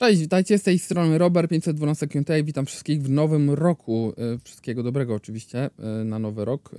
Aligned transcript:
Cześć, 0.00 0.20
witajcie 0.20 0.58
z 0.58 0.62
tej 0.62 0.78
strony 0.78 1.18
Robert 1.18 1.50
512 1.50 2.06
QT. 2.06 2.30
Witam 2.44 2.66
wszystkich 2.66 3.02
w 3.02 3.10
nowym 3.10 3.50
roku. 3.50 4.12
E, 4.16 4.38
wszystkiego 4.44 4.82
dobrego 4.82 5.14
oczywiście 5.14 5.70
e, 5.78 6.04
na 6.04 6.18
nowy 6.18 6.44
rok. 6.44 6.70
E, 6.74 6.78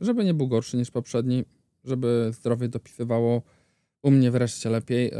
żeby 0.00 0.24
nie 0.24 0.34
był 0.34 0.48
gorszy 0.48 0.76
niż 0.76 0.90
poprzedni, 0.90 1.44
żeby 1.84 2.30
zdrowie 2.32 2.68
dopisywało 2.68 3.42
u 4.02 4.10
mnie 4.10 4.30
wreszcie 4.30 4.70
lepiej 4.70 5.12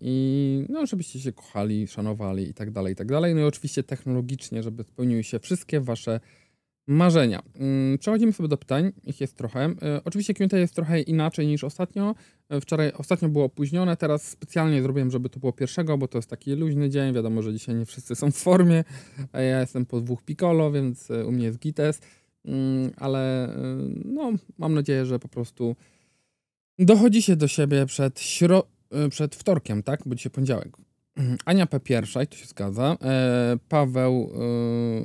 i 0.00 0.66
no, 0.68 0.86
żebyście 0.86 1.20
się 1.20 1.32
kochali, 1.32 1.86
szanowali 1.86 2.48
i 2.48 2.54
tak 2.54 2.70
dalej, 2.70 2.92
i 2.92 2.96
tak 2.96 3.06
dalej. 3.06 3.34
No 3.34 3.40
i 3.40 3.44
oczywiście 3.44 3.82
technologicznie, 3.82 4.62
żeby 4.62 4.84
spełniły 4.84 5.24
się 5.24 5.38
wszystkie 5.38 5.80
wasze 5.80 6.20
Marzenia. 6.86 7.42
Mm, 7.60 7.98
przechodzimy 7.98 8.32
sobie 8.32 8.48
do 8.48 8.56
pytań, 8.56 8.92
ich 9.04 9.20
jest 9.20 9.36
trochę. 9.36 9.64
E, 9.64 10.00
oczywiście 10.04 10.34
Q&A 10.34 10.56
jest 10.56 10.74
trochę 10.74 11.00
inaczej 11.00 11.46
niż 11.46 11.64
ostatnio. 11.64 12.14
E, 12.48 12.60
wczoraj, 12.60 12.92
ostatnio 12.92 13.28
było 13.28 13.44
opóźnione, 13.44 13.96
teraz 13.96 14.28
specjalnie 14.28 14.82
zrobiłem, 14.82 15.10
żeby 15.10 15.28
to 15.28 15.40
było 15.40 15.52
pierwszego, 15.52 15.98
bo 15.98 16.08
to 16.08 16.18
jest 16.18 16.30
taki 16.30 16.52
luźny 16.52 16.90
dzień. 16.90 17.14
Wiadomo, 17.14 17.42
że 17.42 17.52
dzisiaj 17.52 17.74
nie 17.74 17.86
wszyscy 17.86 18.14
są 18.14 18.30
w 18.30 18.36
formie. 18.36 18.84
a 19.32 19.40
Ja 19.40 19.60
jestem 19.60 19.86
po 19.86 20.00
dwóch 20.00 20.22
piccolo, 20.22 20.72
więc 20.72 21.10
e, 21.10 21.26
u 21.26 21.32
mnie 21.32 21.44
jest 21.44 21.58
gites. 21.58 22.00
Mm, 22.44 22.90
ale 22.96 23.48
no, 24.04 24.32
mam 24.58 24.74
nadzieję, 24.74 25.06
że 25.06 25.18
po 25.18 25.28
prostu 25.28 25.76
dochodzi 26.78 27.22
się 27.22 27.36
do 27.36 27.48
siebie 27.48 27.86
przed, 27.86 28.20
śro... 28.20 28.62
przed 29.10 29.34
wtorkiem, 29.34 29.82
tak? 29.82 30.00
Bo 30.06 30.14
dzisiaj 30.14 30.32
poniedziałek. 30.32 30.76
Ania 31.44 31.66
P. 31.66 31.80
pierwsza, 31.80 32.22
i 32.22 32.26
to 32.26 32.36
się 32.36 32.46
zgadza. 32.46 32.96
Paweł, 33.68 34.32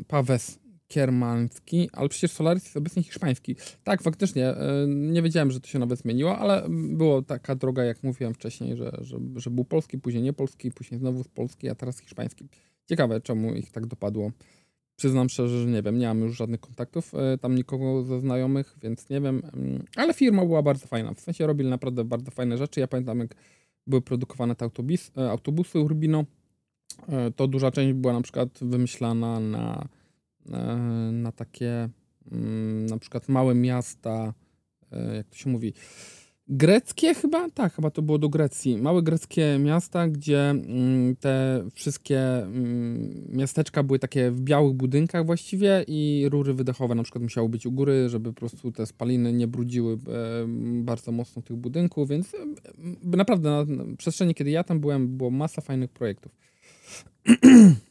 Pawes 0.07 0.59
Kiermański, 0.89 1.89
ale 1.93 2.09
przecież 2.09 2.31
Solaris 2.31 2.63
jest 2.63 2.77
obecnie 2.77 3.03
hiszpański. 3.03 3.55
Tak, 3.83 4.01
faktycznie, 4.01 4.47
e, 4.47 4.85
nie 4.87 5.21
wiedziałem, 5.21 5.51
że 5.51 5.59
to 5.59 5.67
się 5.67 5.79
nawet 5.79 5.99
zmieniło, 5.99 6.37
ale 6.37 6.67
było 6.69 7.21
taka 7.21 7.55
droga, 7.55 7.83
jak 7.83 8.03
mówiłem 8.03 8.33
wcześniej, 8.33 8.77
że, 8.77 8.97
że, 9.01 9.17
że 9.35 9.49
był 9.49 9.65
polski, 9.65 9.97
później 9.97 10.23
nie 10.23 10.33
polski, 10.33 10.71
później 10.71 10.99
znowu 10.99 11.23
z 11.23 11.27
polski, 11.27 11.69
a 11.69 11.75
teraz 11.75 11.99
hiszpański. 11.99 12.49
Ciekawe, 12.85 13.21
czemu 13.21 13.55
ich 13.55 13.71
tak 13.71 13.85
dopadło. 13.85 14.31
Przyznam 14.95 15.29
szczerze, 15.29 15.61
że 15.61 15.69
nie 15.69 15.81
wiem, 15.81 15.97
nie 15.97 16.07
mam 16.07 16.19
już 16.19 16.37
żadnych 16.37 16.59
kontaktów, 16.59 17.13
e, 17.15 17.37
tam 17.37 17.55
nikogo 17.55 18.03
ze 18.03 18.19
znajomych, 18.19 18.75
więc 18.83 19.09
nie 19.09 19.21
wiem, 19.21 19.41
mm, 19.53 19.83
ale 19.95 20.13
firma 20.13 20.45
była 20.45 20.61
bardzo 20.61 20.87
fajna, 20.87 21.13
w 21.13 21.19
sensie 21.19 21.47
robili 21.47 21.69
naprawdę 21.69 22.03
bardzo 22.03 22.31
fajne 22.31 22.57
rzeczy. 22.57 22.79
Ja 22.79 22.87
pamiętam, 22.87 23.19
jak 23.19 23.35
były 23.87 24.01
produkowane 24.01 24.55
te 24.55 24.65
autobus, 24.65 25.11
e, 25.17 25.31
autobusy 25.31 25.79
Urbino, 25.79 26.25
to 27.35 27.47
duża 27.47 27.71
część 27.71 27.93
była 27.93 28.13
na 28.13 28.21
przykład 28.21 28.49
wymyślana 28.61 29.39
na 29.39 29.87
na 31.11 31.31
takie 31.31 31.89
mm, 32.31 32.85
na 32.85 32.97
przykład 32.97 33.29
małe 33.29 33.55
miasta, 33.55 34.33
e, 34.91 35.15
jak 35.15 35.27
to 35.27 35.35
się 35.35 35.49
mówi, 35.49 35.73
greckie 36.49 37.13
chyba? 37.13 37.49
Tak, 37.49 37.73
chyba 37.73 37.91
to 37.91 38.01
było 38.01 38.17
do 38.17 38.29
Grecji. 38.29 38.77
Małe 38.77 39.03
greckie 39.03 39.59
miasta, 39.59 40.07
gdzie 40.07 40.49
mm, 40.49 41.15
te 41.15 41.63
wszystkie 41.73 42.19
mm, 42.19 43.27
miasteczka 43.29 43.83
były 43.83 43.99
takie 43.99 44.31
w 44.31 44.41
białych 44.41 44.73
budynkach 44.73 45.25
właściwie 45.25 45.85
i 45.87 46.27
rury 46.31 46.53
wydechowe 46.53 46.95
na 46.95 47.03
przykład 47.03 47.23
musiały 47.23 47.49
być 47.49 47.65
u 47.65 47.71
góry, 47.71 48.09
żeby 48.09 48.33
po 48.33 48.39
prostu 48.39 48.71
te 48.71 48.85
spaliny 48.85 49.33
nie 49.33 49.47
brudziły 49.47 49.93
e, 49.93 49.97
bardzo 50.83 51.11
mocno 51.11 51.41
tych 51.41 51.57
budynków, 51.57 52.09
więc 52.09 52.35
naprawdę 53.03 53.65
na 53.65 53.95
przestrzeni, 53.97 54.35
kiedy 54.35 54.49
ja 54.49 54.63
tam 54.63 54.79
byłem, 54.79 55.17
było 55.17 55.31
masa 55.31 55.61
fajnych 55.61 55.91
projektów. 55.91 56.31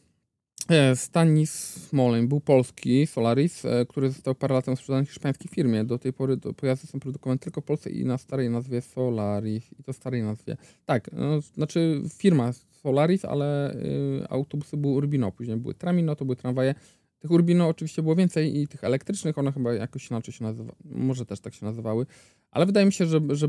E, 0.69 0.97
Stanis 0.97 1.51
Smoleń 1.89 2.29
był 2.29 2.41
polski 2.41 3.07
Solaris, 3.07 3.65
e, 3.65 3.87
który 3.89 4.11
został 4.11 4.35
parę 4.35 4.55
lat 4.55 4.65
temu 4.65 4.77
sprzedany 4.77 5.07
hiszpańskiej 5.07 5.51
firmie. 5.51 5.85
Do 5.85 5.99
tej 5.99 6.13
pory 6.13 6.37
pojazdy 6.57 6.87
są 6.87 7.01
produkowane 7.01 7.39
tylko 7.39 7.61
w 7.61 7.65
Polsce 7.65 7.91
i 7.91 8.05
na 8.05 8.19
starej 8.19 8.51
nazwie 8.51 8.81
Solaris. 8.81 9.73
I 9.81 9.83
to 9.83 9.93
starej 9.93 10.23
nazwie. 10.23 10.57
Tak, 10.87 11.11
no, 11.13 11.41
znaczy 11.41 12.03
firma 12.19 12.53
Solaris, 12.71 13.25
ale 13.25 13.75
y, 13.75 14.29
autobusy 14.29 14.77
były 14.77 14.95
Urbino. 14.95 15.33
Później 15.33 15.57
były 15.57 15.75
Tramino, 15.75 16.17
to 16.17 16.25
były 16.25 16.37
tramwaje. 16.37 16.75
Tych 17.19 17.31
Urbino 17.31 17.69
oczywiście 17.69 18.03
było 18.03 18.17
więcej 18.17 18.61
i 18.61 18.69
tych 18.69 18.85
elektrycznych, 18.85 19.39
one 19.39 19.53
chyba 19.53 19.73
jakoś 19.73 20.11
inaczej 20.11 20.35
się 20.35 20.45
nazywały. 20.45 20.77
Może 20.85 21.27
też 21.27 21.41
tak 21.41 21.55
się 21.55 21.67
nazywały. 21.67 22.07
Ale 22.51 22.67
wydaje 22.67 22.87
mi 22.87 22.93
się, 22.93 23.07
że, 23.07 23.21
że 23.31 23.49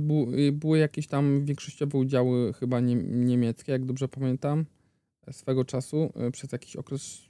były 0.52 0.78
jakieś 0.78 1.08
tam 1.08 1.46
większościowe 1.46 1.98
udziały 1.98 2.54
chyba 2.54 2.80
nie, 2.80 2.96
niemieckie, 2.96 3.72
jak 3.72 3.86
dobrze 3.86 4.08
pamiętam 4.08 4.66
swego 5.32 5.66
czasu 5.66 6.14
e, 6.16 6.32
przez 6.32 6.52
jakiś 6.52 6.76
okres, 6.76 7.22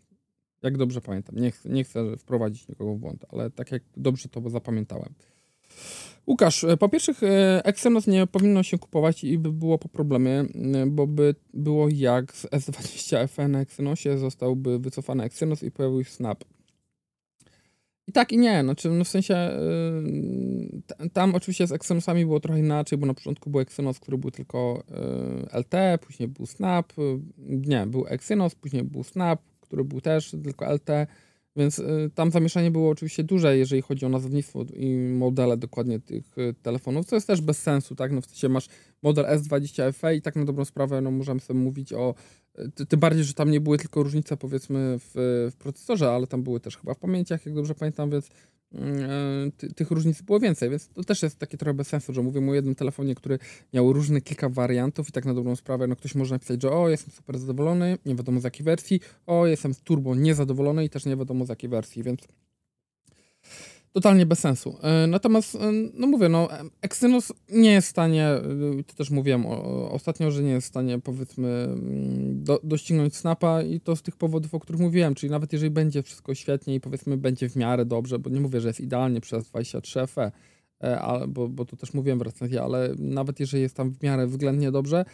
jak 0.61 0.77
dobrze 0.77 1.01
pamiętam, 1.01 1.35
nie, 1.35 1.51
chcę, 1.51 1.69
nie 1.69 1.83
chcę 1.83 2.17
wprowadzić 2.17 2.67
nikogo 2.67 2.93
w 2.93 2.97
błąd, 2.97 3.25
ale 3.29 3.49
tak 3.49 3.71
jak 3.71 3.83
dobrze 3.97 4.29
to 4.29 4.49
zapamiętałem. 4.49 5.13
Łukasz, 6.27 6.63
e, 6.63 6.77
po 6.77 6.89
pierwsze 6.89 7.13
e, 7.23 7.65
Exynos 7.65 8.07
nie 8.07 8.27
powinno 8.27 8.63
się 8.63 8.77
kupować 8.77 9.23
i 9.23 9.37
by 9.37 9.51
było 9.51 9.77
po 9.77 9.89
problemie, 9.89 10.45
bo 10.87 11.07
by 11.07 11.35
było 11.53 11.89
jak 11.89 12.35
z 12.35 12.45
S20FE 12.45 13.49
na 13.49 13.61
Exynosie 13.61 14.17
zostałby 14.17 14.79
wycofany 14.79 15.23
Exynos 15.23 15.63
i 15.63 15.71
pojawił 15.71 16.03
się 16.03 16.11
Snap. 16.11 16.43
I 18.09 18.12
tak 18.12 18.31
i 18.31 18.38
nie, 18.38 18.62
znaczy 18.64 18.90
no 18.90 19.03
w 19.03 19.08
sensie 19.08 19.52
yy, 21.00 21.09
tam 21.09 21.36
oczywiście 21.36 21.68
z 21.68 21.72
Exynosami 21.72 22.25
było 22.25 22.40
trochę 22.40 22.59
inaczej, 22.59 22.97
bo 22.97 23.06
na 23.06 23.14
początku 23.14 23.50
był 23.50 23.59
Exynos, 23.62 24.00
który 24.00 24.18
był 24.18 24.31
tylko 24.31 24.84
yy, 25.52 25.59
LT, 25.59 26.02
później 26.02 26.30
był 26.30 26.46
Snap, 26.46 26.97
yy, 26.97 27.20
nie, 27.47 27.88
był 27.88 28.06
Exynos, 28.08 28.56
później 28.56 28.84
był 28.84 29.03
Snap, 29.03 29.42
który 29.62 29.84
był 29.84 30.02
też 30.02 30.31
tylko 30.44 30.74
LT, 30.74 30.90
więc 31.56 31.80
y, 31.80 32.12
tam 32.16 32.31
zamieszanie 32.31 32.72
było 32.72 32.90
oczywiście 32.90 33.24
duże, 33.24 33.58
jeżeli 33.58 33.81
chodzi 33.81 34.06
o 34.06 34.09
nazewnictwo 34.09 34.66
i 34.76 34.96
modele 34.96 35.58
dokładnie 35.58 36.00
tych 36.00 36.38
y, 36.38 36.56
telefonów, 36.62 37.06
co 37.06 37.16
jest 37.16 37.28
też 37.28 37.41
bez 37.41 37.62
sensu, 37.62 37.96
tak, 37.96 38.12
no 38.12 38.22
w 38.22 38.26
sensie 38.26 38.50
masz 38.50 38.68
model 39.03 39.26
S20 39.26 39.94
FE 39.94 40.16
i 40.16 40.22
tak 40.22 40.36
na 40.36 40.46
dobrą 40.46 40.66
sprawę, 40.66 41.02
no 41.02 41.12
możemy 41.12 41.40
sobie 41.40 41.59
mówić 41.59 41.94
o 41.94 42.16
tym 42.90 43.00
bardziej, 43.00 43.24
że 43.24 43.34
tam 43.34 43.52
nie 43.52 43.62
były 43.62 43.78
tylko 43.78 44.03
różnice 44.03 44.38
powiedzmy 44.38 45.00
w, 45.00 45.12
w 45.52 45.56
procesorze, 45.58 46.12
ale 46.12 46.28
tam 46.28 46.44
były 46.44 46.59
też 46.59 46.78
chyba 46.78 46.94
w 46.94 46.97
pamięciach, 47.00 47.46
jak 47.46 47.56
dobrze 47.56 47.75
pamiętam, 47.75 48.09
więc 48.09 48.30
mm, 48.74 49.09
e, 49.47 49.52
ty, 49.58 49.74
tych 49.74 49.92
różnic 49.92 50.22
było 50.22 50.40
więcej, 50.40 50.70
więc 50.70 50.88
to 50.88 51.03
też 51.03 51.24
jest 51.24 51.40
takie 51.40 51.58
trochę 51.58 51.74
bez 51.74 51.88
sensu, 51.88 52.14
że 52.14 52.22
mówimy 52.22 52.52
o 52.52 52.53
jednym 52.53 52.75
telefonie, 52.75 53.16
który 53.16 53.40
miał 53.74 53.94
różne 53.94 54.22
kilka 54.22 54.50
wariantów 54.50 55.09
i 55.09 55.12
tak 55.12 55.25
na 55.25 55.34
dobrą 55.34 55.56
sprawę, 55.56 55.88
no 55.88 55.96
ktoś 55.96 56.16
może 56.16 56.36
napisać, 56.36 56.62
że 56.62 56.72
o, 56.72 56.90
jestem 56.90 57.14
super 57.14 57.40
zadowolony, 57.40 57.97
nie 58.06 58.16
wiadomo 58.16 58.40
z 58.40 58.44
jakiej 58.44 58.64
wersji, 58.64 59.00
o, 59.26 59.47
jestem 59.47 59.74
turbo 59.84 60.16
niezadowolony 60.16 60.86
i 60.86 60.90
też 60.90 61.06
nie 61.06 61.18
wiadomo 61.18 61.46
z 61.46 61.50
jakiej 61.50 61.70
wersji, 61.70 62.03
więc 62.03 62.22
totalnie 63.94 64.25
bez 64.25 64.39
sensu. 64.39 64.77
E, 64.81 65.07
natomiast, 65.07 65.55
e, 65.55 65.72
no 65.94 66.07
mówię, 66.07 66.29
no, 66.29 66.47
Exynos 66.81 67.33
nie 67.50 67.72
jest 67.72 67.88
w 67.88 67.91
stanie, 67.91 68.27
e, 68.27 68.83
to 68.88 68.94
też 68.95 69.09
mówiłem 69.09 69.45
ostatnio, 69.91 70.31
że 70.31 70.44
nie 70.44 70.51
jest 70.51 70.67
w 70.67 70.69
stanie, 70.69 71.00
powiedzmy, 71.00 71.47
mm, 71.47 72.44
do, 72.44 72.59
doścignąć 72.63 73.16
Snapa 73.16 73.61
i 73.61 73.79
to 73.79 73.95
z 73.95 74.01
tych 74.01 74.16
powodów, 74.16 74.53
o 74.53 74.59
których 74.59 74.81
mówiłem, 74.81 75.16
czyli 75.16 75.31
nawet 75.31 75.53
jeżeli 75.53 75.72
będzie 75.72 76.03
wszystko 76.03 76.35
świetnie 76.35 76.75
i 76.75 76.79
powiedzmy 76.79 77.17
będzie 77.17 77.49
w 77.49 77.55
miarę 77.55 77.85
dobrze, 77.85 78.19
bo 78.19 78.29
nie 78.29 78.41
mówię, 78.41 78.61
że 78.61 78.67
jest 78.67 78.79
idealnie 78.79 79.22
przez 79.22 79.45
23 79.45 80.07
FE, 80.07 80.31
ale, 81.01 81.28
bo, 81.28 81.47
bo 81.47 81.66
to 81.66 81.78
też 81.78 81.94
mówiłem 81.94 82.19
w 82.19 82.22
recenzji, 82.22 82.57
ale 82.57 82.95
nawet 82.97 83.39
jeżeli 83.39 83.63
jest 83.63 83.75
tam 83.75 83.91
w 83.91 84.03
miarę 84.03 84.28
względnie 84.28 84.72
dobrze, 84.72 85.05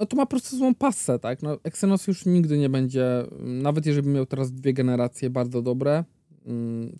no 0.00 0.06
to 0.06 0.16
ma 0.16 0.26
po 0.26 0.30
prostu 0.30 0.56
złą 0.56 0.74
passę, 0.74 1.18
tak? 1.18 1.42
No, 1.42 1.58
Exynos 1.64 2.06
już 2.06 2.26
nigdy 2.26 2.58
nie 2.58 2.68
będzie, 2.68 3.24
nawet 3.40 3.86
jeżeli 3.86 4.08
miał 4.08 4.26
teraz 4.26 4.52
dwie 4.52 4.72
generacje 4.72 5.30
bardzo 5.30 5.62
dobre, 5.62 6.04
Mm, 6.04 6.13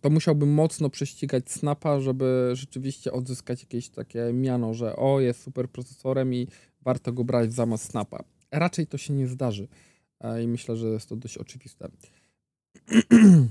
to 0.01 0.11
musiałbym 0.11 0.53
mocno 0.53 0.91
prześcigać 0.91 1.51
Snapa, 1.51 2.01
żeby 2.01 2.51
rzeczywiście 2.53 3.13
odzyskać 3.13 3.63
jakieś 3.63 3.89
takie 3.89 4.33
miano, 4.33 4.75
że 4.75 4.97
o, 4.97 5.21
jest 5.21 5.43
super 5.43 5.69
procesorem 5.69 6.35
i 6.35 6.49
warto 6.83 7.13
go 7.13 7.25
brać 7.25 7.53
zamiast 7.53 7.91
Snapa. 7.91 8.25
Raczej 8.51 8.87
to 8.87 8.99
się 8.99 9.13
nie 9.13 9.27
zdarzy 9.27 9.69
e, 10.21 10.43
i 10.43 10.49
myślę, 10.49 10.77
że 10.77 10.87
jest 10.87 11.09
to 11.09 11.17
dość 11.17 11.39
oczywiste. 11.39 11.89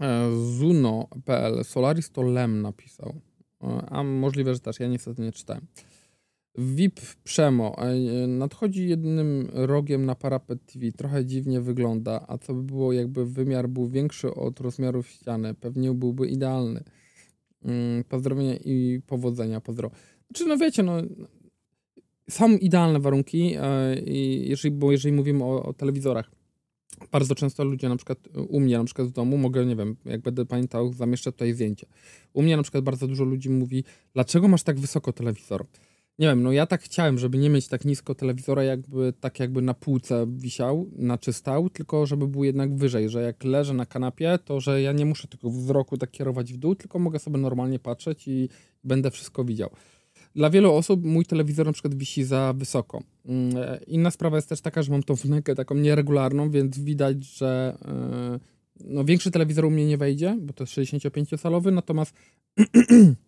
E, 0.00 0.30
Zuno.pl 0.58 1.64
Solaris 1.64 2.10
to 2.10 2.22
Lem 2.22 2.62
napisał. 2.62 3.20
E, 3.62 3.86
a 3.90 4.02
możliwe, 4.02 4.54
że 4.54 4.60
też. 4.60 4.80
Ja 4.80 4.88
niestety 4.88 5.22
nie 5.22 5.32
czytałem. 5.32 5.66
VIP 6.58 7.00
Przemo. 7.24 7.76
E, 7.78 8.26
nadchodzi 8.26 8.88
jednym 8.88 9.48
rogiem 9.52 10.06
na 10.06 10.14
parapet 10.14 10.66
TV. 10.66 10.92
Trochę 10.92 11.24
dziwnie 11.24 11.60
wygląda, 11.60 12.24
a 12.28 12.38
co 12.38 12.54
by 12.54 12.62
było, 12.62 12.92
jakby 12.92 13.26
wymiar 13.26 13.68
był 13.68 13.88
większy 13.88 14.34
od 14.34 14.60
rozmiarów 14.60 15.08
ściany. 15.08 15.54
Pewnie 15.54 15.92
byłby 15.92 16.28
idealny. 16.28 16.84
Mm, 17.64 18.04
pozdrowienia 18.04 18.56
i 18.56 19.00
powodzenia. 19.06 19.60
Pozdro. 19.60 19.90
Znaczy, 20.26 20.46
no 20.46 20.56
wiecie, 20.56 20.82
no, 20.82 20.92
są 22.30 22.56
idealne 22.56 23.00
warunki, 23.00 23.54
e, 23.56 23.96
jeżeli, 24.40 24.74
bo 24.74 24.92
jeżeli 24.92 25.14
mówimy 25.14 25.44
o, 25.44 25.62
o 25.62 25.72
telewizorach, 25.72 26.30
bardzo 27.12 27.34
często 27.34 27.64
ludzie 27.64 27.88
na 27.88 27.96
przykład 27.96 28.18
u 28.48 28.60
mnie 28.60 28.78
na 28.78 28.84
przykład 28.84 29.08
w 29.08 29.12
domu, 29.12 29.38
mogę, 29.38 29.66
nie 29.66 29.76
wiem, 29.76 29.96
jak 30.04 30.20
będę 30.20 30.46
pamiętał, 30.46 30.92
zamieszczę 30.92 31.32
tutaj 31.32 31.52
zdjęcie. 31.52 31.86
U 32.32 32.42
mnie 32.42 32.56
na 32.56 32.62
przykład 32.62 32.84
bardzo 32.84 33.06
dużo 33.06 33.24
ludzi 33.24 33.50
mówi, 33.50 33.84
dlaczego 34.14 34.48
masz 34.48 34.62
tak 34.62 34.78
wysoko 34.78 35.12
telewizor? 35.12 35.66
Nie 36.18 36.26
wiem, 36.26 36.42
no 36.42 36.52
ja 36.52 36.66
tak 36.66 36.82
chciałem, 36.82 37.18
żeby 37.18 37.38
nie 37.38 37.50
mieć 37.50 37.68
tak 37.68 37.84
nisko 37.84 38.14
telewizora, 38.14 38.62
jakby 38.62 39.12
tak 39.20 39.40
jakby 39.40 39.62
na 39.62 39.74
półce 39.74 40.26
wisiał, 40.28 40.86
znaczy 40.98 41.32
stał, 41.32 41.70
tylko 41.70 42.06
żeby 42.06 42.28
był 42.28 42.44
jednak 42.44 42.76
wyżej, 42.76 43.08
że 43.08 43.22
jak 43.22 43.44
leżę 43.44 43.74
na 43.74 43.86
kanapie, 43.86 44.38
to 44.44 44.60
że 44.60 44.82
ja 44.82 44.92
nie 44.92 45.04
muszę 45.04 45.28
tylko 45.28 45.50
wzroku 45.50 45.96
tak 45.96 46.10
kierować 46.10 46.52
w 46.52 46.56
dół, 46.56 46.74
tylko 46.74 46.98
mogę 46.98 47.18
sobie 47.18 47.38
normalnie 47.38 47.78
patrzeć 47.78 48.28
i 48.28 48.48
będę 48.84 49.10
wszystko 49.10 49.44
widział. 49.44 49.70
dla 50.34 50.50
wielu 50.50 50.74
osób 50.74 51.04
mój 51.04 51.24
telewizor 51.24 51.66
na 51.66 51.72
przykład 51.72 51.94
wisi 51.94 52.24
za 52.24 52.52
wysoko. 52.56 53.02
Mm, 53.26 53.56
e, 53.56 53.80
inna 53.86 54.10
sprawa 54.10 54.36
jest 54.36 54.48
też 54.48 54.60
taka, 54.60 54.82
że 54.82 54.92
mam 54.92 55.02
tą 55.02 55.14
wnękę 55.14 55.54
taką 55.54 55.74
nieregularną, 55.74 56.50
więc 56.50 56.78
widać, 56.78 57.24
że 57.24 57.78
e, 57.84 58.38
no, 58.84 59.04
większy 59.04 59.30
telewizor 59.30 59.64
u 59.64 59.70
mnie 59.70 59.86
nie 59.86 59.98
wejdzie, 59.98 60.38
bo 60.40 60.52
to 60.52 60.64
jest 60.64 60.72
65-calowy, 60.74 61.72
natomiast 61.72 62.14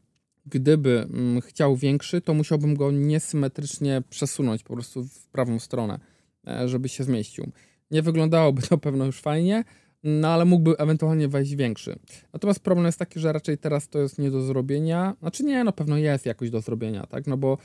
gdyby 0.50 1.06
mm, 1.11 1.41
chciał 1.41 1.76
większy, 1.76 2.20
to 2.20 2.35
musiałbym 2.35 2.75
go 2.75 2.91
niesymetrycznie 2.91 4.02
przesunąć 4.11 4.62
po 4.62 4.75
prostu 4.75 5.05
w 5.05 5.29
prawą 5.29 5.58
stronę, 5.58 6.00
e, 6.47 6.69
żeby 6.69 6.88
się 6.88 7.05
zmieścił. 7.05 7.52
Nie 7.91 8.02
wyglądałoby 8.02 8.62
to 8.62 8.79
pewno 8.79 9.06
już 9.06 9.20
fajnie, 9.20 9.64
no 10.05 10.29
ale 10.29 10.44
mógłby 10.44 10.79
ewentualnie 10.79 11.29
wejść 11.29 11.55
większy. 11.55 11.99
Natomiast 12.32 12.61
problem 12.61 12.87
jest 12.87 12.99
taki, 12.99 13.20
że 13.20 13.32
raczej 13.32 13.58
teraz 13.58 13.88
to 13.88 13.99
jest 13.99 14.19
nie 14.19 14.31
do 14.31 14.43
zrobienia. 14.43 15.17
Znaczy 15.20 15.44
nie, 15.44 15.64
no 15.64 15.73
pewno 15.73 15.97
jest 15.97 16.26
jakoś 16.26 16.50
do 16.50 16.61
zrobienia, 16.61 17.06
tak? 17.06 17.26
No 17.26 17.37
bo 17.37 17.58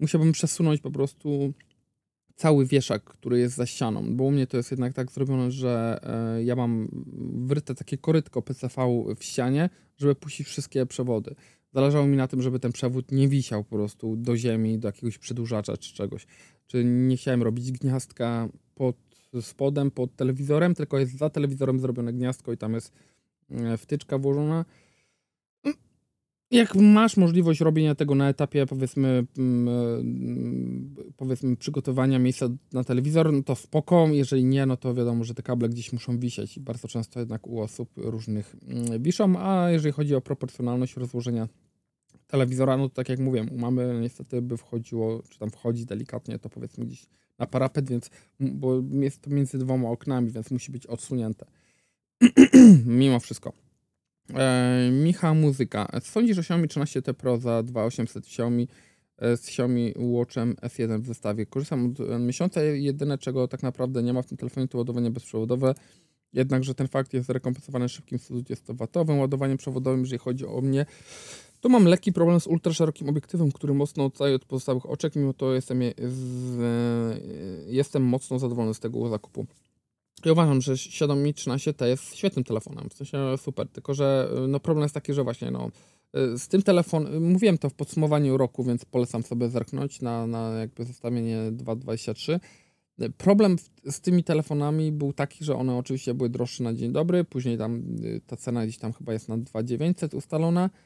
musiałbym 0.00 0.32
przesunąć 0.32 0.80
po 0.80 0.90
prostu 0.90 1.52
cały 2.36 2.66
wieszak, 2.66 3.04
który 3.04 3.38
jest 3.38 3.54
za 3.54 3.66
ścianą, 3.66 4.16
bo 4.16 4.24
u 4.24 4.30
mnie 4.30 4.46
to 4.46 4.56
jest 4.56 4.70
jednak 4.70 4.92
tak 4.92 5.10
zrobione, 5.10 5.50
że 5.50 6.00
e, 6.02 6.44
ja 6.44 6.56
mam 6.56 6.88
wryte 7.46 7.74
takie 7.74 7.98
korytko 7.98 8.42
PCV 8.42 9.04
w 9.16 9.24
ścianie, 9.24 9.70
żeby 9.96 10.14
puścić 10.14 10.46
wszystkie 10.46 10.86
przewody. 10.86 11.34
Zależało 11.74 12.06
mi 12.06 12.16
na 12.16 12.28
tym, 12.28 12.42
żeby 12.42 12.60
ten 12.60 12.72
przewód 12.72 13.12
nie 13.12 13.28
wisiał 13.28 13.64
po 13.64 13.76
prostu 13.76 14.16
do 14.16 14.36
ziemi, 14.36 14.78
do 14.78 14.88
jakiegoś 14.88 15.18
przedłużacza 15.18 15.76
czy 15.76 15.94
czegoś. 15.94 16.26
Czy 16.66 16.84
nie 16.84 17.16
chciałem 17.16 17.42
robić 17.42 17.72
gniazdka 17.72 18.48
pod 18.74 18.96
spodem, 19.40 19.90
pod 19.90 20.16
telewizorem, 20.16 20.74
tylko 20.74 20.98
jest 20.98 21.18
za 21.18 21.30
telewizorem 21.30 21.80
zrobione 21.80 22.12
gniazdko 22.12 22.52
i 22.52 22.56
tam 22.56 22.74
jest 22.74 22.92
e, 23.50 23.76
wtyczka 23.76 24.18
włożona. 24.18 24.64
Mm, 25.64 25.76
jak 26.50 26.74
masz 26.74 27.16
możliwość 27.16 27.60
robienia 27.60 27.94
tego 27.94 28.14
na 28.14 28.28
etapie 28.28 28.66
powiedzmy, 28.66 29.26
mm, 29.38 29.68
e, 30.98 31.12
powiedzmy 31.16 31.56
przygotowania 31.56 32.18
miejsca 32.18 32.48
na 32.72 32.84
telewizor, 32.84 33.32
no 33.32 33.42
to 33.42 33.54
spoko. 33.54 34.08
Jeżeli 34.12 34.44
nie, 34.44 34.66
no 34.66 34.76
to 34.76 34.94
wiadomo, 34.94 35.24
że 35.24 35.34
te 35.34 35.42
kable 35.42 35.68
gdzieś 35.68 35.92
muszą 35.92 36.18
wisieć 36.18 36.56
i 36.56 36.60
bardzo 36.60 36.88
często 36.88 37.20
jednak 37.20 37.46
u 37.46 37.60
osób 37.60 37.90
różnych 37.96 38.56
mm, 38.68 39.02
wiszą, 39.02 39.34
a 39.38 39.70
jeżeli 39.70 39.92
chodzi 39.92 40.14
o 40.14 40.20
proporcjonalność 40.20 40.96
rozłożenia 40.96 41.48
telewizora, 42.34 42.76
no 42.76 42.88
to 42.88 42.94
tak 42.94 43.08
jak 43.08 43.18
mówiłem, 43.18 43.52
u 43.52 43.58
mamy 43.58 43.98
niestety 44.00 44.42
by 44.42 44.56
wchodziło, 44.56 45.22
czy 45.30 45.38
tam 45.38 45.50
wchodzi 45.50 45.86
delikatnie, 45.86 46.38
to 46.38 46.48
powiedzmy 46.48 46.84
gdzieś 46.84 47.06
na 47.38 47.46
parapet, 47.46 47.88
więc 47.90 48.10
bo 48.40 48.82
jest 48.90 49.22
to 49.22 49.30
między 49.30 49.58
dwoma 49.58 49.90
oknami, 49.90 50.30
więc 50.30 50.50
musi 50.50 50.72
być 50.72 50.86
odsunięte. 50.86 51.46
Mimo 52.86 53.20
wszystko. 53.20 53.52
E, 54.34 54.90
Micha 54.92 55.34
Muzyka. 55.34 55.88
Sądzisz, 56.02 56.36
że 56.36 56.40
Xiaomi 56.40 56.68
13T 56.68 57.12
Pro 57.12 57.38
za 57.38 57.62
2800 57.62 58.24
Xiaomi 58.24 58.68
e, 59.18 59.36
z 59.36 59.48
Xiaomi 59.48 59.94
Watchem 59.96 60.54
S1 60.54 61.00
w 61.00 61.06
zestawie. 61.06 61.46
Korzystam 61.46 61.86
od 61.86 62.00
e, 62.00 62.18
miesiąca. 62.18 62.62
Jedyne, 62.62 63.18
czego 63.18 63.48
tak 63.48 63.62
naprawdę 63.62 64.02
nie 64.02 64.12
ma 64.12 64.22
w 64.22 64.26
tym 64.26 64.38
telefonie, 64.38 64.68
to 64.68 64.78
ładowanie 64.78 65.10
bezprzewodowe. 65.10 65.74
Jednakże 66.32 66.74
ten 66.74 66.88
fakt 66.88 67.14
jest 67.14 67.30
rekompensowany 67.30 67.88
szybkim 67.88 68.18
120W 68.18 69.18
ładowaniem 69.18 69.56
przewodowym, 69.56 70.00
jeżeli 70.00 70.18
chodzi 70.18 70.46
o 70.46 70.60
mnie. 70.60 70.86
Tu 71.64 71.70
mam 71.70 71.84
lekki 71.84 72.12
problem 72.12 72.40
z 72.40 72.46
ultraszerokim 72.46 73.08
obiektywem, 73.08 73.52
który 73.52 73.74
mocno 73.74 74.04
odstaje 74.04 74.34
od 74.34 74.44
pozostałych 74.44 74.86
oczek, 74.86 75.16
mimo 75.16 75.32
to 75.32 75.54
jestem, 75.54 75.80
z, 75.98 77.20
jestem 77.66 78.02
mocno 78.02 78.38
zadowolony 78.38 78.74
z 78.74 78.80
tego 78.80 79.08
zakupu. 79.08 79.46
I 80.24 80.30
uważam, 80.30 80.60
że 80.60 80.72
Xiaomi 80.72 81.34
13T 81.34 81.84
jest 81.84 82.16
świetnym 82.16 82.44
telefonem, 82.44 82.88
w 82.90 82.94
sensie 82.94 83.18
super, 83.36 83.68
tylko 83.68 83.94
że 83.94 84.30
no 84.48 84.60
problem 84.60 84.82
jest 84.82 84.94
taki, 84.94 85.14
że 85.14 85.24
właśnie 85.24 85.50
no, 85.50 85.70
z 86.36 86.48
tym 86.48 86.62
telefonem, 86.62 87.32
mówiłem 87.32 87.58
to 87.58 87.70
w 87.70 87.74
podsumowaniu 87.74 88.36
roku, 88.36 88.64
więc 88.64 88.84
polecam 88.84 89.22
sobie 89.22 89.48
zerknąć 89.48 90.00
na, 90.00 90.26
na 90.26 90.50
jakby 90.50 90.84
zestawienie 90.84 91.38
2.23. 91.52 92.40
Problem 93.18 93.56
z 93.90 94.00
tymi 94.00 94.24
telefonami 94.24 94.92
był 94.92 95.12
taki, 95.12 95.44
że 95.44 95.56
one 95.56 95.76
oczywiście 95.76 96.14
były 96.14 96.28
droższe 96.28 96.64
na 96.64 96.74
dzień 96.74 96.92
dobry, 96.92 97.24
później 97.24 97.58
tam 97.58 97.82
ta 98.26 98.36
cena 98.36 98.64
gdzieś 98.64 98.78
tam 98.78 98.92
chyba 98.92 99.12
jest 99.12 99.28
na 99.28 99.38
2.900 99.38 100.16
ustalona, 100.16 100.70
E, 100.70 100.83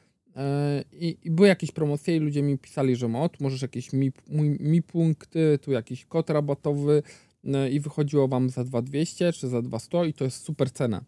I, 0.91 1.17
I, 1.23 1.31
były 1.31 1.47
jakieś 1.47 1.71
promocje 1.71 2.15
i 2.15 2.19
ludzie 2.19 2.41
mi 2.41 2.57
pisali, 2.57 2.95
że 2.95 3.07
mod, 3.07 3.41
możesz 3.41 3.61
jakieś 3.61 3.93
mi, 3.93 4.11
mi, 4.27 4.49
mi 4.59 4.81
punkty, 4.81 5.59
tu 5.61 5.71
jakiś 5.71 6.05
kod 6.05 6.29
rabatowy 6.29 7.03
e, 7.45 7.69
i 7.69 7.79
wychodziło 7.79 8.27
wam 8.27 8.49
za 8.49 8.63
2200 8.63 9.33
czy 9.33 9.47
za 9.47 9.61
200 9.61 10.07
i 10.07 10.13
to 10.13 10.23
jest 10.23 10.43
super 10.43 10.71
cena. 10.71 11.03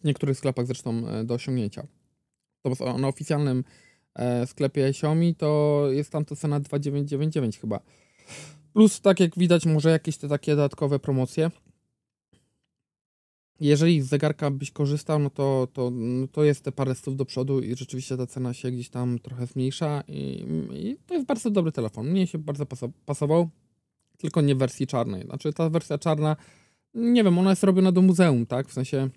W 0.00 0.04
niektórych 0.04 0.38
sklepach 0.38 0.66
zresztą 0.66 1.08
e, 1.08 1.24
do 1.24 1.34
osiągnięcia. 1.34 1.86
To 2.62 2.98
na 2.98 3.08
oficjalnym 3.08 3.64
sklepie 4.46 4.86
Xiaomi 4.86 5.34
to 5.34 5.84
jest 5.90 6.10
tam 6.10 6.24
to 6.24 6.36
cena 6.36 6.60
2999 6.60 7.58
chyba. 7.58 7.80
Plus 8.72 9.00
tak 9.00 9.20
jak 9.20 9.38
widać 9.38 9.66
może 9.66 9.90
jakieś 9.90 10.16
te 10.16 10.28
takie 10.28 10.56
dodatkowe 10.56 10.98
promocje 10.98 11.50
jeżeli 13.60 14.02
z 14.02 14.06
zegarka 14.06 14.50
byś 14.50 14.70
korzystał, 14.70 15.18
no 15.18 15.30
to, 15.30 15.68
to, 15.72 15.90
no 15.90 16.28
to 16.28 16.44
jest 16.44 16.64
te 16.64 16.72
parę 16.72 16.94
stów 16.94 17.16
do 17.16 17.24
przodu 17.24 17.60
i 17.60 17.76
rzeczywiście 17.76 18.16
ta 18.16 18.26
cena 18.26 18.54
się 18.54 18.70
gdzieś 18.70 18.88
tam 18.88 19.18
trochę 19.18 19.46
zmniejsza 19.46 20.02
i, 20.08 20.46
i 20.72 20.96
to 21.06 21.14
jest 21.14 21.26
bardzo 21.26 21.50
dobry 21.50 21.72
telefon. 21.72 22.10
Mnie 22.10 22.26
się 22.26 22.38
bardzo 22.38 22.66
pasował, 23.06 23.48
tylko 24.18 24.40
nie 24.40 24.54
w 24.54 24.58
wersji 24.58 24.86
czarnej. 24.86 25.24
Znaczy 25.24 25.52
ta 25.52 25.70
wersja 25.70 25.98
czarna, 25.98 26.36
nie 26.94 27.24
wiem, 27.24 27.38
ona 27.38 27.50
jest 27.50 27.64
robiona 27.64 27.92
do 27.92 28.02
muzeum, 28.02 28.46
tak? 28.46 28.68
W 28.68 28.72
sensie, 28.72 29.10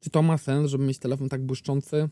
czy 0.00 0.10
to 0.10 0.22
ma 0.22 0.38
sens, 0.38 0.70
żeby 0.70 0.84
mieć 0.84 0.98
telefon 0.98 1.28
tak 1.28 1.46
błyszczący? 1.46 2.08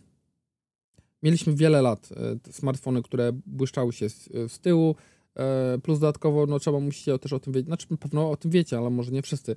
Mieliśmy 1.22 1.54
wiele 1.54 1.82
lat 1.82 2.08
e, 2.46 2.52
smartfony, 2.52 3.02
które 3.02 3.32
błyszczały 3.46 3.92
się 3.92 4.08
z, 4.08 4.28
z 4.48 4.60
tyłu, 4.60 4.96
e, 5.34 5.78
plus 5.82 5.98
dodatkowo, 5.98 6.46
no 6.46 6.58
trzeba 6.58 6.80
musicie 6.80 7.18
też 7.18 7.32
o 7.32 7.40
tym 7.40 7.52
wiedzieć, 7.52 7.66
znaczy 7.66 7.86
pewno 8.00 8.30
o 8.30 8.36
tym 8.36 8.50
wiecie, 8.50 8.78
ale 8.78 8.90
może 8.90 9.12
nie 9.12 9.22
wszyscy 9.22 9.56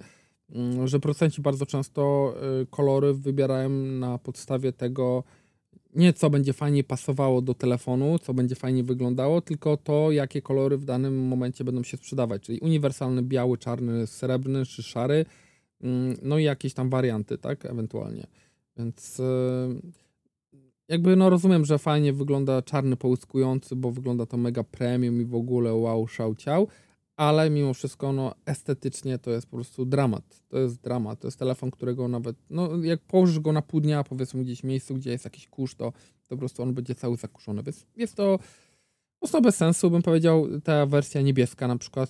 że 0.86 1.00
producenci 1.00 1.42
bardzo 1.42 1.66
często 1.66 2.34
y, 2.62 2.66
kolory 2.66 3.14
wybierają 3.14 3.70
na 3.70 4.18
podstawie 4.18 4.74
tego, 4.74 5.24
nie 5.96 6.14
co 6.14 6.30
będzie 6.30 6.54
fajnie 6.54 6.84
pasowało 6.84 7.42
do 7.42 7.54
telefonu, 7.54 8.20
co 8.20 8.34
będzie 8.34 8.56
fajnie 8.56 8.84
wyglądało, 8.84 9.42
tylko 9.42 9.78
to, 9.78 10.12
jakie 10.12 10.42
kolory 10.42 10.78
w 10.78 10.86
danym 10.86 11.28
momencie 11.28 11.64
będą 11.64 11.84
się 11.84 11.98
sprzedawać, 11.98 12.42
czyli 12.42 12.60
uniwersalny, 12.60 13.22
biały, 13.22 13.58
czarny, 13.58 14.08
srebrny 14.08 14.66
czy 14.66 14.84
szary, 14.84 15.26
mm, 15.82 16.18
no 16.22 16.38
i 16.38 16.44
jakieś 16.44 16.74
tam 16.74 16.90
warianty, 16.90 17.38
tak, 17.38 17.66
ewentualnie. 17.66 18.28
Więc 18.78 19.20
y, 19.20 19.24
jakby 20.88 21.16
no 21.16 21.30
rozumiem, 21.30 21.66
że 21.66 21.80
fajnie 21.80 22.14
wygląda 22.14 22.62
czarny 22.62 22.96
połyskujący, 22.96 23.76
bo 23.76 23.92
wygląda 23.92 24.26
to 24.26 24.38
mega 24.38 24.64
premium 24.64 25.22
i 25.22 25.26
w 25.26 25.36
ogóle 25.36 25.74
wow, 25.74 26.08
szał 26.08 26.36
ciał, 26.36 26.68
ale 27.18 27.50
mimo 27.50 27.74
wszystko 27.74 28.14
no, 28.14 28.36
estetycznie 28.46 29.20
to 29.20 29.32
jest 29.32 29.48
po 29.48 29.58
prostu 29.58 29.86
dramat. 29.86 30.42
To 30.50 30.58
jest 30.58 30.82
dramat. 30.82 31.20
To 31.20 31.28
jest 31.28 31.40
telefon, 31.40 31.72
którego 31.72 32.08
nawet, 32.08 32.36
no 32.50 32.84
jak 32.84 33.02
położysz 33.02 33.40
go 33.40 33.52
na 33.52 33.62
pół 33.62 33.82
dnia, 33.82 34.04
powiedzmy 34.04 34.44
gdzieś 34.44 34.62
w 34.62 34.64
miejscu, 34.64 34.96
gdzie 34.96 35.12
jest 35.12 35.26
jakiś 35.26 35.48
kurz, 35.48 35.76
to, 35.76 35.92
to 36.28 36.30
po 36.30 36.38
prostu 36.38 36.64
on 36.64 36.74
będzie 36.74 36.96
cały 36.96 37.18
zakuszony. 37.18 37.64
Więc 37.64 37.86
jest 37.96 38.16
to 38.16 38.40
mocno 39.22 39.42
bez 39.42 39.56
sensu, 39.56 39.92
bym 39.92 40.02
powiedział. 40.02 40.48
Ta 40.64 40.86
wersja 40.86 41.22
niebieska 41.22 41.68
na 41.68 41.78
przykład, 41.78 42.10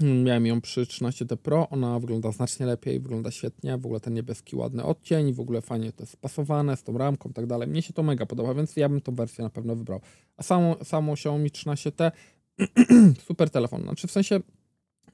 mm, 0.00 0.24
miałem 0.24 0.46
ją 0.46 0.60
przy 0.60 0.86
13T 0.86 1.36
Pro, 1.36 1.68
ona 1.68 2.00
wygląda 2.00 2.32
znacznie 2.32 2.66
lepiej, 2.66 3.00
wygląda 3.00 3.30
świetnie, 3.30 3.78
w 3.78 3.86
ogóle 3.86 4.00
ten 4.00 4.14
niebieski 4.14 4.56
ładny 4.56 4.84
odcień, 4.84 5.32
w 5.32 5.40
ogóle 5.40 5.60
fajnie 5.60 5.92
to 5.92 6.02
jest 6.02 6.12
spasowane 6.12 6.76
z 6.76 6.82
tą 6.82 6.98
ramką 6.98 7.30
i 7.30 7.32
tak 7.32 7.46
dalej. 7.46 7.68
Mnie 7.68 7.82
się 7.82 7.92
to 7.92 8.02
mega 8.02 8.26
podoba, 8.26 8.54
więc 8.54 8.76
ja 8.76 8.88
bym 8.88 9.00
tą 9.00 9.14
wersję 9.14 9.44
na 9.44 9.50
pewno 9.50 9.76
wybrał. 9.76 10.00
A 10.36 10.42
samo, 10.42 10.76
samo 10.84 11.12
Xiaomi 11.12 11.50
13T 11.50 12.10
super 13.28 13.50
telefon. 13.50 13.82
Znaczy 13.82 14.06
w 14.06 14.10
sensie, 14.10 14.40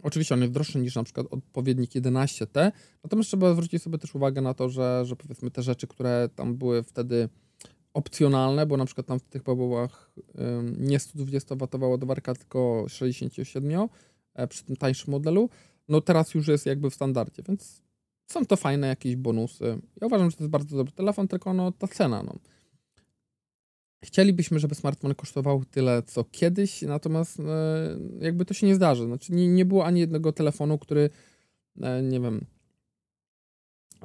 oczywiście 0.03 0.35
on 0.35 0.41
jest 0.41 0.53
droższy 0.53 0.79
niż 0.79 0.95
na 0.95 1.03
przykład 1.03 1.27
odpowiednik 1.31 1.91
11T, 1.91 2.73
natomiast 3.05 3.29
trzeba 3.29 3.53
zwrócić 3.53 3.83
sobie 3.83 3.99
też 3.99 4.15
uwagę 4.15 4.41
na 4.41 4.55
to, 4.55 4.69
że, 4.69 5.05
że 5.05 5.17
powiedzmy 5.17 5.51
te 5.51 5.63
rzeczy, 5.63 5.87
które 5.87 6.29
tam 6.35 6.57
były 6.57 6.83
wtedy 6.83 7.29
opcjonalne, 7.95 8.67
bo 8.67 8.77
na 8.77 8.85
przykład 8.85 9.07
tam 9.07 9.19
w 9.19 9.23
tych 9.23 9.43
babowach 9.43 10.11
nie 10.79 10.99
120W 10.99 11.91
ładowarka, 11.91 12.35
tylko 12.35 12.85
67 12.89 13.89
e, 14.35 14.47
przy 14.49 14.65
tym 14.65 14.77
tańszym 14.77 15.11
modelu, 15.11 15.51
no 15.89 16.01
teraz 16.01 16.35
już 16.35 16.49
jest 16.49 16.67
jakby 16.67 16.91
w 16.91 16.95
standardzie, 16.95 17.43
więc 17.49 17.83
są 18.27 18.47
to 18.47 18.57
fajne 18.57 18.87
jakieś 18.87 19.17
bonusy. 19.17 19.79
Ja 20.01 20.07
uważam, 20.07 20.31
że 20.31 20.37
to 20.37 20.45
jest 20.45 20.51
bardzo 20.51 20.77
dobry 20.77 20.93
telefon, 20.93 21.29
tylko 21.29 21.55
no 21.55 21.73
ta 21.73 21.89
cena, 21.89 22.23
no. 22.23 22.35
Chcielibyśmy, 24.05 24.59
żeby 24.59 24.75
smartfon 24.75 25.15
kosztował 25.15 25.65
tyle, 25.65 26.03
co 26.03 26.25
kiedyś, 26.25 26.83
natomiast 26.83 27.41
e, 27.41 27.45
jakby 28.21 28.45
to 28.45 28.55
się 28.55 28.67
nie 28.67 28.75
zdarzy. 28.75 29.05
Znaczy, 29.05 29.33
nie, 29.33 29.49
nie 29.49 29.65
było 29.65 29.85
ani 29.85 30.01
jednego 30.01 30.33
telefonu, 30.33 30.79
który, 30.79 31.11
e, 31.81 32.03
nie 32.03 32.21
wiem, 32.21 32.47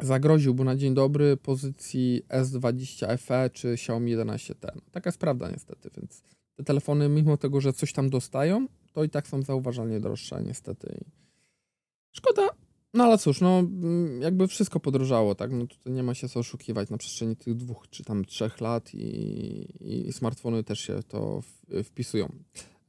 zagroziłby 0.01 0.63
na 0.63 0.75
dzień 0.75 0.93
dobry 0.93 1.37
pozycji 1.37 2.21
S20 2.29 3.17
FE 3.17 3.49
czy 3.49 3.73
Xiaomi 3.73 4.17
11T. 4.17 4.75
No, 4.75 4.81
taka 4.91 5.07
jest 5.07 5.19
prawda 5.19 5.49
niestety, 5.51 5.89
więc 5.97 6.23
te 6.55 6.63
telefony, 6.63 7.09
mimo 7.09 7.37
tego, 7.37 7.61
że 7.61 7.73
coś 7.73 7.93
tam 7.93 8.09
dostają, 8.09 8.67
to 8.93 9.03
i 9.03 9.09
tak 9.09 9.27
są 9.27 9.41
zauważalnie 9.41 9.99
droższe 9.99 10.43
niestety. 10.43 11.03
Szkoda, 12.11 12.49
No 12.93 13.03
ale 13.03 13.17
cóż, 13.17 13.41
no 13.41 13.59
mm, 13.59 14.21
jakby 14.21 14.47
wszystko 14.47 14.79
podrożało, 14.79 15.35
tak? 15.35 15.51
No 15.51 15.67
tutaj 15.67 15.93
nie 15.93 16.03
ma 16.03 16.13
się 16.13 16.29
co 16.29 16.39
oszukiwać 16.39 16.89
na 16.89 16.97
przestrzeni 16.97 17.35
tych 17.35 17.55
dwóch 17.55 17.89
czy 17.89 18.03
tam 18.03 18.25
trzech 18.25 18.61
lat 18.61 18.93
i, 18.93 20.07
i 20.07 20.13
smartfony 20.13 20.63
też 20.63 20.79
się 20.79 20.99
to 21.07 21.41
w, 21.41 21.83
wpisują. 21.83 22.29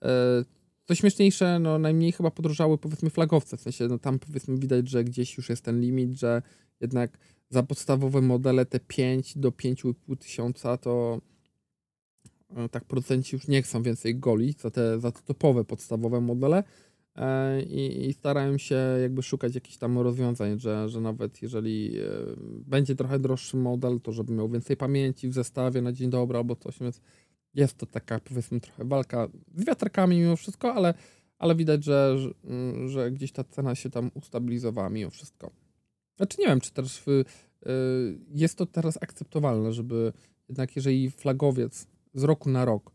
E, 0.02 0.44
co 0.84 0.94
śmieszniejsze, 0.94 1.58
no 1.58 1.78
najmniej 1.78 2.12
chyba 2.12 2.30
podrożały 2.30 2.78
powiedzmy 2.78 3.10
flagowce, 3.10 3.56
w 3.56 3.60
sensie 3.60 3.88
no 3.88 3.98
tam 3.98 4.18
powiedzmy 4.18 4.58
widać, 4.58 4.88
że 4.88 5.04
gdzieś 5.04 5.36
już 5.36 5.48
jest 5.48 5.62
ten 5.62 5.80
limit, 5.80 6.10
że 6.12 6.42
jednak 6.80 7.18
za 7.50 7.62
podstawowe 7.62 8.20
modele 8.20 8.66
te 8.66 8.80
5 8.80 9.38
do 9.38 9.50
5,5 9.50 10.16
tysiąca 10.18 10.76
to 10.76 11.20
e, 12.56 12.68
tak 12.68 12.84
producenci 12.84 13.36
już 13.36 13.48
nie 13.48 13.62
chcą 13.62 13.82
więcej 13.82 14.16
goli 14.16 14.54
za 14.58 14.70
te, 14.70 15.00
za 15.00 15.12
te 15.12 15.22
topowe 15.22 15.64
podstawowe 15.64 16.20
modele 16.20 16.58
e, 16.58 16.64
i, 17.66 18.06
i 18.08 18.12
starają 18.12 18.58
się 18.58 18.76
jakby 19.02 19.22
szukać 19.22 19.54
jakichś 19.54 19.76
tam 19.76 19.98
rozwiązań, 19.98 20.60
że, 20.60 20.88
że 20.88 21.00
nawet 21.00 21.42
jeżeli 21.42 21.98
e, 21.98 22.04
będzie 22.66 22.94
trochę 22.94 23.18
droższy 23.18 23.56
model, 23.56 24.00
to 24.00 24.12
żeby 24.12 24.32
miał 24.32 24.48
więcej 24.48 24.76
pamięci 24.76 25.28
w 25.28 25.34
zestawie 25.34 25.82
na 25.82 25.92
dzień 25.92 26.10
dobry 26.10 26.38
albo 26.38 26.56
coś, 26.56 26.78
więc 26.78 27.00
jest 27.54 27.78
to 27.78 27.86
taka 27.86 28.20
powiedzmy 28.20 28.60
trochę 28.60 28.84
walka 28.84 29.28
z 29.54 29.64
wiatrkami 29.64 30.18
mimo 30.18 30.36
wszystko, 30.36 30.74
ale, 30.74 30.94
ale 31.38 31.54
widać, 31.54 31.84
że, 31.84 32.18
że, 32.18 32.30
że 32.88 33.10
gdzieś 33.10 33.32
ta 33.32 33.44
cena 33.44 33.74
się 33.74 33.90
tam 33.90 34.10
ustabilizowała 34.14 34.90
mimo 34.90 35.10
wszystko. 35.10 35.50
Znaczy 36.16 36.36
nie 36.40 36.46
wiem, 36.46 36.60
czy 36.60 36.72
też 36.72 37.02
w, 37.06 37.08
y, 37.08 37.24
jest 38.34 38.58
to 38.58 38.66
teraz 38.66 38.98
akceptowalne, 39.02 39.72
żeby 39.72 40.12
jednak 40.48 40.76
jeżeli 40.76 41.10
flagowiec 41.10 41.86
z 42.14 42.22
roku 42.24 42.50
na 42.50 42.64
rok 42.64 42.90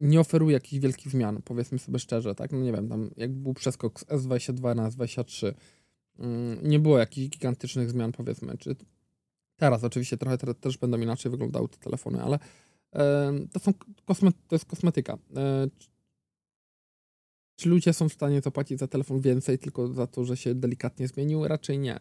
nie 0.00 0.20
oferuje 0.20 0.54
jakichś 0.54 0.82
wielkich 0.82 1.12
zmian, 1.12 1.42
powiedzmy 1.44 1.78
sobie 1.78 1.98
szczerze, 1.98 2.34
tak, 2.34 2.52
no 2.52 2.58
nie 2.58 2.72
wiem, 2.72 2.88
tam 2.88 3.10
jak 3.16 3.32
był 3.32 3.54
przeskok 3.54 4.00
z 4.00 4.04
S22 4.04 4.76
na 4.76 4.90
S23, 4.90 5.52
mm, 6.18 6.68
nie 6.68 6.78
było 6.78 6.98
jakichś 6.98 7.28
gigantycznych 7.28 7.90
zmian, 7.90 8.12
powiedzmy, 8.12 8.58
czy 8.58 8.76
teraz 9.56 9.84
oczywiście 9.84 10.16
trochę 10.16 10.38
też 10.38 10.78
będą 10.78 11.00
inaczej 11.00 11.30
wyglądały 11.30 11.68
te 11.68 11.78
telefony, 11.78 12.22
ale 12.22 12.38
to, 13.52 13.60
są 13.60 13.72
kosme, 14.04 14.30
to 14.48 14.54
jest 14.54 14.64
kosmetyka. 14.64 15.18
E, 15.36 15.68
czy 17.56 17.68
ludzie 17.68 17.92
są 17.92 18.08
w 18.08 18.12
stanie 18.12 18.40
zapłacić 18.40 18.78
za 18.78 18.86
telefon 18.86 19.20
więcej 19.20 19.58
tylko 19.58 19.88
za 19.88 20.06
to, 20.06 20.24
że 20.24 20.36
się 20.36 20.54
delikatnie 20.54 21.08
zmienił? 21.08 21.48
Raczej 21.48 21.78
nie. 21.78 22.00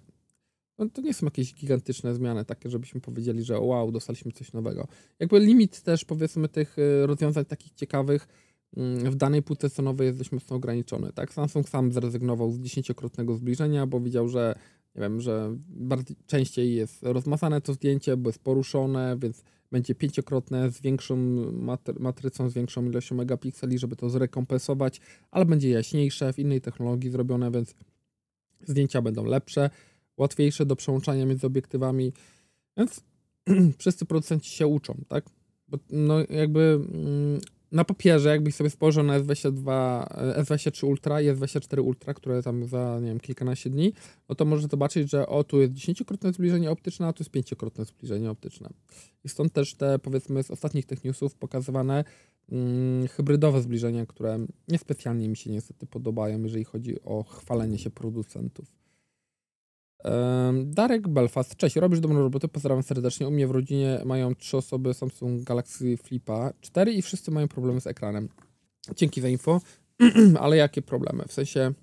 No, 0.84 0.90
to 0.90 1.02
nie 1.02 1.13
są 1.13 1.25
jakieś 1.25 1.54
gigantyczne 1.54 2.16
zmiany, 2.16 2.46
takie, 2.46 2.70
żebyśmy 2.70 3.02
powiedzieli, 3.02 3.44
że 3.44 3.60
wow, 3.60 3.92
dostaliśmy 3.92 4.32
coś 4.32 4.54
nowego. 4.54 4.88
Jakby 5.20 5.40
limit 5.40 5.82
też, 5.82 6.06
powiedzmy, 6.06 6.50
tych 6.50 6.75
e, 6.80 7.08
rozwiązań 7.08 7.46
takich 7.46 7.74
ciekawych 7.74 8.28
mm, 8.78 9.12
w 9.12 9.16
danej 9.16 9.44
półce 9.44 9.70
cenowej 9.70 10.08
jest 10.08 10.18
dość 10.18 10.32
mocno 10.32 10.56
ograniczony. 10.56 11.13
Tak? 11.13 11.34
Samsung 11.34 11.70
sam 11.70 11.92
zrezygnował 11.92 12.52
z 12.52 12.60
dziesięciokrotnego 12.60 13.36
zbliżenia, 13.36 13.88
bo 13.88 14.00
widział, 14.00 14.28
że 14.28 14.56
nie 14.96 15.02
wiem, 15.02 15.22
że 15.22 15.56
bardziej, 15.68 16.18
częściej 16.28 16.75
jest 16.75 17.04
rozmazane 17.04 17.62
to 17.62 17.74
zdjęcie, 17.74 18.18
bo 18.18 18.30
jest 18.30 18.40
poruszone, 18.40 19.18
więc 19.20 19.44
będzie 19.72 19.96
pięciokrotne 19.96 20.72
z 20.72 20.82
większą 20.82 21.16
matrycą, 22.00 22.50
z 22.50 22.54
większą 22.54 22.86
ilością 22.86 23.16
megapikseli, 23.16 23.80
żeby 23.80 23.96
to 23.96 24.10
zrekompensować, 24.10 25.02
ale 25.32 25.46
będzie 25.46 25.70
jaśniejsze, 25.70 26.34
w 26.34 26.40
innej 26.40 26.62
technologii 26.62 27.12
zrobione, 27.12 27.52
więc 27.52 27.75
zdjęcia 28.68 29.02
będą 29.02 29.25
lepsze, 29.25 29.70
łatwiejsze 30.17 30.65
do 30.65 30.75
przełączania 30.75 31.25
między 31.25 31.48
obiektywami, 31.48 32.13
więc 32.77 33.01
wszyscy 33.79 34.05
producenci 34.05 34.50
się 34.50 34.67
uczą, 34.67 34.98
tak? 35.08 35.25
Bo 35.67 35.77
no 35.89 36.20
jakby 36.29 36.79
mm, 36.93 37.41
na 37.74 37.86
papierze, 37.86 38.29
jakbyś 38.29 38.55
sobie 38.55 38.70
spojrzał 38.70 39.03
na 39.03 39.20
S22, 39.20 39.63
S23 40.38 40.88
Ultra 40.88 41.22
i 41.22 41.27
S24 41.27 41.82
Ultra, 41.82 42.13
które 42.13 42.43
tam 42.43 42.67
za, 42.67 43.00
nie 43.01 43.08
wiem, 43.08 43.20
kilkanaście 43.20 43.70
dni, 43.70 43.93
no 44.29 44.36
to 44.36 44.46
możesz 44.46 44.65
zobaczyć, 44.65 45.12
że 45.12 45.27
o, 45.27 45.43
tu 45.43 45.62
jest 45.62 45.74
dziesięciokrotne 45.74 46.34
zbliżenie 46.34 46.72
optyczne, 46.72 47.08
a 47.08 47.13
tu 47.13 47.24
jest 47.24 47.32
pięciokrotne 47.32 47.86
zbliżenie 47.86 48.32
optyczne. 48.32 48.70
I 49.24 49.29
stąd 49.29 49.53
też 49.53 49.75
te, 49.75 50.00
powiedzmy, 50.00 50.43
z 50.43 50.51
ostatnich 50.51 50.86
tych 50.86 51.03
newsów 51.03 51.36
pokazywane 51.36 52.03
hmm, 52.50 53.08
hybrydowe 53.08 53.62
zbliżenia, 53.62 54.05
które 54.05 54.46
niespecjalnie 54.67 55.29
mi 55.29 55.38
się 55.38 55.51
niestety 55.51 55.86
podobają, 55.86 56.43
jeżeli 56.43 56.63
chodzi 56.63 57.01
o 57.01 57.24
chwalenie 57.24 57.77
się 57.77 57.89
producentów. 57.89 58.83
Darek 60.65 61.07
Belfast, 61.07 61.55
cześć, 61.55 61.75
robisz 61.75 62.00
dobrą 62.00 62.19
robotę, 62.19 62.48
pozdrawiam 62.48 62.83
serdecznie. 62.83 63.27
U 63.27 63.31
mnie 63.31 63.48
w 63.48 63.51
rodzinie 63.51 64.01
mają 64.05 64.36
trzy 64.36 64.57
osoby 64.57 64.93
Samsung 64.93 65.43
Galaxy 65.43 65.98
Flipa 65.98 66.53
4 66.62 66.93
i 66.93 67.01
wszyscy 67.01 67.31
mają 67.31 67.48
problemy 67.48 67.81
z 67.81 67.88
ekranem. 67.88 68.29
Dzięki 68.95 69.22
za 69.22 69.27
info, 69.27 69.62
ale 70.39 70.57
jakie 70.57 70.81
problemy? 70.81 71.24
W 71.27 71.33
sensie, 71.33 71.74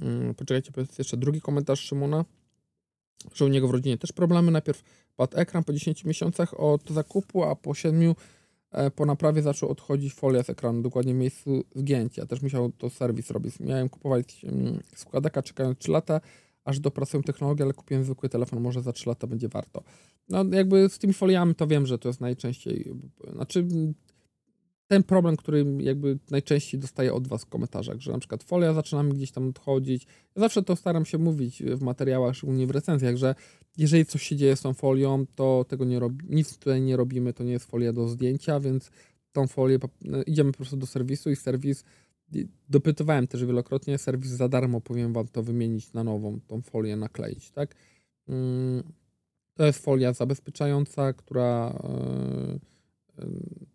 hmm, 0.00 0.34
poczekajcie, 0.34 0.72
jest 0.76 0.98
jeszcze 0.98 1.16
drugi 1.16 1.40
komentarz 1.40 1.80
Szymona, 1.80 2.24
że 3.34 3.44
u 3.44 3.48
niego 3.48 3.68
w 3.68 3.70
rodzinie 3.70 3.98
też 3.98 4.12
problemy. 4.12 4.50
Najpierw 4.50 4.82
padł 5.16 5.36
ekran 5.36 5.64
po 5.64 5.72
10 5.72 6.04
miesiącach 6.04 6.60
od 6.60 6.90
zakupu, 6.90 7.44
a 7.44 7.56
po 7.56 7.74
7 7.74 8.14
e, 8.70 8.90
po 8.90 9.06
naprawie 9.06 9.42
zaczął 9.42 9.68
odchodzić 9.68 10.14
folia 10.14 10.42
z 10.42 10.50
ekranu, 10.50 10.82
dokładnie 10.82 11.14
w 11.14 11.16
miejscu 11.16 11.64
zgięcia. 11.74 12.26
Też 12.26 12.42
musiał 12.42 12.72
to 12.72 12.90
serwis 12.90 13.30
robić. 13.30 13.60
Miałem 13.60 13.88
kupować 13.88 14.44
mm, 14.44 14.80
składaka 14.94 15.42
czekając 15.42 15.78
3 15.78 15.90
lata, 15.90 16.20
aż 16.68 16.80
dopracują 16.80 17.22
technologię, 17.22 17.64
ale 17.64 17.72
kupiłem 17.72 18.04
zwykły 18.04 18.28
telefon, 18.28 18.60
może 18.60 18.82
za 18.82 18.92
3 18.92 19.08
lata 19.08 19.26
będzie 19.26 19.48
warto. 19.48 19.82
No 20.28 20.44
jakby 20.52 20.88
z 20.88 20.98
tymi 20.98 21.12
foliami 21.12 21.54
to 21.54 21.66
wiem, 21.66 21.86
że 21.86 21.98
to 21.98 22.08
jest 22.08 22.20
najczęściej, 22.20 22.92
znaczy 23.32 23.66
ten 24.88 25.02
problem, 25.02 25.36
który 25.36 25.66
jakby 25.78 26.18
najczęściej 26.30 26.80
dostaję 26.80 27.14
od 27.14 27.28
was 27.28 27.44
w 27.44 27.48
komentarzach, 27.48 28.00
że 28.00 28.12
na 28.12 28.18
przykład 28.18 28.42
folia 28.42 28.72
zaczyna 28.72 29.02
mi 29.02 29.12
gdzieś 29.12 29.30
tam 29.30 29.48
odchodzić. 29.48 30.06
Ja 30.36 30.40
zawsze 30.40 30.62
to 30.62 30.76
staram 30.76 31.04
się 31.04 31.18
mówić 31.18 31.62
w 31.62 31.82
materiałach, 31.82 32.36
szczególnie 32.36 32.66
w 32.66 32.70
recenzjach, 32.70 33.16
że 33.16 33.34
jeżeli 33.76 34.06
coś 34.06 34.22
się 34.22 34.36
dzieje 34.36 34.56
z 34.56 34.60
tą 34.60 34.74
folią, 34.74 35.26
to 35.34 35.64
tego 35.68 35.84
nie 35.84 35.98
robi, 35.98 36.26
nic 36.28 36.58
tutaj 36.58 36.80
nie 36.82 36.96
robimy, 36.96 37.32
to 37.32 37.44
nie 37.44 37.52
jest 37.52 37.70
folia 37.70 37.92
do 37.92 38.08
zdjęcia, 38.08 38.60
więc 38.60 38.90
tą 39.32 39.46
folię 39.46 39.78
idziemy 40.26 40.52
po 40.52 40.56
prostu 40.56 40.76
do 40.76 40.86
serwisu 40.86 41.30
i 41.30 41.36
serwis 41.36 41.84
dopytywałem 42.68 43.26
też 43.26 43.44
wielokrotnie, 43.44 43.98
serwis 43.98 44.30
za 44.30 44.48
darmo 44.48 44.80
powiem 44.80 45.12
wam 45.12 45.28
to 45.28 45.42
wymienić 45.42 45.92
na 45.92 46.04
nową, 46.04 46.40
tą 46.46 46.62
folię 46.62 46.96
nakleić, 46.96 47.50
tak? 47.50 47.74
Mm, 48.28 48.82
to 49.54 49.66
jest 49.66 49.84
folia 49.84 50.12
zabezpieczająca, 50.12 51.12
która 51.12 51.80
yy, 53.18 53.24
yy, 53.24 53.66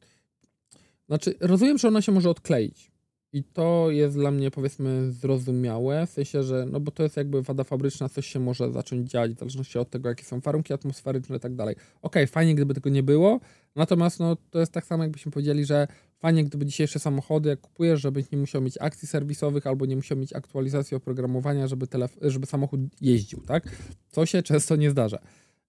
znaczy, 1.08 1.36
rozumiem, 1.40 1.78
że 1.78 1.88
ona 1.88 2.02
się 2.02 2.12
może 2.12 2.30
odkleić. 2.30 2.94
I 3.34 3.44
to 3.44 3.92
jest 3.92 4.16
dla 4.16 4.32
mnie 4.32 4.52
powiedzmy 4.52 5.12
zrozumiałe, 5.12 6.08
w 6.08 6.10
sensie, 6.10 6.44
że 6.44 6.66
no 6.72 6.80
bo 6.80 6.92
to 6.92 7.04
jest 7.04 7.18
jakby 7.18 7.42
wada 7.42 7.64
fabryczna, 7.64 8.10
coś 8.10 8.28
się 8.28 8.40
może 8.40 8.72
zacząć 8.72 9.10
dziać 9.10 9.32
w 9.32 9.40
zależności 9.40 9.80
od 9.80 9.90
tego, 9.90 10.10
jakie 10.10 10.24
są 10.24 10.40
warunki 10.40 10.74
atmosferyczne 10.74 11.38
i 11.38 11.40
tak 11.40 11.56
dalej. 11.56 11.76
Okej, 12.02 12.28
fajnie, 12.28 12.56
gdyby 12.56 12.74
tego 12.74 12.90
nie 12.90 13.04
było, 13.04 13.40
natomiast 13.76 14.20
no 14.20 14.38
to 14.50 14.60
jest 14.60 14.72
tak 14.72 14.86
samo, 14.86 15.04
jakbyśmy 15.04 15.32
powiedzieli, 15.32 15.66
że 15.66 15.88
fajnie, 16.20 16.44
gdyby 16.44 16.66
dzisiejsze 16.66 17.00
samochody, 17.00 17.50
jak 17.50 17.62
kupujesz, 17.62 18.02
żebyś 18.02 18.32
nie 18.32 18.38
musiał 18.38 18.62
mieć 18.62 18.78
akcji 18.82 19.08
serwisowych 19.08 19.68
albo 19.68 19.86
nie 19.86 19.96
musiał 19.96 20.18
mieć 20.18 20.34
aktualizacji 20.34 20.98
oprogramowania, 20.98 21.68
żeby, 21.68 21.88
żeby 22.22 22.46
samochód 22.46 22.82
jeździł, 23.02 23.42
tak? 23.42 23.78
Co 24.10 24.26
się 24.26 24.44
często 24.44 24.76
nie 24.76 24.92
zdarza. 24.92 25.20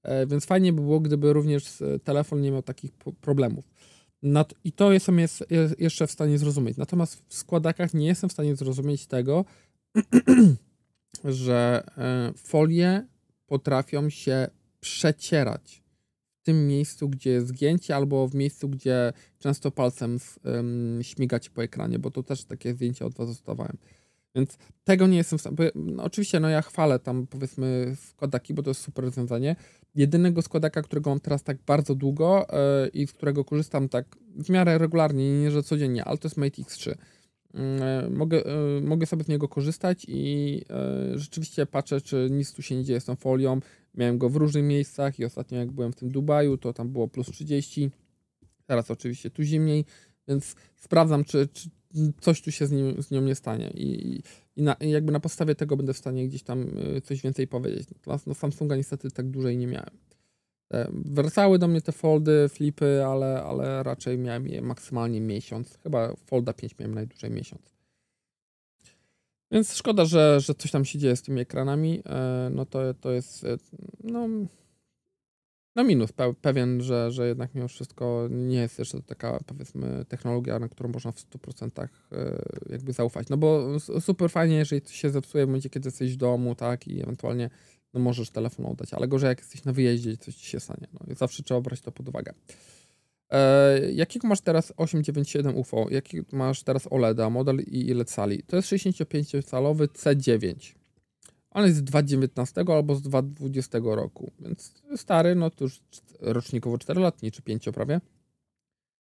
E, 0.03 0.27
więc 0.27 0.45
fajnie 0.45 0.73
by 0.73 0.81
było, 0.81 1.01
gdyby 1.01 1.33
również 1.33 1.83
telefon 2.05 2.41
nie 2.41 2.51
miał 2.51 2.63
takich 2.63 2.93
problemów. 3.21 3.65
I 4.65 4.73
to 4.73 4.93
jestem 4.93 5.19
jest, 5.19 5.45
jest 5.51 5.81
jeszcze 5.81 6.07
w 6.07 6.11
stanie 6.11 6.39
zrozumieć. 6.39 6.77
Natomiast 6.77 7.23
w 7.29 7.35
składakach 7.35 7.95
nie 7.95 8.07
jestem 8.07 8.31
w 8.31 8.33
stanie 8.33 8.57
zrozumieć 8.57 9.07
tego, 9.07 9.45
że 11.25 11.85
e, 11.99 12.33
folie 12.37 13.07
potrafią 13.47 14.11
się 14.11 14.49
przecierać 14.81 15.84
tym 16.45 16.67
miejscu, 16.67 17.09
gdzie 17.09 17.31
jest 17.31 17.47
zgięcie, 17.47 17.97
albo 17.97 18.29
w 18.29 18.35
miejscu, 18.35 18.69
gdzie 18.69 19.13
często 19.39 19.71
palcem 19.71 20.19
um, 20.45 20.99
śmigacie 21.03 21.51
po 21.51 21.63
ekranie, 21.63 21.99
bo 21.99 22.11
to 22.11 22.23
też 22.23 22.45
takie 22.45 22.75
zdjęcia 22.75 23.07
od 23.07 23.15
Was 23.15 23.29
zostawałem. 23.29 23.77
Więc 24.37 24.59
tego 24.85 25.07
nie 25.07 25.17
jestem 25.17 25.39
w 25.39 25.41
stanie. 25.41 25.57
No, 25.75 26.03
oczywiście, 26.03 26.41
no 26.41 26.49
ja 26.49 26.63
chwalę 26.63 26.99
tam 26.99 27.27
powiedzmy 27.27 27.97
składaki, 28.09 28.55
bo 28.55 28.63
to 28.63 28.71
jest 28.71 28.81
super 28.81 29.05
rozwiązanie. 29.05 29.57
Jedynego 29.95 30.43
składaka, 30.43 30.83
którego 30.83 31.11
mam 31.11 31.21
teraz 31.21 31.43
tak 31.43 31.57
bardzo 31.67 31.95
długo 31.95 32.47
yy, 32.83 32.89
i 32.89 33.07
z 33.07 33.13
którego 33.13 33.45
korzystam 33.45 33.89
tak 33.89 34.17
w 34.37 34.51
miarę 34.51 34.79
regularnie, 34.79 35.41
nie 35.41 35.51
że 35.51 35.63
codziennie, 35.63 36.05
ale 36.05 36.19
to 36.19 36.29
jest 36.29 36.37
Mate 36.37 36.63
X3. 36.63 36.95
Yy, 37.55 38.11
mogę, 38.11 38.37
yy, 38.37 38.81
mogę 38.81 39.07
sobie 39.07 39.25
z 39.25 39.29
niego 39.29 39.49
korzystać 39.49 40.07
i 40.09 40.63
rzeczywiście 41.15 41.67
patrzę, 41.67 42.01
czy 42.01 42.29
nic 42.31 42.53
tu 42.53 42.63
się 42.63 42.77
nie 42.77 42.85
dzieje 42.85 43.01
z 43.01 43.05
tą 43.05 43.17
folią. 43.17 43.61
Miałem 43.95 44.19
go 44.19 44.29
w 44.29 44.37
różnych 44.37 44.65
miejscach 44.65 45.19
i 45.19 45.25
ostatnio 45.25 45.59
jak 45.59 45.73
byłem 45.73 45.93
w 45.93 45.97
tym 45.97 46.11
Dubaju, 46.11 46.59
to 46.59 46.73
tam 46.73 46.89
było 46.89 47.09
plus 47.09 47.27
30. 47.31 47.91
Teraz 48.67 48.91
oczywiście 48.91 49.31
tu 49.31 49.43
zimniej, 49.43 49.85
więc 50.29 50.55
sprawdzam, 50.77 51.25
czy, 51.25 51.49
czy 51.49 51.69
coś 52.21 52.43
tu 52.43 52.53
się 52.53 52.67
z, 52.67 52.73
nim, 52.73 53.03
z 53.03 53.11
nią 53.11 53.21
nie 53.21 53.35
stanie 53.35 53.71
i, 53.75 54.23
i, 54.57 54.63
na, 54.63 54.75
i, 54.75 54.91
jakby 54.91 55.13
na 55.13 55.21
podstawie 55.21 55.55
tego 55.55 55.77
będę 55.77 55.93
w 55.93 55.99
stanie 55.99 56.29
gdzieś 56.29 56.43
tam 56.43 56.79
y, 56.97 57.01
coś 57.01 57.23
więcej 57.23 57.49
powiedzieć. 57.49 57.89
Natomiast 57.91 58.27
no, 58.27 58.35
Samsunga 58.35 58.77
niestety 58.77 59.11
tak 59.11 59.31
dłużej 59.31 59.57
nie 59.57 59.67
miałem. 59.67 59.99
Wracały 60.93 61.59
do 61.59 61.69
mnie 61.69 61.81
te 61.81 61.93
foldy, 61.93 62.49
flipy, 62.49 63.05
ale, 63.07 63.43
ale 63.43 63.83
raczej 63.83 64.19
miałem 64.19 64.49
je 64.49 64.63
maksymalnie 64.63 65.21
miesiąc. 65.21 65.79
Chyba 65.83 66.15
folda 66.17 66.53
5 66.53 66.79
miałem 66.79 66.95
najdłużej 66.95 67.31
miesiąc. 67.31 67.74
Więc 69.53 69.75
szkoda, 69.75 70.05
że, 70.05 70.41
że 70.41 70.55
coś 70.55 70.71
tam 70.71 70.85
się 70.85 70.99
dzieje 70.99 71.17
z 71.17 71.23
tymi 71.23 71.41
ekranami. 71.41 72.03
E, 72.07 72.51
no 72.53 72.67
to, 72.67 72.95
to 72.95 73.13
jest 73.13 73.45
e, 73.45 73.57
no, 74.05 74.29
no 75.77 75.85
minus 75.85 76.13
pe 76.13 76.35
pewien, 76.35 76.83
że, 76.83 77.13
że 77.13 77.29
jednak 77.29 77.55
mimo 77.55 77.69
wszystko 77.69 78.29
nie 78.31 78.57
jest 78.57 78.79
jeszcze 78.79 79.03
taka 79.03 79.41
powiedzmy 79.47 80.05
technologia, 80.09 80.59
na 80.59 80.69
którą 80.69 80.89
można 80.89 81.13
w 81.13 81.17
100% 81.17 81.89
e, 82.13 82.43
jakby 82.71 82.93
zaufać. 82.93 83.29
No 83.29 83.37
bo 83.37 83.81
super 84.01 84.31
fajnie, 84.31 84.57
jeżeli 84.57 84.83
coś 84.83 84.97
się 84.97 85.11
zepsuje 85.11 85.45
w 85.45 85.49
momencie, 85.49 85.71
kiedy 85.71 85.87
jesteś 85.87 86.15
w 86.15 86.17
domu, 86.17 86.55
tak, 86.55 86.89
i 86.89 87.03
ewentualnie 87.03 87.51
no 87.95 88.01
możesz 88.01 88.31
telefon 88.31 88.67
oddać, 88.67 88.95
ale 88.95 89.09
gorzej 89.09 89.29
jak 89.29 89.39
jesteś 89.39 89.65
na 89.65 89.73
wyjeździe 89.73 90.11
i 90.11 90.19
coś 90.19 90.35
ci 90.35 90.47
się 90.47 90.61
stanie. 90.61 90.87
No, 90.93 91.15
zawsze 91.17 91.43
trzeba 91.43 91.61
brać 91.61 91.81
to 91.81 91.93
pod 91.93 92.09
uwagę. 92.09 92.33
E, 93.31 93.93
jakiego 93.93 94.29
masz 94.29 94.41
teraz 94.41 94.73
897 94.77 95.57
UFO? 95.57 95.87
Jaki 95.91 96.21
masz 96.33 96.63
teraz 96.63 96.89
OLEDa, 96.91 97.31
model 97.31 97.61
i 97.61 97.89
ile 97.89 98.05
cali? 98.05 98.43
To 98.43 98.57
jest 98.57 98.69
65-calowy 98.69 99.87
C9. 99.87 100.75
On 101.51 101.65
jest 101.65 101.77
z 101.77 101.83
2019 101.83 102.65
albo 102.69 102.95
z 102.95 103.03
2020 103.03 103.79
roku, 103.85 104.31
więc 104.41 104.73
stary, 104.97 105.35
no 105.35 105.51
to 105.51 105.65
już 105.65 105.81
rocznikowo 106.21 106.77
4-letni 106.77 107.33
czy 107.33 107.43
5 107.43 107.69
prawie. 107.75 108.01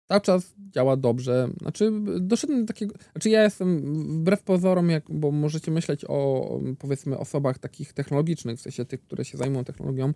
Cały 0.09 0.21
czas 0.21 0.54
działa 0.75 0.97
dobrze. 0.97 1.49
Znaczy, 1.61 1.92
doszedłem 2.21 2.61
do 2.61 2.66
takiego. 2.66 2.95
Znaczy, 3.12 3.31
ja 3.31 3.42
jestem 3.42 3.95
wbrew 4.21 4.42
pozorom, 4.42 4.90
jak, 4.90 5.04
bo 5.11 5.31
możecie 5.31 5.71
myśleć 5.71 6.04
o 6.09 6.50
powiedzmy 6.78 7.19
osobach 7.19 7.59
takich 7.59 7.92
technologicznych, 7.92 8.59
w 8.59 8.61
sensie 8.61 8.85
tych, 8.85 9.00
które 9.00 9.25
się 9.25 9.38
zajmują 9.38 9.64
technologią, 9.64 10.12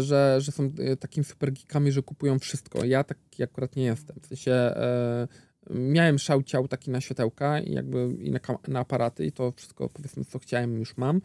że, 0.00 0.40
że 0.40 0.52
są 0.52 0.72
e, 0.78 0.96
takimi 0.96 1.24
super 1.24 1.52
geekami, 1.52 1.92
że 1.92 2.02
kupują 2.02 2.38
wszystko. 2.38 2.84
Ja 2.84 3.04
taki 3.04 3.42
akurat 3.42 3.76
nie 3.76 3.84
jestem. 3.84 4.16
W 4.22 4.26
sensie 4.26 4.52
e, 4.52 5.28
miałem 5.70 6.18
szał 6.18 6.42
ciał 6.42 6.68
taki 6.68 6.90
na 6.90 7.00
światełka 7.00 7.60
i 7.60 7.72
jakby 7.72 8.08
i 8.18 8.30
na, 8.30 8.40
na 8.68 8.80
aparaty 8.80 9.26
i 9.26 9.32
to 9.32 9.52
wszystko 9.56 9.88
powiedzmy 9.88 10.24
co 10.24 10.38
chciałem 10.38 10.78
już 10.78 10.96
mam. 10.96 11.20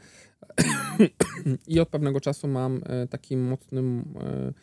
I 1.68 1.80
od 1.80 1.90
pewnego 1.90 2.22
czasu 2.22 2.48
mam 2.48 2.82
e, 2.86 3.08
taki 3.08 3.38
mocny 3.38 3.82
e, 3.82 4.54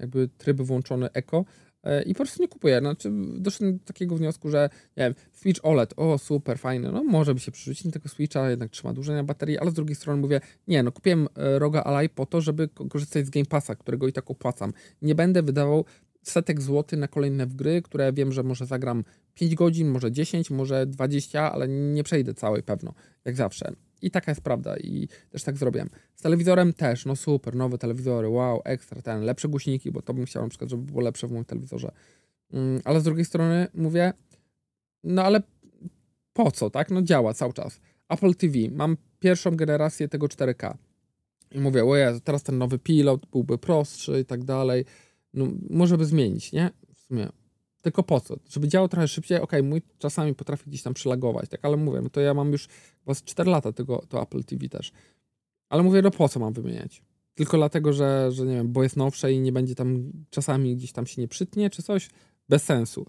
jakby 0.00 0.28
tryb 0.28 0.60
włączony 0.60 1.12
eko 1.12 1.38
e, 1.38 1.73
i 2.06 2.14
po 2.14 2.24
prostu 2.24 2.42
nie 2.42 2.48
kupuję. 2.48 2.78
Znaczy 2.80 3.10
doszedłem 3.38 3.78
do 3.78 3.84
takiego 3.84 4.16
wniosku, 4.16 4.50
że 4.50 4.70
nie 4.96 5.04
wiem, 5.04 5.14
Switch 5.32 5.60
OLED, 5.64 5.94
o 5.96 6.18
super, 6.18 6.58
fajny, 6.58 6.92
no 6.92 7.04
może 7.04 7.34
by 7.34 7.40
się 7.40 7.52
przerzucić 7.52 7.84
na 7.84 7.90
tego 7.90 8.08
Switcha, 8.08 8.50
jednak 8.50 8.70
trzyma 8.70 8.92
dłużej 8.92 9.14
na 9.16 9.24
baterii, 9.24 9.58
ale 9.58 9.70
z 9.70 9.74
drugiej 9.74 9.94
strony 9.94 10.20
mówię, 10.20 10.40
nie, 10.68 10.82
no 10.82 10.92
kupiłem 10.92 11.28
Roga 11.34 11.82
Ally 11.82 12.08
po 12.08 12.26
to, 12.26 12.40
żeby 12.40 12.68
korzystać 12.68 13.26
z 13.26 13.30
Game 13.30 13.46
Passa, 13.46 13.74
którego 13.74 14.08
i 14.08 14.12
tak 14.12 14.30
opłacam. 14.30 14.72
Nie 15.02 15.14
będę 15.14 15.42
wydawał 15.42 15.84
setek 16.22 16.62
złotych 16.62 16.98
na 16.98 17.08
kolejne 17.08 17.46
w 17.46 17.54
gry, 17.54 17.82
które 17.82 18.12
wiem, 18.12 18.32
że 18.32 18.42
może 18.42 18.66
zagram 18.66 19.04
5 19.34 19.54
godzin, 19.54 19.88
może 19.88 20.12
10, 20.12 20.50
może 20.50 20.86
20, 20.86 21.52
ale 21.52 21.68
nie 21.68 22.04
przejdę 22.04 22.34
całej 22.34 22.62
pewno, 22.62 22.94
jak 23.24 23.36
zawsze. 23.36 23.72
I 24.06 24.10
taka 24.10 24.30
jest 24.30 24.40
prawda 24.40 24.76
i 24.76 25.08
też 25.30 25.42
tak 25.42 25.56
zrobiłem. 25.56 25.90
Z 26.14 26.22
telewizorem 26.22 26.72
też, 26.72 27.06
no 27.06 27.16
super, 27.16 27.56
nowe 27.56 27.78
telewizory, 27.78 28.28
wow, 28.28 28.60
ekstra, 28.64 29.02
ten, 29.02 29.22
lepsze 29.22 29.48
głośniki, 29.48 29.92
bo 29.92 30.02
to 30.02 30.14
bym 30.14 30.24
chciał 30.24 30.42
na 30.42 30.48
przykład, 30.48 30.70
żeby 30.70 30.82
było 30.82 31.00
lepsze 31.00 31.26
w 31.26 31.32
moim 31.32 31.44
telewizorze. 31.44 31.92
Mm, 32.52 32.80
ale 32.84 33.00
z 33.00 33.04
drugiej 33.04 33.24
strony 33.24 33.66
mówię, 33.74 34.12
no 35.04 35.22
ale 35.22 35.42
po 36.32 36.50
co, 36.50 36.70
tak? 36.70 36.90
No 36.90 37.02
działa 37.02 37.34
cały 37.34 37.52
czas. 37.52 37.80
Apple 38.08 38.34
TV, 38.34 38.58
mam 38.70 38.96
pierwszą 39.20 39.56
generację 39.56 40.08
tego 40.08 40.26
4K. 40.26 40.74
I 41.52 41.60
mówię, 41.60 41.84
o 41.84 41.96
Jezu, 41.96 42.20
teraz 42.20 42.42
ten 42.42 42.58
nowy 42.58 42.78
pilot 42.78 43.26
byłby 43.26 43.58
prostszy 43.58 44.20
i 44.20 44.24
tak 44.24 44.44
dalej 44.44 44.84
no, 45.34 45.48
może 45.70 45.98
by 45.98 46.04
zmienić, 46.04 46.52
nie? 46.52 46.70
W 46.94 47.00
sumie. 47.00 47.28
Tylko 47.84 48.02
po 48.02 48.20
co? 48.20 48.36
Żeby 48.48 48.68
działał 48.68 48.88
trochę 48.88 49.08
szybciej, 49.08 49.40
okay, 49.40 49.62
mój 49.62 49.82
czasami 49.98 50.34
potrafi 50.34 50.64
gdzieś 50.66 50.82
tam 50.82 50.94
przylagować, 50.94 51.48
tak, 51.48 51.64
ale 51.64 51.76
mówię, 51.76 52.00
no 52.02 52.10
to 52.10 52.20
ja 52.20 52.34
mam 52.34 52.52
już 52.52 52.68
chyba 53.00 53.14
4 53.14 53.50
lata 53.50 53.72
tego, 53.72 54.02
to 54.08 54.22
Apple 54.22 54.44
TV 54.44 54.68
też. 54.68 54.92
Ale 55.68 55.82
mówię, 55.82 56.02
no 56.02 56.10
po 56.10 56.28
co 56.28 56.40
mam 56.40 56.52
wymieniać? 56.52 57.02
Tylko 57.34 57.56
dlatego, 57.56 57.92
że, 57.92 58.32
że 58.32 58.46
nie 58.46 58.54
wiem, 58.54 58.72
bo 58.72 58.82
jest 58.82 58.96
nowsze 58.96 59.32
i 59.32 59.40
nie 59.40 59.52
będzie 59.52 59.74
tam, 59.74 60.12
czasami 60.30 60.76
gdzieś 60.76 60.92
tam 60.92 61.06
się 61.06 61.22
nie 61.22 61.28
przytnie, 61.28 61.70
czy 61.70 61.82
coś? 61.82 62.10
Bez 62.48 62.62
sensu. 62.62 63.06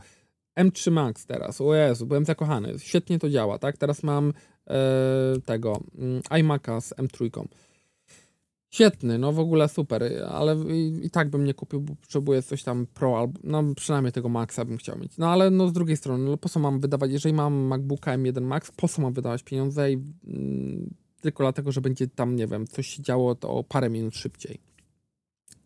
M3 0.60 0.92
Max 0.92 1.26
teraz, 1.26 1.62
o 1.62 1.76
Jezu, 1.76 2.06
byłem 2.06 2.26
zakochany, 2.26 2.80
świetnie 2.80 3.20
to 3.20 3.30
działa, 3.30 3.60
tak? 3.60 3.78
Teraz 3.78 4.04
mam 4.04 4.34
e, 4.68 4.74
tego, 5.46 5.82
mm, 5.98 6.22
iMac'a 6.22 6.82
z 6.82 6.94
M3. 6.94 7.46
Świetny, 8.76 9.18
no 9.18 9.32
w 9.32 9.40
ogóle 9.40 9.70
super, 9.70 10.04
ale 10.30 10.56
i, 10.56 11.06
i, 11.06 11.10
tak 11.10 11.30
bym 11.30 11.46
nie 11.46 11.54
kupił, 11.54 11.82
bo 11.82 11.96
potrzebuję 11.96 12.42
coś 12.42 12.64
tam 12.64 12.88
Pro, 12.94 13.20
albo 13.20 13.40
no 13.44 13.64
przynajmniej 13.76 14.12
tego 14.12 14.30
Maxa 14.30 14.66
bym 14.66 14.78
chciał 14.78 15.00
mieć. 15.00 15.18
No 15.18 15.30
ale 15.30 15.50
no 15.50 15.68
z 15.68 15.74
drugiej 15.74 15.98
strony, 15.98 16.30
no 16.30 16.38
po 16.38 16.50
co 16.50 16.60
mam 16.60 16.80
wydawać, 16.80 17.12
jeżeli 17.12 17.36
mam 17.36 17.54
MacBooka 17.54 18.18
M1 18.18 18.42
Max, 18.42 18.72
po 18.72 18.88
co 18.88 19.02
mam 19.02 19.14
wydawać 19.14 19.44
pieniądze 19.44 19.92
i 19.92 19.94
mm, 20.28 20.94
tylko 21.22 21.44
dlatego, 21.44 21.72
że 21.72 21.82
będzie 21.82 22.08
tam, 22.08 22.36
nie 22.36 22.48
wiem, 22.48 22.68
coś 22.68 22.88
się 22.88 23.04
działo 23.04 23.36
to 23.36 23.50
o 23.50 23.64
parę 23.64 23.90
minut 23.90 24.16
szybciej. 24.16 24.60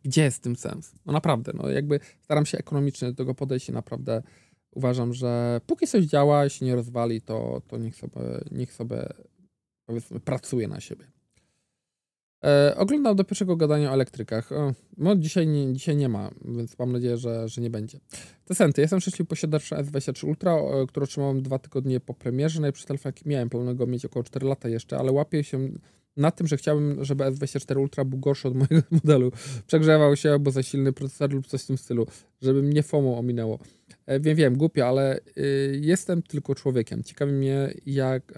Gdzie 0.04 0.24
jest 0.24 0.44
tym 0.44 0.56
sens? 0.56 0.96
No 1.06 1.14
naprawdę, 1.14 1.52
no 1.56 1.70
jakby 1.70 2.00
staram 2.22 2.46
się 2.46 2.58
ekonomicznie 2.58 3.08
do 3.08 3.16
tego 3.16 3.36
podejść 3.36 3.70
i 3.70 3.72
naprawdę 3.72 4.24
uważam, 4.72 5.14
że 5.14 5.62
póki 5.66 5.88
coś 5.88 6.06
działa 6.06 6.46
i 6.46 6.50
się 6.50 6.66
nie 6.66 6.76
rozwali, 6.76 7.22
to, 7.22 7.62
to 7.68 7.78
niech 7.78 7.96
sobie, 7.96 8.22
niech 8.52 8.74
sobie 8.74 9.08
powiedzmy 9.86 10.20
pracuje 10.20 10.68
na 10.68 10.80
siebie. 10.80 11.19
E, 12.44 12.76
oglądam 12.78 13.16
do 13.16 13.24
pierwszego 13.24 13.56
gadania 13.56 13.92
o 13.92 13.94
elektrykach. 13.94 14.50
No 14.98 15.16
dzisiaj 15.16 15.48
nie, 15.48 15.74
dzisiaj 15.74 15.96
nie 15.96 16.10
ma, 16.10 16.32
więc 16.46 16.80
mam 16.80 16.92
nadzieję, 16.92 17.18
że, 17.18 17.48
że 17.50 17.62
nie 17.62 17.70
będzie. 17.70 18.00
Tesenty. 18.46 18.82
Jestem 18.82 19.02
szczęśliwy 19.02 19.30
posiadaczem 19.30 19.86
S23 19.86 20.28
Ultra, 20.28 20.56
e, 20.56 20.86
który 20.88 21.04
otrzymałem 21.04 21.42
dwa 21.42 21.60
tygodnie 21.60 22.00
po 22.00 22.14
premierze. 22.14 22.62
Najpierw 22.62 22.86
telefon 22.86 23.10
jaki 23.10 23.30
miałem, 23.30 23.50
pełnego 23.50 23.88
mieć 23.88 24.06
około 24.06 24.24
4 24.24 24.48
lata 24.48 24.70
jeszcze, 24.70 24.98
ale 24.98 25.12
łapię 25.12 25.44
się 25.44 25.70
na 26.18 26.32
tym, 26.32 26.48
że 26.48 26.58
chciałbym, 26.58 27.06
żeby 27.06 27.24
S24 27.24 27.80
Ultra 27.80 28.06
był 28.06 28.20
gorszy 28.20 28.48
od 28.48 28.56
mojego 28.56 28.82
modelu. 29.04 29.32
Przegrzewał 29.68 30.16
się, 30.16 30.32
albo 30.32 30.52
za 30.52 30.64
silny 30.64 30.94
procesor 30.94 31.34
lub 31.34 31.48
coś 31.48 31.64
w 31.64 31.68
tym 31.68 31.78
stylu, 31.78 32.08
żeby 32.42 32.64
mnie 32.64 32.84
FOMO 32.84 33.18
ominęło. 33.18 33.60
E, 34.06 34.20
wiem, 34.20 34.36
wiem, 34.36 34.58
głupio, 34.58 34.88
ale 34.88 35.20
y, 35.38 35.80
jestem 35.82 36.22
tylko 36.22 36.56
człowiekiem. 36.56 37.04
Ciekawi 37.04 37.34
mnie, 37.34 37.74
jak 37.86 38.34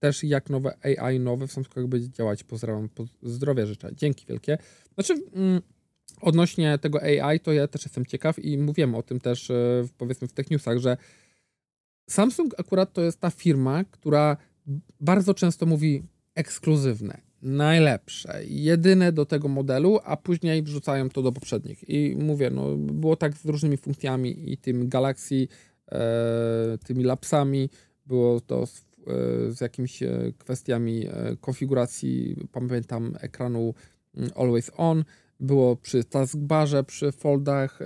też 0.00 0.24
jak 0.24 0.50
nowe 0.50 0.76
AI 0.82 1.20
nowe 1.20 1.46
w 1.46 1.52
Samsungach 1.52 1.86
będzie 1.86 2.10
działać. 2.10 2.44
Pozdrawiam, 2.44 2.88
zdrowia 3.22 3.66
życzę. 3.66 3.90
Dzięki 3.92 4.26
wielkie. 4.26 4.58
Znaczy, 4.94 5.14
mm, 5.34 5.60
odnośnie 6.20 6.78
tego 6.78 7.02
AI, 7.02 7.40
to 7.40 7.52
ja 7.52 7.68
też 7.68 7.84
jestem 7.84 8.06
ciekaw 8.06 8.38
i 8.38 8.58
mówiłem 8.58 8.94
o 8.94 9.02
tym 9.02 9.20
też 9.20 9.50
e, 9.50 9.84
powiedzmy 9.98 10.28
w 10.28 10.32
tych 10.32 10.50
newsach, 10.50 10.78
że 10.78 10.96
Samsung 12.10 12.54
akurat 12.60 12.92
to 12.92 13.02
jest 13.02 13.20
ta 13.20 13.30
firma, 13.30 13.84
która 13.84 14.36
bardzo 15.00 15.34
często 15.34 15.66
mówi 15.66 16.02
ekskluzywne, 16.34 17.20
najlepsze, 17.42 18.40
jedyne 18.44 19.12
do 19.12 19.26
tego 19.26 19.48
modelu, 19.48 19.98
a 20.04 20.16
później 20.16 20.62
wrzucają 20.62 21.08
to 21.08 21.22
do 21.22 21.32
poprzednich. 21.32 21.88
I 21.88 22.16
mówię, 22.18 22.50
no 22.50 22.76
było 22.76 23.16
tak 23.16 23.36
z 23.36 23.44
różnymi 23.44 23.76
funkcjami 23.76 24.52
i 24.52 24.56
tym 24.56 24.88
Galaxy, 24.88 25.48
e, 25.92 26.78
tymi 26.84 27.04
lapsami, 27.04 27.70
było 28.06 28.40
to 28.40 28.66
z 28.66 28.89
z 29.48 29.60
jakimiś 29.60 30.02
e, 30.02 30.32
kwestiami 30.38 31.06
e, 31.06 31.36
konfiguracji, 31.40 32.36
pamiętam, 32.52 33.16
ekranu 33.20 33.74
mm, 34.16 34.30
Always 34.36 34.70
On. 34.76 35.04
Było 35.40 35.76
przy 35.76 36.04
taskbarze, 36.04 36.84
przy 36.84 37.12
foldach, 37.12 37.78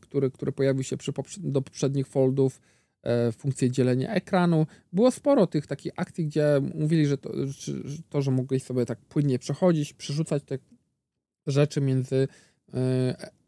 które, 0.00 0.30
które 0.30 0.52
pojawiły 0.52 0.84
się 0.84 0.96
przy 0.96 1.12
do 1.38 1.62
poprzednich 1.62 2.06
foldów, 2.06 2.60
funkcje 3.38 3.70
dzielenia 3.70 4.14
ekranu. 4.14 4.66
Było 4.92 5.10
sporo 5.10 5.46
tych 5.46 5.66
takich 5.66 5.92
akcji, 5.96 6.26
gdzie 6.26 6.60
mówili, 6.74 7.06
że 7.06 7.18
to, 7.18 7.32
że, 7.46 7.72
to, 8.08 8.22
że 8.22 8.30
mogłeś 8.30 8.62
sobie 8.62 8.86
tak 8.86 8.98
płynnie 8.98 9.38
przechodzić, 9.38 9.92
przerzucać 9.92 10.42
te 10.42 10.58
rzeczy 11.46 11.80
między 11.80 12.28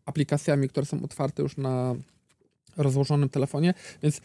aplikacjami, 0.04 0.68
które 0.68 0.86
są 0.86 1.02
otwarte 1.02 1.42
już 1.42 1.56
na 1.56 1.94
rozłożonym 2.76 3.28
telefonie, 3.28 3.74
więc 4.02 4.20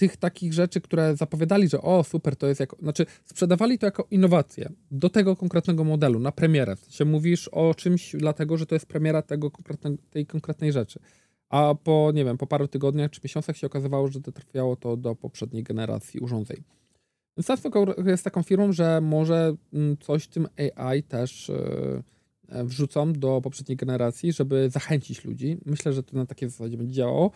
tych 0.00 0.16
takich 0.16 0.52
rzeczy, 0.52 0.80
które 0.80 1.16
zapowiadali, 1.16 1.68
że 1.68 1.80
o 1.82 2.04
super, 2.04 2.36
to 2.36 2.46
jest 2.46 2.60
jako, 2.60 2.76
znaczy 2.82 3.06
sprzedawali 3.24 3.78
to 3.78 3.86
jako 3.86 4.06
innowację 4.10 4.72
do 4.90 5.10
tego 5.10 5.36
konkretnego 5.36 5.84
modelu, 5.84 6.18
na 6.20 6.32
premierę. 6.32 6.76
W 6.76 6.80
sensie 6.80 7.04
mówisz 7.04 7.48
o 7.48 7.74
czymś 7.74 8.16
dlatego, 8.16 8.56
że 8.56 8.66
to 8.66 8.74
jest 8.74 8.86
premiera 8.86 9.22
tego 9.22 9.50
konkretne, 9.50 9.96
tej 10.10 10.26
konkretnej 10.26 10.72
rzeczy. 10.72 11.00
A 11.48 11.74
po, 11.84 12.12
nie 12.14 12.24
wiem, 12.24 12.38
po 12.38 12.46
paru 12.46 12.68
tygodniach 12.68 13.10
czy 13.10 13.20
miesiącach 13.24 13.56
się 13.56 13.66
okazywało, 13.66 14.08
że 14.08 14.20
trafiało 14.20 14.76
to 14.76 14.96
do 14.96 15.14
poprzedniej 15.14 15.62
generacji 15.62 16.20
urządzeń. 16.20 16.62
Samsung 17.42 17.74
jest 18.06 18.24
taką 18.24 18.42
firmą, 18.42 18.72
że 18.72 19.00
może 19.00 19.56
mm, 19.72 19.96
coś 19.96 20.28
tym 20.28 20.48
AI 20.76 21.02
też 21.02 21.50
e, 21.50 22.64
wrzucą 22.64 23.12
do 23.12 23.40
poprzedniej 23.40 23.76
generacji, 23.76 24.32
żeby 24.32 24.70
zachęcić 24.70 25.24
ludzi. 25.24 25.58
Myślę, 25.66 25.92
że 25.92 26.02
to 26.02 26.16
na 26.16 26.26
takiej 26.26 26.48
zasadzie 26.48 26.76
będzie 26.76 26.94
działało. 26.94 27.30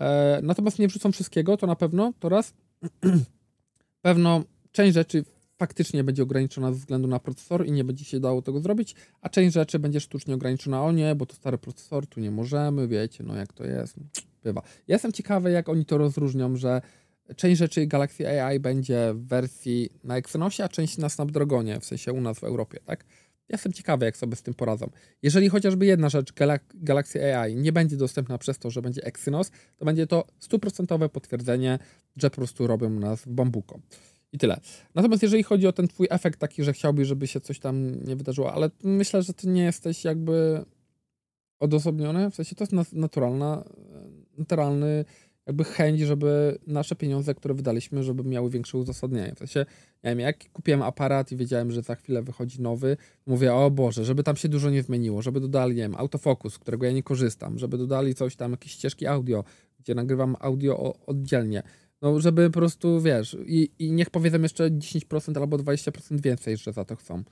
E, 0.00 0.40
natomiast 0.42 0.78
nie 0.78 0.88
wrzucą 0.88 1.12
wszystkiego, 1.12 1.56
to 1.56 1.66
na 1.66 1.76
pewno, 1.76 2.12
to 2.20 2.28
raz. 2.28 2.54
Pewno 4.02 4.44
część 4.72 4.94
rzeczy 4.94 5.24
faktycznie 5.56 6.04
będzie 6.04 6.22
ograniczona 6.22 6.72
ze 6.72 6.78
względu 6.78 7.08
na 7.08 7.18
procesor 7.18 7.66
i 7.66 7.72
nie 7.72 7.84
będzie 7.84 8.04
się 8.04 8.20
dało 8.20 8.42
tego 8.42 8.60
zrobić, 8.60 8.94
a 9.20 9.28
część 9.28 9.54
rzeczy 9.54 9.78
będzie 9.78 10.00
sztucznie 10.00 10.34
ograniczona. 10.34 10.84
O 10.84 10.92
nie, 10.92 11.14
bo 11.14 11.26
to 11.26 11.34
stary 11.34 11.58
procesor, 11.58 12.06
tu 12.06 12.20
nie 12.20 12.30
możemy, 12.30 12.88
wiecie, 12.88 13.24
no 13.24 13.36
jak 13.36 13.52
to 13.52 13.64
jest, 13.64 13.96
bywa. 14.42 14.62
Ja 14.88 14.94
jestem 14.94 15.12
ciekawy, 15.12 15.50
jak 15.50 15.68
oni 15.68 15.84
to 15.84 15.98
rozróżnią, 15.98 16.56
że 16.56 16.80
część 17.36 17.58
rzeczy 17.58 17.86
Galaxy 17.86 18.42
AI 18.42 18.60
będzie 18.60 19.14
w 19.14 19.26
wersji 19.26 19.90
na 20.04 20.16
Exynosie, 20.16 20.64
a 20.64 20.68
część 20.68 20.98
na 20.98 21.08
Snapdragonie, 21.08 21.80
w 21.80 21.84
sensie 21.84 22.12
u 22.12 22.20
nas 22.20 22.38
w 22.38 22.44
Europie, 22.44 22.78
tak? 22.84 23.04
Jestem 23.48 23.72
ciekawy, 23.72 24.04
jak 24.04 24.16
sobie 24.16 24.36
z 24.36 24.42
tym 24.42 24.54
poradzą. 24.54 24.90
Jeżeli 25.22 25.48
chociażby 25.48 25.86
jedna 25.86 26.08
rzecz, 26.08 26.32
Galaxy 26.74 27.36
AI, 27.36 27.56
nie 27.56 27.72
będzie 27.72 27.96
dostępna 27.96 28.38
przez 28.38 28.58
to, 28.58 28.70
że 28.70 28.82
będzie 28.82 29.04
Exynos, 29.04 29.50
to 29.76 29.84
będzie 29.84 30.06
to 30.06 30.24
stuprocentowe 30.38 31.08
potwierdzenie, 31.08 31.78
że 32.16 32.30
po 32.30 32.36
prostu 32.36 32.66
robią 32.66 32.90
nas 32.90 33.22
w 33.22 33.28
bambuko. 33.28 33.78
I 34.32 34.38
tyle. 34.38 34.60
Natomiast 34.94 35.22
jeżeli 35.22 35.42
chodzi 35.42 35.66
o 35.66 35.72
ten 35.72 35.88
twój 35.88 36.06
efekt 36.10 36.38
taki, 36.38 36.64
że 36.64 36.72
chciałbyś, 36.72 37.08
żeby 37.08 37.26
się 37.26 37.40
coś 37.40 37.58
tam 37.58 38.04
nie 38.04 38.16
wydarzyło, 38.16 38.52
ale 38.54 38.70
myślę, 38.82 39.22
że 39.22 39.34
ty 39.34 39.48
nie 39.48 39.62
jesteś 39.62 40.04
jakby 40.04 40.64
odosobniony, 41.60 42.30
w 42.30 42.34
sensie 42.34 42.54
to 42.56 42.64
jest 42.64 42.92
naturalna, 42.92 43.64
naturalny 44.38 45.04
jakby 45.46 45.64
chęć, 45.64 46.00
żeby 46.00 46.58
nasze 46.66 46.96
pieniądze, 46.96 47.34
które 47.34 47.54
wydaliśmy, 47.54 48.02
żeby 48.02 48.24
miały 48.24 48.50
większe 48.50 48.78
uzasadnienie. 48.78 49.32
W 49.34 49.38
sensie, 49.38 49.66
nie 50.04 50.10
wiem, 50.10 50.20
jak 50.20 50.52
kupiłem 50.52 50.82
aparat 50.82 51.32
i 51.32 51.36
wiedziałem, 51.36 51.70
że 51.70 51.82
za 51.82 51.94
chwilę 51.94 52.22
wychodzi 52.22 52.62
nowy, 52.62 52.96
mówię, 53.26 53.54
o 53.54 53.70
Boże, 53.70 54.04
żeby 54.04 54.22
tam 54.22 54.36
się 54.36 54.48
dużo 54.48 54.70
nie 54.70 54.82
zmieniło, 54.82 55.22
żeby 55.22 55.40
dodali, 55.40 55.76
nie 55.76 55.82
wiem, 55.82 55.94
autofokus, 55.96 56.58
którego 56.58 56.86
ja 56.86 56.92
nie 56.92 57.02
korzystam, 57.02 57.58
żeby 57.58 57.78
dodali 57.78 58.14
coś 58.14 58.36
tam, 58.36 58.50
jakieś 58.50 58.72
ścieżki 58.72 59.06
audio, 59.06 59.44
gdzie 59.78 59.94
nagrywam 59.94 60.36
audio 60.40 60.94
oddzielnie. 61.06 61.62
No, 62.02 62.20
żeby 62.20 62.50
po 62.50 62.58
prostu, 62.58 63.00
wiesz, 63.00 63.36
i, 63.46 63.70
i 63.78 63.92
niech 63.92 64.10
powiedzą 64.10 64.42
jeszcze 64.42 64.70
10% 64.70 65.40
albo 65.40 65.56
20% 65.56 66.20
więcej, 66.20 66.56
że 66.56 66.72
za 66.72 66.84
to 66.84 66.96
chcą. 66.96 67.22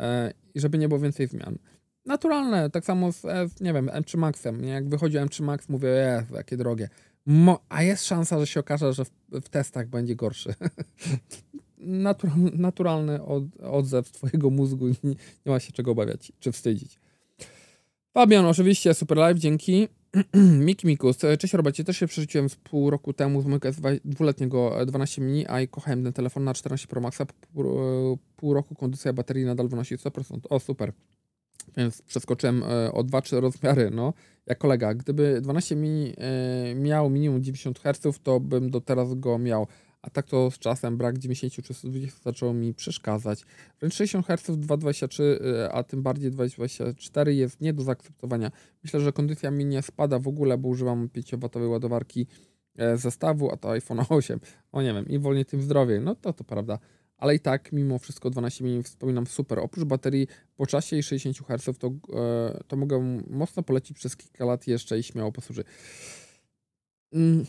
E, 0.00 0.32
I 0.54 0.60
żeby 0.60 0.78
nie 0.78 0.88
było 0.88 1.00
więcej 1.00 1.26
zmian. 1.26 1.58
Naturalne, 2.06 2.70
tak 2.70 2.84
samo 2.84 3.12
z, 3.12 3.24
nie 3.60 3.72
wiem, 3.72 3.86
M3 3.86 4.18
Maxem. 4.18 4.60
Nie? 4.60 4.72
Jak 4.72 4.88
wychodzi 4.88 5.18
M3 5.18 5.42
Max, 5.42 5.68
mówię, 5.68 5.88
je, 5.88 6.26
jakie 6.34 6.56
drogie. 6.56 6.88
Mo 7.26 7.60
a 7.68 7.82
jest 7.82 8.04
szansa, 8.04 8.40
że 8.40 8.46
się 8.46 8.60
okaże, 8.60 8.92
że 8.92 9.04
w, 9.04 9.10
w 9.32 9.48
testach 9.48 9.88
będzie 9.88 10.16
gorszy. 10.16 10.54
Natural, 11.78 12.36
naturalny 12.52 13.22
od, 13.22 13.44
odzew 13.60 14.12
twojego 14.12 14.50
mózgu 14.50 14.88
nie, 14.88 15.14
nie 15.46 15.52
ma 15.52 15.60
się 15.60 15.72
czego 15.72 15.90
obawiać 15.90 16.32
czy 16.40 16.52
wstydzić. 16.52 16.98
Fabian, 18.14 18.46
oczywiście, 18.46 18.94
super 18.94 19.18
live, 19.18 19.38
dzięki. 19.38 19.88
Miki 20.66 20.86
Mikus, 20.86 21.16
cześć 21.38 21.54
Robercie, 21.54 21.84
też 21.84 21.96
się 21.96 22.06
przerzuciłem 22.06 22.48
z 22.48 22.56
pół 22.56 22.90
roku 22.90 23.12
temu 23.12 23.42
z 23.42 23.46
mojego 23.46 23.68
dwuletniego 24.04 24.86
12 24.86 25.22
mini, 25.22 25.46
a 25.46 25.60
i 25.60 25.68
kochałem 25.68 26.04
ten 26.04 26.12
telefon 26.12 26.44
na 26.44 26.54
14 26.54 26.86
Pro 26.86 27.00
Maxa. 27.00 27.26
Pół, 27.26 27.64
pół 28.36 28.54
roku 28.54 28.74
kondycja 28.74 29.12
baterii 29.12 29.44
nadal 29.44 29.68
wynosi 29.68 29.96
100%. 29.96 30.38
O, 30.50 30.60
super. 30.60 30.92
Więc 31.76 32.02
przeskoczyłem 32.02 32.62
e, 32.62 32.92
o 32.92 33.04
2-3 33.04 33.40
rozmiary, 33.40 33.90
no, 33.90 34.12
jak 34.46 34.58
kolega. 34.58 34.94
Gdyby 34.94 35.40
12 35.40 35.76
mini 35.76 36.14
miał 36.74 37.10
minimum 37.10 37.42
90 37.42 37.78
Hz, 37.78 38.20
to 38.22 38.40
bym 38.40 38.70
do 38.70 38.80
teraz 38.80 39.14
go 39.14 39.38
miał. 39.38 39.66
A 40.02 40.10
tak 40.10 40.26
to 40.26 40.50
z 40.50 40.58
czasem 40.58 40.96
brak 40.96 41.18
90 41.18 41.66
czy 41.66 41.74
120 41.74 42.20
zaczął 42.24 42.54
mi 42.54 42.74
przeszkadzać. 42.74 43.44
Wręcz 43.80 43.94
60 43.94 44.26
Hz 44.26 44.50
2.23, 44.50 45.22
a 45.72 45.82
tym 45.82 46.02
bardziej 46.02 46.32
2.24 46.32 47.28
jest 47.28 47.60
nie 47.60 47.72
do 47.72 47.82
zaakceptowania. 47.82 48.50
Myślę, 48.84 49.00
że 49.00 49.12
kondycja 49.12 49.50
mi 49.50 49.64
nie 49.64 49.82
spada 49.82 50.18
w 50.18 50.28
ogóle, 50.28 50.58
bo 50.58 50.68
używam 50.68 51.08
5W 51.08 51.68
ładowarki 51.68 52.26
e, 52.76 52.96
zestawu, 52.96 53.50
a 53.52 53.56
to 53.56 53.70
iPhone 53.70 54.00
8. 54.08 54.40
O 54.72 54.82
nie 54.82 54.94
wiem, 54.94 55.08
im 55.08 55.22
wolniej, 55.22 55.44
tym 55.44 55.62
zdrowiej. 55.62 56.00
No 56.00 56.14
to 56.14 56.32
to 56.32 56.44
prawda 56.44 56.78
ale 57.18 57.34
i 57.34 57.40
tak 57.40 57.72
mimo 57.72 57.98
wszystko 57.98 58.30
12 58.30 58.64
mm 58.64 58.82
wspominam 58.82 59.26
super. 59.26 59.58
Oprócz 59.58 59.84
baterii 59.84 60.26
po 60.56 60.66
czasie 60.66 60.96
i 60.96 61.02
60 61.02 61.48
Hz 61.48 61.78
to, 61.78 61.86
e, 61.86 62.64
to 62.68 62.76
mogę 62.76 63.22
mocno 63.30 63.62
polecić 63.62 63.96
przez 63.96 64.16
kilka 64.16 64.44
lat 64.44 64.66
jeszcze 64.66 64.98
i 64.98 65.02
śmiało 65.02 65.32
posłuży. 65.32 65.64
Mm, 67.12 67.46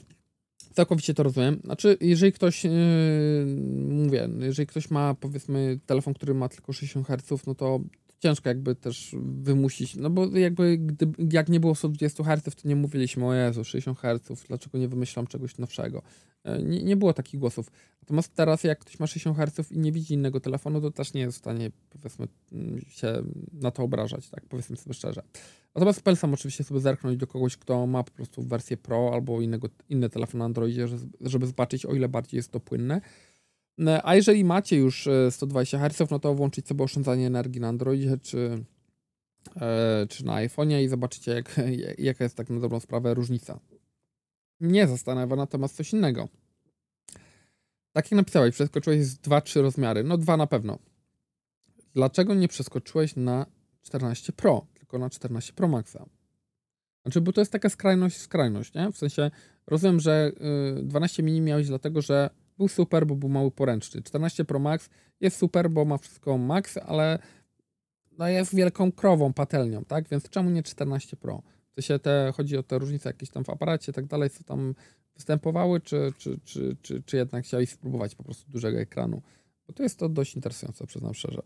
całkowicie 0.74 1.14
to 1.14 1.24
rozumiem. 1.24 1.60
Znaczy, 1.64 1.98
jeżeli 2.02 2.32
ktoś, 2.32 2.64
yy, 2.64 2.72
mówię, 3.90 4.30
jeżeli 4.40 4.68
ktoś 4.68 4.92
ma 4.92 5.14
powiedzmy 5.14 5.80
telefon, 5.86 6.14
który 6.14 6.34
ma 6.34 6.50
tylko 6.50 6.74
60 6.74 7.08
Hz, 7.08 7.48
no 7.48 7.56
to 7.56 7.80
ciężko 8.20 8.50
jakby 8.50 8.76
też 8.76 9.16
wymusić, 9.22 9.96
no 9.96 10.10
bo 10.10 10.38
jakby 10.38 10.78
gdy, 10.78 11.12
jak 11.32 11.50
nie 11.50 11.60
było 11.60 11.76
120 11.76 12.24
Hz, 12.24 12.56
to 12.56 12.68
nie 12.68 12.76
mówiliśmy 12.76 13.26
o 13.26 13.34
Jezu, 13.34 13.64
60 13.64 14.00
Hz, 14.00 14.44
dlaczego 14.48 14.78
nie 14.78 14.88
wymyślam 14.88 15.28
czegoś 15.28 15.58
nowszego. 15.58 16.02
E, 16.44 16.64
nie, 16.64 16.84
nie 16.84 16.96
było 16.96 17.14
takich 17.14 17.40
głosów. 17.40 17.72
Natomiast 18.02 18.36
teraz 18.36 18.64
jak 18.64 18.80
ktoś 18.80 19.00
ma 19.00 19.08
60 19.08 19.38
Hz 19.38 19.72
i 19.72 19.80
nie 19.80 19.92
widzi 19.92 20.14
innego 20.14 20.40
telefonu, 20.40 20.82
to 20.82 20.92
też 20.92 21.14
nie 21.14 21.22
jest 21.22 21.38
w 21.38 21.40
stanie 21.40 21.72
powiedzmy 21.90 22.28
się 22.88 23.24
na 23.54 23.72
to 23.72 23.84
obrażać, 23.84 24.30
tak 24.30 24.46
powiedzmy 24.46 24.78
sobie 24.78 24.94
szczerze. 24.94 25.22
Natomiast 25.76 26.02
polecam 26.02 26.34
oczywiście 26.34 26.64
sobie 26.64 26.80
zerknąć 26.80 27.18
do 27.18 27.28
kogoś, 27.28 27.58
kto 27.58 27.88
ma 27.88 28.04
po 28.04 28.12
prostu 28.12 28.44
wersję 28.44 28.78
Pro 28.78 29.12
albo 29.14 29.42
innego, 29.42 29.70
inny 29.90 30.10
telefon 30.10 30.40
na 30.40 30.46
Androidzie, 30.46 30.88
żeby 31.22 31.48
zobaczyć 31.48 31.86
o 31.86 31.94
ile 31.94 32.10
bardziej 32.10 32.38
jest 32.38 32.52
to 32.52 32.60
płynne. 32.60 33.02
E, 33.80 34.06
a 34.06 34.16
jeżeli 34.16 34.44
macie 34.44 34.78
już 34.78 35.10
120 35.30 35.78
e, 35.78 35.90
Hz, 35.90 36.12
no 36.12 36.20
to 36.20 36.34
włączyć 36.34 36.68
sobie 36.68 36.84
oszczędzanie 36.84 37.28
energii 37.28 37.62
na 37.62 37.68
Androidzie 37.68 38.18
czy, 38.18 38.64
e, 39.56 40.08
czy 40.10 40.26
na 40.26 40.34
iPhone'ie 40.34 40.84
i 40.84 40.88
zobaczycie, 40.88 41.32
jak, 41.32 41.56
jaka 41.98 42.24
jest 42.24 42.38
tak 42.38 42.50
na 42.50 42.60
dobrą 42.60 42.80
sprawę 42.80 43.14
różnica. 43.14 43.60
Nie 44.60 44.88
zastanawia 44.88 45.36
natomiast 45.36 45.76
coś 45.76 45.94
innego. 45.94 46.28
Tak 47.92 48.12
jak 48.12 48.18
napisałeś, 48.18 48.56
przeskoczyłeś 48.56 49.06
z 49.06 49.20
2-3 49.20 49.62
rozmiary. 49.62 50.04
No 50.04 50.18
dwa 50.18 50.38
na 50.38 50.48
pewno. 50.48 50.80
Dlaczego 51.94 52.34
nie 52.34 52.48
przeskoczyłeś 52.48 53.16
na 53.16 53.46
14 53.82 54.34
Pro, 54.34 54.68
tylko 54.74 55.00
na 55.00 55.10
14 55.10 55.54
Pro 55.54 55.68
Maxa? 55.68 56.06
Znaczy, 57.02 57.22
bo 57.22 57.34
to 57.34 57.42
jest 57.42 57.52
taka 57.52 57.70
skrajność, 57.70 58.18
skrajność, 58.18 58.74
nie? 58.74 58.92
W 58.92 58.98
sensie, 58.98 59.32
rozumiem, 59.68 60.00
że 60.00 60.32
12 60.84 61.22
y, 61.22 61.26
mini 61.26 61.42
miałeś 61.42 61.68
dlatego, 61.68 62.02
że 62.02 62.30
był 62.58 62.68
super, 62.68 63.08
bo 63.08 63.16
był 63.16 63.30
mały 63.30 63.52
poręczny. 63.52 64.02
14 64.02 64.46
Pro 64.46 64.60
Max 64.60 64.90
jest 65.20 65.38
super, 65.38 65.70
bo 65.70 65.86
ma 65.86 65.98
wszystko 65.98 66.38
max, 66.38 66.78
ale 66.78 67.20
no 68.18 68.28
jest 68.28 68.56
wielką 68.56 68.92
krową, 68.92 69.34
patelnią, 69.34 69.86
tak? 69.86 70.10
Więc 70.10 70.30
czemu 70.30 70.50
nie 70.50 70.64
14 70.64 71.18
Pro? 71.18 71.42
To 71.74 71.82
się 71.82 72.00
te, 72.00 72.34
chodzi 72.36 72.58
o 72.58 72.64
te 72.64 72.80
różnice 72.80 73.10
jakieś 73.10 73.30
tam 73.30 73.44
w 73.44 73.50
aparacie 73.50 73.92
i 73.92 73.96
tak 73.96 74.06
dalej, 74.06 74.30
co 74.30 74.44
tam 74.44 74.76
występowały, 75.16 75.82
czy, 75.82 76.14
czy, 76.18 76.40
czy, 76.46 76.78
czy, 76.82 77.04
czy 77.04 77.18
jednak 77.18 77.46
chciałeś 77.46 77.70
spróbować 77.70 78.16
po 78.16 78.24
prostu 78.24 78.52
dużego 78.52 78.80
ekranu? 78.80 79.22
Bo 79.68 79.74
to 79.74 79.84
jest 79.84 80.00
to 80.00 80.10
dość 80.10 80.36
interesujące, 80.36 80.88
przyznam 80.88 81.14
szczerze. 81.14 81.42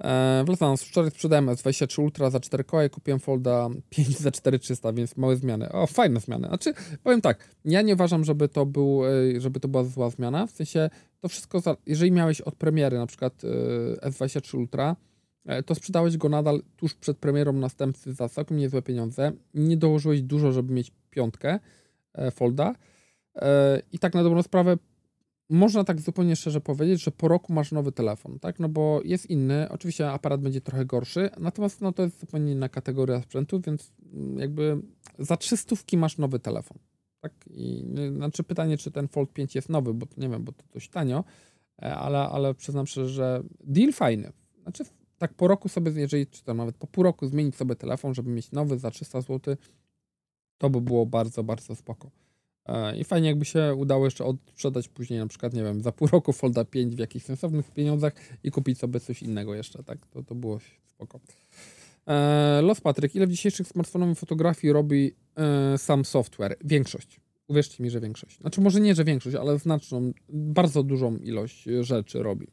E, 0.00 0.44
wracając, 0.46 0.82
wczoraj 0.82 1.10
sprzedałem 1.10 1.46
S23 1.46 2.02
Ultra 2.02 2.30
za 2.30 2.40
4 2.40 2.64
koła 2.64 2.84
i 2.84 2.90
kupiłem 2.90 3.20
Folda 3.20 3.68
5 3.90 4.18
za 4.18 4.30
4300, 4.30 4.92
więc 4.92 5.16
małe 5.16 5.36
zmiany. 5.36 5.72
O, 5.72 5.86
fajne 5.86 6.20
zmiany. 6.20 6.48
Znaczy, 6.48 6.74
powiem 7.02 7.20
tak, 7.20 7.48
ja 7.64 7.82
nie 7.82 7.94
uważam, 7.94 8.24
żeby 8.24 8.48
to, 8.48 8.66
był, 8.66 9.02
e, 9.06 9.40
żeby 9.40 9.60
to 9.60 9.68
była 9.68 9.84
zła 9.84 10.10
zmiana, 10.10 10.46
w 10.46 10.50
sensie 10.50 10.90
to 11.20 11.28
wszystko, 11.28 11.60
za, 11.60 11.76
jeżeli 11.86 12.12
miałeś 12.12 12.40
od 12.40 12.54
premiery 12.56 12.98
na 12.98 13.06
przykład 13.06 13.42
e, 14.04 14.10
S23 14.10 14.58
Ultra, 14.58 14.96
to 15.66 15.74
sprzedałeś 15.74 16.16
go 16.16 16.28
nadal 16.28 16.62
tuż 16.76 16.94
przed 16.94 17.18
premierą 17.18 17.52
następcy 17.52 18.12
za 18.12 18.28
całkiem 18.28 18.56
niezłe 18.56 18.82
pieniądze. 18.82 19.32
Nie 19.54 19.76
dołożyłeś 19.76 20.22
dużo, 20.22 20.52
żeby 20.52 20.72
mieć 20.74 20.92
piątkę 21.10 21.58
Folda. 22.30 22.74
I 23.92 23.98
tak 23.98 24.14
na 24.14 24.22
dobrą 24.22 24.42
sprawę 24.42 24.76
można 25.50 25.84
tak 25.84 26.00
zupełnie 26.00 26.36
szczerze 26.36 26.60
powiedzieć, 26.60 27.02
że 27.02 27.10
po 27.10 27.28
roku 27.28 27.52
masz 27.52 27.72
nowy 27.72 27.92
telefon, 27.92 28.38
tak? 28.38 28.60
No 28.60 28.68
bo 28.68 29.00
jest 29.04 29.30
inny, 29.30 29.68
oczywiście 29.70 30.10
aparat 30.10 30.40
będzie 30.40 30.60
trochę 30.60 30.84
gorszy, 30.84 31.30
natomiast 31.38 31.80
no 31.80 31.92
to 31.92 32.02
jest 32.02 32.20
zupełnie 32.20 32.52
inna 32.52 32.68
kategoria 32.68 33.22
sprzętu, 33.22 33.60
więc 33.60 33.92
mm, 34.12 34.38
jakby 34.38 34.82
za 35.18 35.36
300 35.36 35.76
masz 35.96 36.18
nowy 36.18 36.38
telefon, 36.38 36.78
tak? 37.20 37.32
I 37.50 37.84
znaczy 38.16 38.42
pytanie, 38.42 38.78
czy 38.78 38.90
ten 38.90 39.08
Fold 39.08 39.32
5 39.32 39.54
jest 39.54 39.68
nowy, 39.68 39.94
bo 39.94 40.06
nie 40.16 40.28
wiem, 40.28 40.44
bo 40.44 40.52
to 40.52 40.64
dość 40.74 40.90
tanio, 40.90 41.24
e, 41.82 41.94
ale, 41.94 42.18
ale 42.18 42.54
przyznam 42.54 42.86
szczerze, 42.86 43.08
że 43.08 43.42
deal 43.60 43.92
fajny. 43.92 44.32
Znaczy 44.62 44.84
tak 45.18 45.34
po 45.34 45.48
roku 45.48 45.68
sobie, 45.68 45.92
jeżeli, 45.96 46.26
czy 46.26 46.44
to 46.44 46.54
nawet 46.54 46.76
po 46.76 46.86
pół 46.86 47.04
roku 47.04 47.26
zmienić 47.26 47.56
sobie 47.56 47.76
telefon, 47.76 48.14
żeby 48.14 48.30
mieć 48.30 48.52
nowy 48.52 48.78
za 48.78 48.90
300 48.90 49.20
zł, 49.20 49.56
to 50.58 50.70
by 50.70 50.80
było 50.80 51.06
bardzo, 51.06 51.44
bardzo 51.44 51.74
spoko. 51.74 52.10
E, 52.68 52.96
I 52.96 53.04
fajnie 53.04 53.28
jakby 53.28 53.44
się 53.44 53.74
udało 53.74 54.04
jeszcze 54.04 54.24
odsprzedać 54.24 54.88
później 54.88 55.18
na 55.18 55.26
przykład, 55.26 55.54
nie 55.54 55.62
wiem, 55.62 55.82
za 55.82 55.92
pół 55.92 56.08
roku 56.08 56.32
Folda 56.32 56.64
5 56.64 56.96
w 56.96 56.98
jakichś 56.98 57.24
sensownych 57.24 57.70
pieniądzach 57.70 58.12
i 58.44 58.50
kupić 58.50 58.78
sobie 58.78 59.00
coś 59.00 59.22
innego 59.22 59.54
jeszcze, 59.54 59.82
tak? 59.82 60.06
To, 60.06 60.22
to 60.22 60.34
było 60.34 60.58
spoko. 60.86 61.20
E, 62.06 62.60
Los 62.62 62.80
Patryk, 62.80 63.14
ile 63.14 63.26
w 63.26 63.30
dzisiejszych 63.30 63.68
smartfonowych 63.68 64.18
fotografii 64.18 64.72
robi 64.72 65.12
e, 65.36 65.78
sam 65.78 66.04
software? 66.04 66.56
Większość. 66.64 67.20
Uwierzcie 67.48 67.84
mi, 67.84 67.90
że 67.90 68.00
większość. 68.00 68.40
Znaczy 68.40 68.60
może 68.60 68.80
nie, 68.80 68.94
że 68.94 69.04
większość, 69.04 69.36
ale 69.36 69.58
znaczną, 69.58 70.12
bardzo 70.28 70.82
dużą 70.82 71.16
ilość 71.16 71.62
rzeczy 71.80 72.22
robi. 72.22 72.46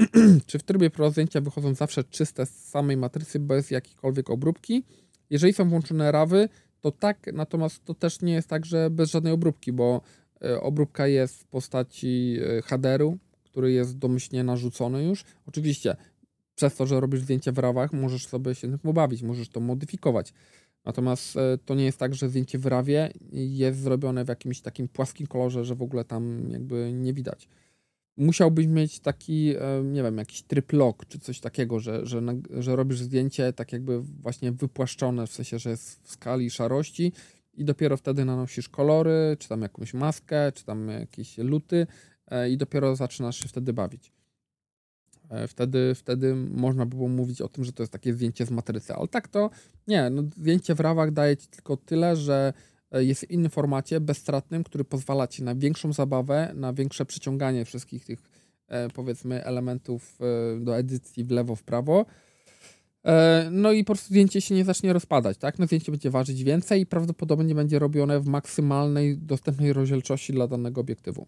Czy 0.46 0.58
w 0.58 0.62
trybie 0.62 0.90
pro 0.90 1.10
zdjęcia 1.10 1.40
wychodzą 1.40 1.74
zawsze 1.74 2.04
czyste 2.04 2.46
z 2.46 2.68
samej 2.68 2.96
matrycy 2.96 3.38
bez 3.38 3.70
jakiejkolwiek 3.70 4.30
obróbki? 4.30 4.84
Jeżeli 5.30 5.52
są 5.52 5.68
włączone 5.68 6.12
rawy, 6.12 6.48
to 6.80 6.90
tak, 6.92 7.30
natomiast 7.32 7.84
to 7.84 7.94
też 7.94 8.22
nie 8.22 8.32
jest 8.32 8.48
tak, 8.48 8.66
że 8.66 8.90
bez 8.90 9.10
żadnej 9.10 9.32
obróbki, 9.32 9.72
bo 9.72 10.00
e, 10.44 10.60
obróbka 10.60 11.06
jest 11.06 11.40
w 11.42 11.44
postaci 11.44 12.36
e, 12.58 12.62
headeru, 12.62 13.18
który 13.44 13.72
jest 13.72 13.98
domyślnie 13.98 14.44
narzucony 14.44 15.04
już. 15.04 15.24
Oczywiście 15.46 15.96
przez 16.54 16.76
to, 16.76 16.86
że 16.86 17.00
robisz 17.00 17.20
zdjęcia 17.20 17.52
w 17.52 17.58
rawach, 17.58 17.92
możesz 17.92 18.26
sobie 18.26 18.54
się 18.54 18.68
tym 18.68 18.78
pobawić, 18.78 19.22
możesz 19.22 19.48
to 19.48 19.60
modyfikować. 19.60 20.32
Natomiast 20.84 21.36
e, 21.36 21.58
to 21.64 21.74
nie 21.74 21.84
jest 21.84 21.98
tak, 21.98 22.14
że 22.14 22.28
zdjęcie 22.28 22.58
w 22.58 22.66
rawie 22.66 23.12
jest 23.32 23.80
zrobione 23.80 24.24
w 24.24 24.28
jakimś 24.28 24.60
takim 24.60 24.88
płaskim 24.88 25.26
kolorze, 25.26 25.64
że 25.64 25.74
w 25.74 25.82
ogóle 25.82 26.04
tam 26.04 26.50
jakby 26.50 26.92
nie 26.92 27.12
widać. 27.12 27.48
Musiałbyś 28.20 28.66
mieć 28.66 29.00
taki, 29.00 29.54
e, 29.56 29.82
nie 29.84 30.02
wiem, 30.02 30.18
jakiś 30.18 30.42
tryb 30.42 30.72
czy 31.08 31.18
coś 31.18 31.40
takiego, 31.40 31.80
że, 31.80 32.06
że, 32.06 32.22
że 32.58 32.76
robisz 32.76 33.00
zdjęcie 33.00 33.52
tak 33.52 33.72
jakby 33.72 34.00
właśnie 34.00 34.52
wypłaszczone, 34.52 35.26
w 35.26 35.32
sensie, 35.32 35.58
że 35.58 35.70
jest 35.70 36.02
w 36.02 36.10
skali 36.10 36.50
szarości 36.50 37.12
i 37.54 37.64
dopiero 37.64 37.96
wtedy 37.96 38.24
nanosisz 38.24 38.68
kolory, 38.68 39.36
czy 39.38 39.48
tam 39.48 39.62
jakąś 39.62 39.94
maskę, 39.94 40.52
czy 40.52 40.64
tam 40.64 40.88
jakieś 40.88 41.38
luty 41.38 41.86
e, 42.26 42.50
i 42.50 42.56
dopiero 42.56 42.96
zaczynasz 42.96 43.36
się 43.36 43.48
wtedy 43.48 43.72
bawić. 43.72 44.12
E, 45.30 45.48
wtedy, 45.48 45.94
wtedy 45.94 46.34
można 46.34 46.86
by 46.86 46.96
było 46.96 47.08
mówić 47.08 47.40
o 47.40 47.48
tym, 47.48 47.64
że 47.64 47.72
to 47.72 47.82
jest 47.82 47.92
takie 47.92 48.12
zdjęcie 48.12 48.46
z 48.46 48.50
matrycy, 48.50 48.94
ale 48.94 49.08
tak 49.08 49.28
to 49.28 49.50
nie. 49.88 50.10
No, 50.10 50.22
zdjęcie 50.22 50.74
w 50.74 50.80
rawach 50.80 51.10
daje 51.10 51.36
ci 51.36 51.48
tylko 51.48 51.76
tyle, 51.76 52.16
że 52.16 52.52
jest 52.92 53.20
w 53.20 53.30
innym 53.30 53.50
formacie, 53.50 54.00
bezstratnym, 54.00 54.64
który 54.64 54.84
pozwala 54.84 55.26
ci 55.26 55.42
na 55.42 55.54
większą 55.54 55.92
zabawę, 55.92 56.52
na 56.54 56.72
większe 56.72 57.06
przyciąganie 57.06 57.64
wszystkich 57.64 58.04
tych 58.04 58.30
powiedzmy 58.94 59.44
elementów 59.44 60.18
do 60.60 60.76
edycji 60.78 61.24
w 61.24 61.30
lewo, 61.30 61.56
w 61.56 61.62
prawo 61.62 62.06
E, 63.04 63.48
no 63.52 63.72
i 63.72 63.84
po 63.84 63.86
prostu 63.86 64.06
zdjęcie 64.08 64.40
się 64.40 64.54
nie 64.54 64.64
zacznie 64.64 64.92
rozpadać, 64.92 65.38
tak? 65.38 65.58
No 65.58 65.66
zdjęcie 65.66 65.92
będzie 65.92 66.10
ważyć 66.10 66.44
więcej 66.44 66.80
i 66.80 66.86
prawdopodobnie 66.86 67.54
będzie 67.54 67.78
robione 67.78 68.20
w 68.20 68.26
maksymalnej 68.26 69.18
dostępnej 69.18 69.72
rozdzielczości 69.72 70.32
dla 70.32 70.46
danego 70.46 70.80
obiektywu. 70.80 71.26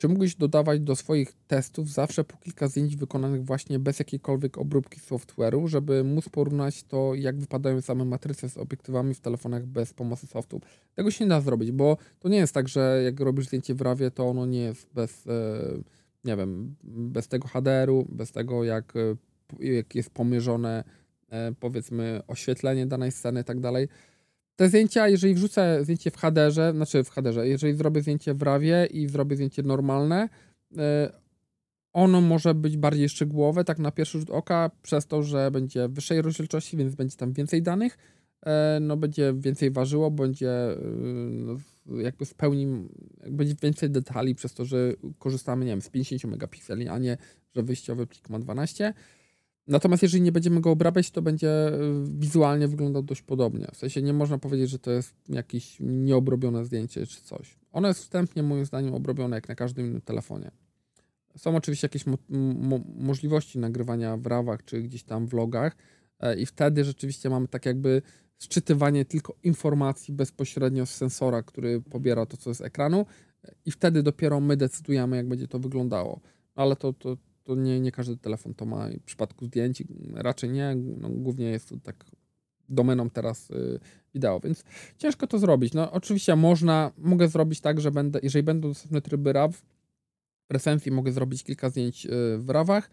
Czy 0.00 0.08
mógłbyś 0.08 0.34
dodawać 0.34 0.80
do 0.80 0.96
swoich 0.96 1.32
testów 1.46 1.92
zawsze 1.92 2.24
po 2.24 2.36
kilka 2.36 2.68
zdjęć 2.68 2.96
wykonanych 2.96 3.44
właśnie 3.44 3.78
bez 3.78 3.98
jakiejkolwiek 3.98 4.58
obróbki 4.58 5.00
software'u, 5.00 5.66
żeby 5.66 6.04
móc 6.04 6.28
porównać 6.28 6.82
to, 6.82 7.14
jak 7.14 7.38
wypadają 7.38 7.80
same 7.80 8.04
matryce 8.04 8.48
z 8.48 8.56
obiektywami 8.56 9.14
w 9.14 9.20
telefonach 9.20 9.66
bez 9.66 9.94
pomocy 9.94 10.26
softu? 10.26 10.60
Tego 10.94 11.10
się 11.10 11.24
nie 11.24 11.28
da 11.28 11.40
zrobić, 11.40 11.72
bo 11.72 11.96
to 12.18 12.28
nie 12.28 12.38
jest 12.38 12.54
tak, 12.54 12.68
że 12.68 13.02
jak 13.04 13.20
robisz 13.20 13.46
zdjęcie 13.46 13.74
w 13.74 13.80
RAWie, 13.80 14.10
to 14.10 14.28
ono 14.28 14.46
nie 14.46 14.60
jest 14.60 14.86
bez, 14.94 15.26
e, 15.26 15.32
nie 16.24 16.36
wiem, 16.36 16.76
bez 16.84 17.28
tego 17.28 17.48
HDR-u, 17.48 18.06
bez 18.08 18.32
tego, 18.32 18.64
jak, 18.64 18.94
e, 18.96 19.16
jak 19.60 19.94
jest 19.94 20.10
pomierzone 20.10 20.84
E, 21.30 21.52
powiedzmy 21.60 22.20
oświetlenie 22.28 22.86
danej 22.86 23.12
sceny 23.12 23.40
i 23.40 23.44
tak 23.44 23.60
dalej. 23.60 23.88
Te 24.56 24.68
zdjęcia, 24.68 25.08
jeżeli 25.08 25.34
wrzucę 25.34 25.84
zdjęcie 25.84 26.10
w 26.10 26.16
HDR-ze, 26.16 26.72
znaczy 26.72 27.04
w 27.04 27.10
HDR-ze, 27.10 27.48
jeżeli 27.48 27.74
zrobię 27.74 28.02
zdjęcie 28.02 28.34
w 28.34 28.42
RAWie 28.42 28.88
i 28.90 29.08
zrobię 29.08 29.36
zdjęcie 29.36 29.62
normalne, 29.62 30.28
e, 30.78 31.12
ono 31.92 32.20
może 32.20 32.54
być 32.54 32.76
bardziej 32.76 33.08
szczegółowe, 33.08 33.64
tak 33.64 33.78
na 33.78 33.90
pierwszy 33.90 34.18
rzut 34.18 34.30
oka, 34.30 34.70
przez 34.82 35.06
to, 35.06 35.22
że 35.22 35.50
będzie 35.50 35.88
wyższej 35.88 36.22
rozdzielczości, 36.22 36.76
więc 36.76 36.94
będzie 36.94 37.16
tam 37.16 37.32
więcej 37.32 37.62
danych, 37.62 37.98
e, 38.46 38.78
no 38.80 38.96
będzie 38.96 39.34
więcej 39.36 39.70
ważyło, 39.70 40.10
będzie 40.10 40.52
no, 41.30 41.56
jakby 41.98 42.24
w 42.24 42.34
pełni, 42.34 42.88
będzie 43.30 43.54
więcej 43.62 43.90
detali 43.90 44.34
przez 44.34 44.54
to, 44.54 44.64
że 44.64 44.92
korzystamy, 45.18 45.64
nie 45.64 45.72
wiem, 45.72 45.82
z 45.82 45.88
50 45.88 46.24
megapikseli, 46.24 46.88
a 46.88 46.98
nie, 46.98 47.16
że 47.56 47.62
wyjściowy 47.62 48.06
plik 48.06 48.30
ma 48.30 48.38
12. 48.38 48.94
Natomiast 49.70 50.02
jeżeli 50.02 50.22
nie 50.22 50.32
będziemy 50.32 50.60
go 50.60 50.70
obrabiać, 50.70 51.10
to 51.10 51.22
będzie 51.22 51.68
y, 51.68 52.04
wizualnie 52.18 52.68
wyglądał 52.68 53.02
dość 53.02 53.22
podobnie. 53.22 53.68
W 53.72 53.76
sensie 53.76 54.02
nie 54.02 54.12
można 54.12 54.38
powiedzieć, 54.38 54.70
że 54.70 54.78
to 54.78 54.90
jest 54.90 55.14
jakieś 55.28 55.76
nieobrobione 55.80 56.64
zdjęcie 56.64 57.06
czy 57.06 57.22
coś. 57.22 57.58
Ono 57.72 57.88
jest 57.88 58.00
wstępnie 58.00 58.42
moim 58.42 58.64
zdaniem 58.64 58.94
obrobione 58.94 59.36
jak 59.36 59.48
na 59.48 59.54
każdym 59.54 59.86
innym 59.86 60.00
telefonie. 60.00 60.50
Są 61.36 61.56
oczywiście 61.56 61.84
jakieś 61.84 62.06
mo 62.06 62.16
mo 62.28 62.80
możliwości 62.96 63.58
nagrywania 63.58 64.16
w 64.16 64.26
rawach 64.26 64.64
czy 64.64 64.82
gdzieś 64.82 65.02
tam 65.02 65.26
w 65.26 65.32
logach 65.32 65.76
e, 66.20 66.36
i 66.36 66.46
wtedy 66.46 66.84
rzeczywiście 66.84 67.30
mamy 67.30 67.48
tak 67.48 67.66
jakby 67.66 68.02
szczytywanie 68.38 69.04
tylko 69.04 69.34
informacji 69.42 70.14
bezpośrednio 70.14 70.86
z 70.86 70.94
sensora, 70.94 71.42
który 71.42 71.80
pobiera 71.80 72.26
to, 72.26 72.36
co 72.36 72.54
z 72.54 72.60
ekranu 72.60 73.06
i 73.66 73.70
wtedy 73.70 74.02
dopiero 74.02 74.40
my 74.40 74.56
decydujemy, 74.56 75.16
jak 75.16 75.28
będzie 75.28 75.48
to 75.48 75.58
wyglądało. 75.58 76.20
Ale 76.54 76.76
to, 76.76 76.92
to, 76.92 77.16
to 77.44 77.54
nie, 77.54 77.80
nie 77.80 77.92
każdy 77.92 78.16
telefon 78.16 78.54
to 78.54 78.66
ma. 78.66 78.88
W 78.88 79.04
przypadku 79.04 79.46
zdjęć 79.46 79.82
raczej 80.14 80.50
nie. 80.50 80.76
No, 80.76 81.08
głównie 81.08 81.50
jest 81.50 81.68
to 81.68 81.76
tak 81.82 82.04
domeną 82.68 83.10
teraz 83.10 83.50
y, 83.50 83.80
wideo, 84.14 84.40
więc 84.40 84.64
ciężko 84.98 85.26
to 85.26 85.38
zrobić. 85.38 85.72
No 85.74 85.92
oczywiście 85.92 86.36
można, 86.36 86.92
mogę 86.98 87.28
zrobić 87.28 87.60
tak, 87.60 87.80
że 87.80 87.90
będę, 87.90 88.20
jeżeli 88.22 88.42
będą 88.42 88.68
dostępne 88.68 89.00
tryby 89.00 89.32
RAW, 89.32 89.62
w 90.80 90.90
mogę 90.90 91.12
zrobić 91.12 91.44
kilka 91.44 91.70
zdjęć 91.70 92.06
y, 92.06 92.10
w 92.38 92.50
RAWach 92.50 92.90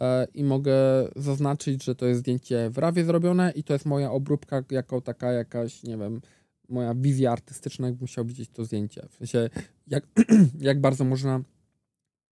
y, 0.00 0.04
i 0.34 0.44
mogę 0.44 0.74
zaznaczyć, 1.16 1.84
że 1.84 1.94
to 1.94 2.06
jest 2.06 2.20
zdjęcie 2.20 2.70
w 2.70 2.78
RAWie 2.78 3.04
zrobione 3.04 3.52
i 3.56 3.64
to 3.64 3.72
jest 3.72 3.86
moja 3.86 4.10
obróbka 4.10 4.64
jako 4.70 5.00
taka 5.00 5.32
jakaś, 5.32 5.82
nie 5.82 5.98
wiem, 5.98 6.20
moja 6.68 6.94
wizja 6.94 7.32
artystyczna, 7.32 7.88
jak 7.88 8.00
musiał 8.00 8.24
widzieć 8.24 8.50
to 8.50 8.64
zdjęcie. 8.64 9.06
W 9.10 9.14
sensie, 9.14 9.50
jak, 9.86 10.06
jak 10.60 10.80
bardzo 10.80 11.04
można 11.04 11.40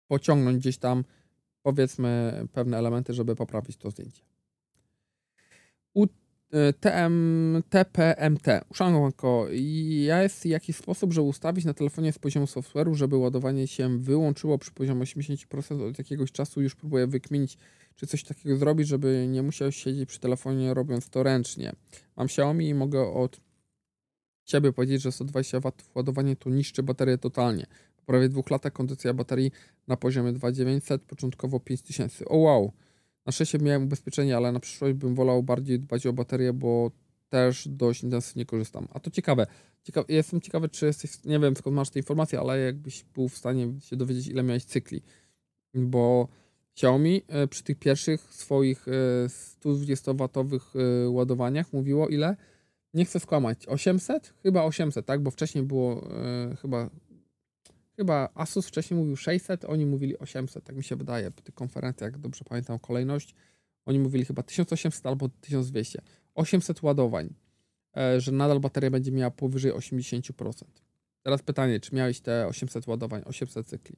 pociągnąć 0.07 0.57
gdzieś 0.57 0.77
tam 0.77 1.03
powiedzmy 1.63 2.41
pewne 2.53 2.77
elementy, 2.77 3.13
żeby 3.13 3.35
poprawić 3.35 3.77
to 3.77 3.91
zdjęcie. 3.91 4.21
U 5.93 6.05
e, 6.51 6.73
TM, 6.73 7.63
TPMT. 7.69 8.47
Uszanowko, 8.69 9.47
jest 9.51 10.45
jakiś 10.45 10.75
sposób, 10.75 11.13
żeby 11.13 11.27
ustawić 11.27 11.65
na 11.65 11.73
telefonie 11.73 12.13
z 12.13 12.19
poziomu 12.19 12.45
software'u, 12.45 12.93
żeby 12.93 13.17
ładowanie 13.17 13.67
się 13.67 13.99
wyłączyło 13.99 14.57
przy 14.57 14.71
poziomie 14.71 15.03
80% 15.03 15.89
od 15.89 15.97
jakiegoś 15.97 16.31
czasu 16.31 16.61
już 16.61 16.75
próbuję 16.75 17.07
wykminić, 17.07 17.57
czy 17.95 18.07
coś 18.07 18.23
takiego 18.23 18.57
zrobić, 18.57 18.87
żeby 18.87 19.27
nie 19.29 19.43
musiał 19.43 19.71
siedzieć 19.71 20.09
przy 20.09 20.19
telefonie 20.19 20.73
robiąc 20.73 21.09
to 21.09 21.23
ręcznie. 21.23 21.73
Mam 22.15 22.25
Xiaomi 22.25 22.67
i 22.67 22.73
mogę 22.73 23.13
od 23.13 23.39
siebie 24.45 24.73
powiedzieć, 24.73 25.01
że 25.01 25.11
120 25.11 25.59
W 25.59 25.71
ładowanie 25.95 26.35
to 26.35 26.49
niszczy 26.49 26.83
baterię 26.83 27.17
totalnie. 27.17 27.65
Prawie 28.05 28.29
dwóch 28.29 28.49
latach 28.49 28.73
kondycja 28.73 29.13
baterii 29.13 29.51
na 29.87 29.97
poziomie 29.97 30.33
2900, 30.33 31.01
początkowo 31.01 31.59
5000. 31.59 32.25
O 32.25 32.37
wow! 32.37 32.73
Na 33.25 33.31
szczęście 33.31 33.59
miałem 33.59 33.83
ubezpieczenie, 33.83 34.37
ale 34.37 34.51
na 34.51 34.59
przyszłość 34.59 34.93
bym 34.93 35.15
wolał 35.15 35.43
bardziej 35.43 35.79
dbać 35.79 36.07
o 36.07 36.13
baterię, 36.13 36.53
bo 36.53 36.91
też 37.29 37.67
dość 37.67 38.03
intensywnie 38.03 38.45
korzystam. 38.45 38.87
A 38.91 38.99
to 38.99 39.11
ciekawe. 39.11 39.47
Cieka 39.83 40.03
jestem 40.07 40.41
ciekawy, 40.41 40.69
czy 40.69 40.85
jesteś, 40.85 41.23
nie 41.23 41.39
wiem 41.39 41.55
skąd 41.55 41.75
masz 41.75 41.89
te 41.89 41.99
informacje, 41.99 42.39
ale 42.39 42.59
jakbyś 42.59 43.03
był 43.03 43.29
w 43.29 43.37
stanie 43.37 43.73
się 43.79 43.95
dowiedzieć, 43.95 44.27
ile 44.27 44.43
miałeś 44.43 44.65
cykli. 44.65 45.01
Bo 45.73 46.27
Xiaomi 46.73 47.21
e, 47.27 47.47
przy 47.47 47.63
tych 47.63 47.79
pierwszych 47.79 48.21
swoich 48.33 48.85
120W 49.27 50.59
e, 50.75 50.79
e, 51.05 51.09
ładowaniach 51.09 51.73
mówiło 51.73 52.07
ile? 52.07 52.35
Nie 52.93 53.05
chcę 53.05 53.19
skłamać. 53.19 53.67
800? 53.67 54.33
Chyba 54.43 54.63
800, 54.63 55.05
tak? 55.05 55.23
Bo 55.23 55.31
wcześniej 55.31 55.63
było 55.63 56.07
chyba 56.61 56.89
Chyba 57.95 58.29
Asus 58.35 58.67
wcześniej 58.67 58.99
mówił 58.99 59.15
600, 59.15 59.65
oni 59.65 59.85
mówili 59.85 60.17
800, 60.17 60.63
tak 60.63 60.75
mi 60.75 60.83
się 60.83 60.95
wydaje, 60.95 61.31
po 61.31 61.41
tych 61.41 61.55
konferencjach, 61.55 62.11
jak 62.11 62.21
dobrze 62.21 62.43
pamiętam 62.45 62.79
kolejność. 62.79 63.35
Oni 63.85 63.99
mówili 63.99 64.25
chyba 64.25 64.43
1800 64.43 65.05
albo 65.05 65.29
1200. 65.29 66.01
800 66.35 66.83
ładowań, 66.83 67.33
e, 67.97 68.21
że 68.21 68.31
nadal 68.31 68.59
bateria 68.59 68.91
będzie 68.91 69.11
miała 69.11 69.31
powyżej 69.31 69.71
80%. 69.71 70.63
Teraz 71.23 71.41
pytanie, 71.41 71.79
czy 71.79 71.95
miałeś 71.95 72.21
te 72.21 72.47
800 72.47 72.87
ładowań, 72.87 73.21
800 73.25 73.67
cykli? 73.67 73.95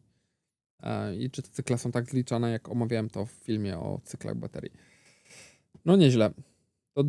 E, 0.84 1.16
I 1.16 1.30
czy 1.30 1.42
te 1.42 1.50
cykle 1.50 1.78
są 1.78 1.92
tak 1.92 2.10
zliczane, 2.10 2.52
jak 2.52 2.70
omawiałem 2.70 3.10
to 3.10 3.26
w 3.26 3.32
filmie 3.32 3.78
o 3.78 4.02
cyklach 4.04 4.36
baterii? 4.36 4.72
No 5.86 5.96
nieźle. 5.96 6.32
To 6.94 7.04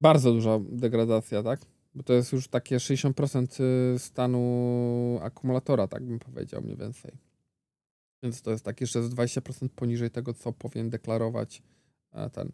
bardzo 0.00 0.32
duża 0.32 0.58
degradacja, 0.68 1.42
tak? 1.42 1.60
Bo 1.96 2.02
to 2.02 2.12
jest 2.12 2.32
już 2.32 2.48
takie 2.48 2.76
60% 2.76 3.62
y, 3.94 3.98
stanu 3.98 5.18
akumulatora, 5.22 5.88
tak 5.88 6.04
bym 6.04 6.18
powiedział 6.18 6.62
mniej 6.62 6.76
więcej. 6.76 7.12
Więc 8.22 8.42
to 8.42 8.50
jest 8.50 8.64
takie 8.64 8.82
jeszcze 8.84 9.02
z 9.02 9.10
20% 9.10 9.68
poniżej 9.68 10.10
tego, 10.10 10.34
co 10.34 10.52
powinien 10.52 10.90
deklarować 10.90 11.62
e, 12.12 12.30
ten. 12.30 12.52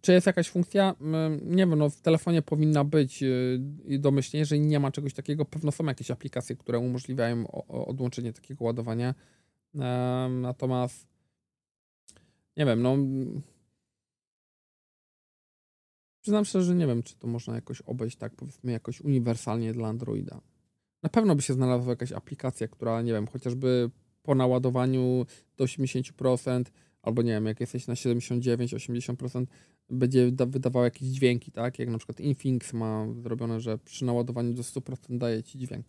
Czy 0.00 0.12
jest 0.12 0.26
jakaś 0.26 0.48
funkcja? 0.48 0.94
Nie 1.42 1.66
wiem, 1.66 1.78
no 1.78 1.90
w 1.90 2.00
telefonie 2.00 2.42
powinna 2.42 2.84
być 2.84 3.22
y, 3.22 3.60
i 3.84 4.00
domyślnie, 4.00 4.40
jeżeli 4.40 4.60
nie 4.60 4.80
ma 4.80 4.90
czegoś 4.90 5.14
takiego, 5.14 5.44
pewno 5.44 5.72
są 5.72 5.84
jakieś 5.84 6.10
aplikacje, 6.10 6.56
które 6.56 6.78
umożliwiają 6.78 7.50
odłączenie 7.68 8.32
takiego 8.32 8.64
ładowania. 8.64 9.14
Natomiast 10.30 11.06
nie 12.56 12.66
wiem, 12.66 12.82
no 12.82 12.96
Przyznam 16.26 16.44
szczerze, 16.44 16.66
że 16.66 16.74
nie 16.74 16.86
wiem, 16.86 17.02
czy 17.02 17.16
to 17.16 17.26
można 17.26 17.54
jakoś 17.54 17.80
obejść 17.80 18.16
tak, 18.16 18.36
powiedzmy, 18.36 18.72
jakoś 18.72 19.00
uniwersalnie 19.00 19.72
dla 19.72 19.88
Androida. 19.88 20.40
Na 21.02 21.08
pewno 21.08 21.36
by 21.36 21.42
się 21.42 21.54
znalazła 21.54 21.90
jakaś 21.90 22.12
aplikacja, 22.12 22.68
która, 22.68 23.02
nie 23.02 23.12
wiem, 23.12 23.26
chociażby 23.26 23.90
po 24.22 24.34
naładowaniu 24.34 25.26
do 25.56 25.64
80%, 25.64 26.64
albo 27.02 27.22
nie 27.22 27.32
wiem, 27.32 27.46
jak 27.46 27.60
jesteś 27.60 27.86
na 27.86 27.94
79-80%, 27.94 29.46
będzie 29.90 30.30
wydawała 30.46 30.84
jakieś 30.84 31.08
dźwięki, 31.08 31.52
tak? 31.52 31.78
Jak 31.78 31.88
na 31.88 31.98
przykład 31.98 32.20
Infinix 32.20 32.72
ma 32.72 33.06
zrobione, 33.22 33.60
że 33.60 33.78
przy 33.78 34.04
naładowaniu 34.04 34.52
do 34.52 34.62
100% 34.62 35.18
daje 35.18 35.42
ci 35.42 35.58
dźwięk. 35.58 35.86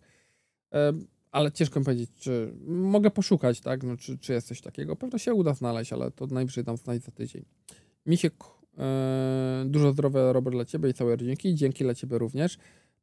ale 1.30 1.52
ciężko 1.52 1.80
mi 1.80 1.86
powiedzieć, 1.86 2.10
czy 2.16 2.54
mogę 2.66 3.10
poszukać, 3.10 3.60
tak? 3.60 3.82
No, 3.82 3.96
czy, 3.96 4.18
czy 4.18 4.32
jest 4.32 4.48
coś 4.48 4.60
takiego. 4.60 4.96
Pewno 4.96 5.18
się 5.18 5.34
uda 5.34 5.54
znaleźć, 5.54 5.92
ale 5.92 6.10
to 6.10 6.26
najwyżej 6.26 6.64
dam 6.64 6.76
znać 6.76 7.02
za 7.02 7.12
tydzień. 7.12 7.44
Mi 8.06 8.16
się 8.16 8.30
dużo 9.64 9.92
zdrowia 9.92 10.32
Robert 10.32 10.56
dla 10.56 10.64
Ciebie 10.64 10.90
i 10.90 10.94
całej 10.94 11.16
rodzinki. 11.16 11.54
Dzięki 11.54 11.84
dla 11.84 11.94
Ciebie 11.94 12.18
również. 12.18 12.58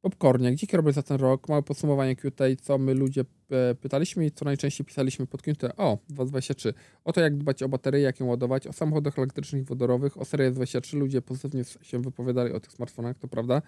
Popcornie, 0.05 0.55
dzięki 0.55 0.77
Robert 0.77 0.95
za 0.95 1.03
ten 1.03 1.17
rok. 1.17 1.49
Małe 1.49 1.63
podsumowanie 1.63 2.15
QT, 2.15 2.41
co 2.61 2.77
my 2.77 2.93
ludzie 2.93 3.25
e, 3.51 3.75
pytaliśmy 3.75 4.25
i 4.25 4.31
co 4.31 4.45
najczęściej 4.45 4.85
pisaliśmy 4.85 5.27
pod 5.27 5.41
QT. 5.41 5.63
O, 5.77 5.97
223. 6.09 6.73
O 7.03 7.13
to, 7.13 7.21
jak 7.21 7.37
dbać 7.37 7.63
o 7.63 7.69
baterie, 7.69 8.01
jak 8.01 8.19
ją 8.19 8.25
ładować, 8.25 8.67
o 8.67 8.73
samochodach 8.73 9.17
elektrycznych 9.17 9.61
i 9.61 9.65
wodorowych, 9.65 10.17
o 10.17 10.25
serię 10.25 10.51
23. 10.51 10.97
Ludzie 10.97 11.21
pozytywnie 11.21 11.63
się 11.81 11.99
wypowiadali 11.99 12.53
o 12.53 12.59
tych 12.59 12.71
smartfonach, 12.71 13.17
to 13.17 13.27
prawda. 13.27 13.61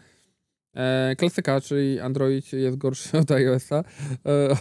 E, 0.75 1.15
klasyka, 1.15 1.61
czyli 1.61 1.99
Android 1.99 2.53
jest 2.53 2.77
gorszy 2.77 3.17
od 3.21 3.31
iOS-a. 3.31 3.75
E, 3.77 3.83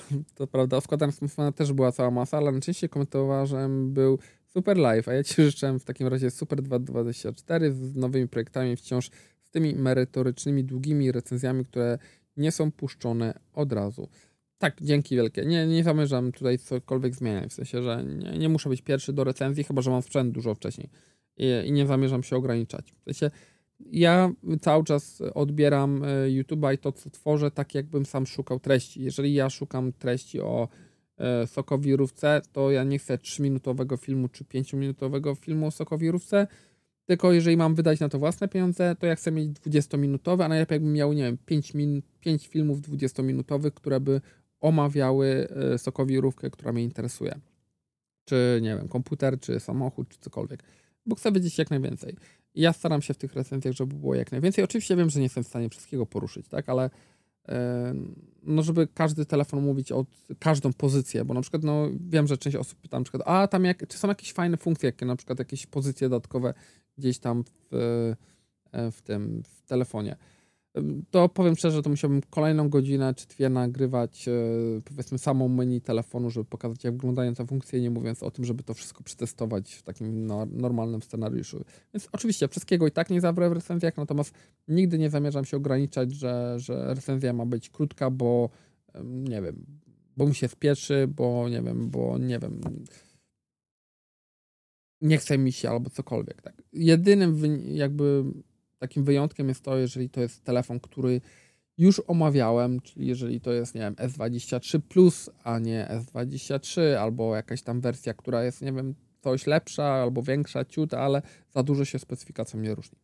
to 0.37 0.47
prawda, 0.47 0.77
o 0.77 0.81
składaniu 0.81 1.13
smartfona 1.13 1.53
też 1.53 1.73
była 1.73 1.93
cała 1.93 2.11
masa, 2.11 2.37
ale 2.37 2.53
najczęściej 2.53 2.91
komentarzem 2.91 3.93
był 3.93 4.19
Super 4.57 4.79
Live, 4.79 5.09
a 5.09 5.13
ja 5.13 5.25
Ci 5.25 5.43
życzę 5.51 5.79
w 5.79 5.85
takim 5.85 6.07
razie 6.07 6.31
Super 6.31 6.63
224 6.63 7.73
z 7.73 7.97
nowymi 7.97 8.29
projektami 8.29 8.77
wciąż 8.77 9.11
z 9.43 9.51
tymi 9.51 9.75
merytorycznymi, 9.75 10.65
długimi 10.65 11.13
recenzjami, 11.13 11.65
które 11.65 11.99
nie 12.37 12.53
są 12.53 12.73
puszczone 12.73 13.39
od 13.53 13.73
razu. 13.73 14.09
Tak, 14.59 14.77
dzięki 14.81 15.17
wielkie. 15.17 15.47
Nie, 15.47 15.67
nie 15.67 15.85
zamierzam 15.85 16.33
tutaj 16.33 16.59
cokolwiek 16.59 17.15
zmieniać, 17.15 17.51
w 17.51 17.55
sensie, 17.55 17.83
że 17.83 18.05
nie, 18.05 18.39
nie 18.39 18.49
muszę 18.49 18.69
być 18.69 18.83
pierwszy 18.83 19.13
do 19.13 19.25
recenzji, 19.25 19.65
chyba 19.65 19.83
że 19.83 19.91
mam 19.91 20.03
sprzęt 20.03 20.33
dużo 20.33 20.55
wcześniej 20.55 20.91
i, 21.37 21.47
i 21.65 21.73
nie 21.73 21.87
zamierzam 21.87 22.23
się 22.23 22.37
ograniczać. 22.37 22.93
W 23.01 23.05
sensie, 23.05 23.31
ja 23.81 24.33
cały 24.61 24.85
czas 24.85 25.23
odbieram 25.35 26.05
e, 26.05 26.07
YouTube'a 26.29 26.75
i 26.75 26.79
to, 26.79 26.93
co 26.93 27.11
tworzę, 27.11 27.51
tak 27.51 27.75
jakbym 27.75 28.07
sam 28.07 28.27
szukał 28.27 28.61
treści. 28.61 29.03
Jeżeli 29.03 29.35
ja 29.35 29.51
szukam 29.51 29.93
treści 29.93 30.41
o 30.41 30.69
sokowirówce, 31.47 32.43
to 32.53 32.71
ja 32.71 32.85
nie 32.85 32.99
chcę 32.99 33.17
3-minutowego 33.17 33.97
filmu 33.97 34.29
czy 34.29 34.45
5-minutowego 34.45 35.37
filmu 35.37 35.67
o 35.67 35.71
sokowirówce, 35.71 36.47
tylko 37.07 37.33
jeżeli 37.33 37.57
mam 37.57 37.75
wydać 37.75 38.01
na 38.01 38.09
to 38.09 38.19
własne 38.19 38.49
pieniądze, 38.49 38.97
to 38.99 39.07
ja 39.07 39.17
chcę 39.17 39.33
mieć 39.33 39.51
20-minutowe, 39.51 40.45
a 40.45 40.49
najlepiej 40.49 40.77
jakbym 40.77 40.93
miał, 40.93 41.13
nie 41.13 41.23
wiem, 41.23 41.39
5, 41.47 41.75
min 41.75 42.03
5 42.21 42.47
filmów 42.47 42.81
20-minutowych, 42.81 43.71
które 43.71 44.01
by 44.01 44.21
omawiały 44.61 45.49
e, 45.75 45.79
sokowirówkę, 45.79 46.51
która 46.51 46.73
mnie 46.73 46.83
interesuje. 46.83 47.39
Czy, 48.25 48.59
nie 48.63 48.77
wiem, 48.77 48.89
komputer, 48.89 49.41
czy 49.41 49.61
samochód, 49.61 50.09
czy 50.09 50.19
cokolwiek. 50.21 50.63
Bo 51.07 51.17
chcę 51.17 51.33
wiedzieć 51.33 51.59
jak 51.59 51.71
najwięcej. 51.71 52.17
Ja 52.55 52.73
staram 52.73 53.03
się 53.03 53.15
w 53.15 53.19
tych 53.19 53.35
recenzjach, 53.35 53.75
żeby 53.75 53.95
było 53.95 54.15
jak 54.15 54.33
najwięcej. 54.33 54.65
Oczywiście 54.65 54.97
wiem, 54.97 55.11
że 55.11 55.21
nie 55.21 55.25
jestem 55.25 55.45
w 55.45 55.47
stanie 55.47 55.69
wszystkiego 55.69 56.07
poruszyć, 56.07 56.49
tak, 56.49 56.69
ale 56.69 56.91
no 58.43 58.63
żeby 58.63 58.89
każdy 58.95 59.27
telefon 59.27 59.63
mówić 59.63 59.93
o 59.93 60.07
każdą 60.39 60.73
pozycję, 60.73 61.25
bo 61.25 61.35
na 61.35 61.41
przykład 61.41 61.63
no 61.63 61.89
wiem, 62.09 62.27
że 62.27 62.39
część 62.39 62.57
osób 62.57 62.81
pyta 62.81 62.99
na 62.99 63.05
przykład, 63.05 63.23
a 63.27 63.49
tam 63.49 63.65
jak, 63.65 63.89
czy 63.89 63.99
są 63.99 64.09
jakieś 64.09 64.33
fajne 64.33 64.57
funkcje, 64.57 64.87
jakie 64.87 65.07
na 65.07 65.17
przykład 65.17 65.39
jakieś 65.39 65.67
pozycje 65.67 66.09
dodatkowe 66.09 66.55
gdzieś 66.99 67.19
tam 67.19 67.45
w, 67.45 67.75
e, 68.73 68.91
w 68.91 69.03
tym 69.03 69.43
w 69.43 69.69
telefonie 69.69 70.17
to 71.11 71.29
powiem 71.29 71.57
szczerze, 71.57 71.83
to 71.83 71.91
musiałbym 71.91 72.21
kolejną 72.31 72.69
godzinę 72.69 73.15
czy 73.15 73.27
dwie 73.27 73.49
nagrywać, 73.49 74.29
e, 74.29 74.33
powiedzmy, 74.85 75.19
samą 75.19 75.49
menu 75.49 75.81
telefonu, 75.81 76.31
żeby 76.31 76.45
pokazać, 76.45 76.85
jak 76.85 76.95
wyglądają 76.95 77.35
te 77.35 77.47
funkcje, 77.47 77.81
nie 77.81 77.91
mówiąc 77.91 78.23
o 78.23 78.31
tym, 78.31 78.45
żeby 78.45 78.63
to 78.63 78.75
wszystko 78.75 79.03
przetestować 79.03 79.75
w 79.75 79.83
takim 79.83 80.27
no, 80.27 80.47
normalnym 80.53 81.03
scenariuszu. 81.03 81.65
Więc 81.95 82.09
oczywiście 82.13 82.49
wszystkiego 82.49 82.87
i 82.87 82.91
tak 82.91 83.11
nie 83.11 83.21
zawrę 83.21 83.51
w 83.51 83.53
recenzjach, 83.53 83.97
natomiast 83.97 84.35
nigdy 84.69 84.99
nie 84.99 85.11
zamierzam 85.11 85.45
się 85.45 85.57
ograniczać, 85.57 86.13
że, 86.13 86.55
że 86.57 86.95
recenzja 86.95 87.33
ma 87.33 87.47
być 87.47 87.71
krótka, 87.71 88.11
bo 88.11 88.51
nie 89.05 89.43
wiem, 89.43 89.67
bo 90.17 90.27
mi 90.27 90.35
się 90.35 90.49
spieszy, 90.49 91.09
bo 91.09 91.49
nie 91.49 91.63
wiem, 91.63 91.91
bo 91.91 92.19
nie 92.19 92.39
wiem, 92.39 92.61
nie 95.01 95.19
chce 95.19 95.39
mi 95.39 95.53
się 95.53 95.71
albo 95.71 95.91
cokolwiek. 95.91 96.43
Tak. 96.43 96.63
Jedynym 96.73 97.43
jakby 97.67 98.25
Takim 98.79 99.05
wyjątkiem 99.05 99.49
jest 99.49 99.63
to, 99.63 99.77
jeżeli 99.77 100.11
to 100.11 100.21
jest 100.21 100.45
telefon, 100.45 100.81
który 100.81 101.21
już 101.79 102.03
omawiałem, 102.07 102.81
czyli 102.81 103.07
jeżeli 103.07 103.41
to 103.41 103.53
jest, 103.53 103.75
nie 103.75 103.81
wiem, 103.81 103.95
S23 103.95 104.81
Plus, 104.81 105.31
a 105.45 105.59
nie 105.59 105.89
S23, 105.91 106.81
albo 106.95 107.37
jakaś 107.37 107.63
tam 107.63 107.81
wersja, 107.81 108.15
która 108.15 108.45
jest, 108.45 108.63
nie 108.63 108.73
wiem, 108.73 108.95
coś 109.21 109.47
lepsza 109.47 109.85
albo 109.85 110.23
większa 110.23 110.65
ciut, 110.65 110.95
ale 110.95 111.23
za 111.51 111.63
dużo 111.63 111.85
się 111.85 111.99
specyfikacją 111.99 112.61
nie 112.61 112.75
różni. 112.75 112.99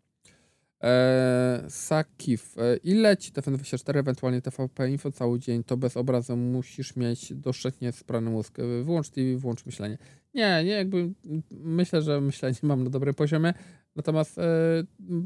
Eee, 0.81 1.71
Sakif. 1.71 2.59
Eee, 2.59 2.81
ile 2.85 3.17
ci 3.17 3.33
TFN24, 3.33 3.99
ewentualnie 3.99 4.43
TVP 4.43 4.91
Info 4.91 5.13
cały 5.13 5.39
dzień, 5.39 5.65
to 5.65 5.77
bez 5.77 5.97
obrazu 5.97 6.37
musisz 6.37 6.97
mieć 6.97 7.35
doszczętnie 7.35 7.93
sprany 7.93 8.31
mózg. 8.31 8.59
Wyłącz 8.85 9.09
TV, 9.11 9.39
wyłącz 9.39 9.67
myślenie. 9.67 9.99
Nie, 10.35 10.63
nie, 10.65 10.71
jakby 10.71 11.11
myślę, 11.51 12.03
że 12.03 12.21
myślenie 12.21 12.57
mam 12.63 12.85
na 12.85 12.91
dobrym 12.91 13.15
poziomie. 13.15 13.55
Natomiast 13.97 14.39
e, 14.39 14.43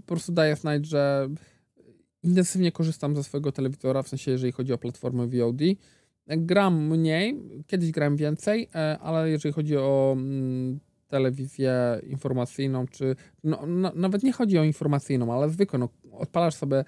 po 0.06 0.14
prostu 0.14 0.32
daję 0.32 0.56
znać, 0.56 0.86
że 0.86 1.28
intensywnie 2.22 2.72
korzystam 2.72 3.16
ze 3.16 3.24
swojego 3.24 3.52
telewizora, 3.52 4.02
w 4.02 4.08
sensie 4.08 4.30
jeżeli 4.30 4.52
chodzi 4.52 4.72
o 4.72 4.78
platformę 4.78 5.26
VOD. 5.26 5.60
Gram 6.26 6.86
mniej, 6.86 7.40
kiedyś 7.66 7.90
gram 7.90 8.16
więcej, 8.16 8.68
e, 8.74 8.98
ale 8.98 9.30
jeżeli 9.30 9.52
chodzi 9.52 9.76
o 9.76 10.16
telewizję 11.08 12.00
informacyjną, 12.02 12.86
czy 12.86 13.16
no, 13.44 13.66
no, 13.66 13.92
nawet 13.94 14.22
nie 14.22 14.32
chodzi 14.32 14.58
o 14.58 14.64
informacyjną, 14.64 15.32
ale 15.34 15.50
zwykłą, 15.50 15.78
no, 15.78 15.88
odpalasz 16.12 16.54
sobie 16.54 16.84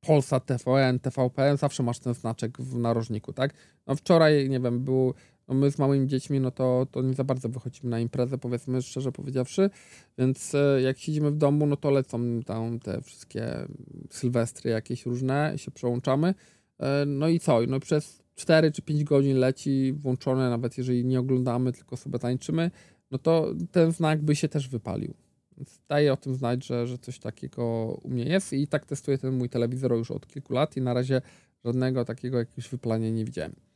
Polsat, 0.00 0.46
TVN, 0.46 0.98
TVP, 1.00 1.56
zawsze 1.56 1.82
masz 1.82 1.98
ten 1.98 2.14
znaczek 2.14 2.58
w 2.58 2.78
narożniku, 2.78 3.32
tak? 3.32 3.54
No 3.86 3.96
wczoraj, 3.96 4.48
nie 4.48 4.60
wiem, 4.60 4.84
był 4.84 5.14
no 5.48 5.54
my 5.54 5.70
z 5.70 5.78
małymi 5.78 6.06
dziećmi, 6.06 6.40
no 6.40 6.50
to, 6.50 6.86
to 6.90 7.02
nie 7.02 7.14
za 7.14 7.24
bardzo 7.24 7.48
wychodzimy 7.48 7.90
na 7.90 8.00
imprezę, 8.00 8.38
powiedzmy 8.38 8.82
szczerze 8.82 9.12
powiedziawszy, 9.12 9.70
więc 10.18 10.54
e, 10.54 10.82
jak 10.82 10.98
siedzimy 10.98 11.30
w 11.30 11.36
domu, 11.36 11.66
no 11.66 11.76
to 11.76 11.90
lecą 11.90 12.42
tam 12.42 12.80
te 12.80 13.02
wszystkie 13.02 13.66
sylwestry 14.10 14.70
jakieś 14.70 15.06
różne, 15.06 15.52
się 15.56 15.70
przełączamy, 15.70 16.34
e, 16.78 17.04
no 17.06 17.28
i 17.28 17.40
co, 17.40 17.60
no 17.68 17.80
przez 17.80 18.22
4 18.34 18.72
czy 18.72 18.82
5 18.82 19.04
godzin 19.04 19.38
leci 19.38 19.92
włączone, 19.92 20.50
nawet 20.50 20.78
jeżeli 20.78 21.04
nie 21.04 21.20
oglądamy, 21.20 21.72
tylko 21.72 21.96
sobie 21.96 22.18
tańczymy, 22.18 22.70
no 23.10 23.18
to 23.18 23.54
ten 23.72 23.92
znak 23.92 24.22
by 24.22 24.36
się 24.36 24.48
też 24.48 24.68
wypalił. 24.68 25.14
Więc 25.56 25.80
daję 25.88 26.12
o 26.12 26.16
tym 26.16 26.34
znać, 26.34 26.66
że, 26.66 26.86
że 26.86 26.98
coś 26.98 27.18
takiego 27.18 27.64
u 28.02 28.08
mnie 28.08 28.24
jest 28.24 28.52
i 28.52 28.68
tak 28.68 28.86
testuję 28.86 29.18
ten 29.18 29.36
mój 29.36 29.48
telewizor 29.48 29.92
już 29.92 30.10
od 30.10 30.26
kilku 30.26 30.52
lat 30.52 30.76
i 30.76 30.80
na 30.80 30.94
razie 30.94 31.22
żadnego 31.64 32.04
takiego 32.04 32.38
jakiegoś 32.38 32.68
wypalania 32.68 33.10
nie 33.10 33.24
widziałem. 33.24 33.67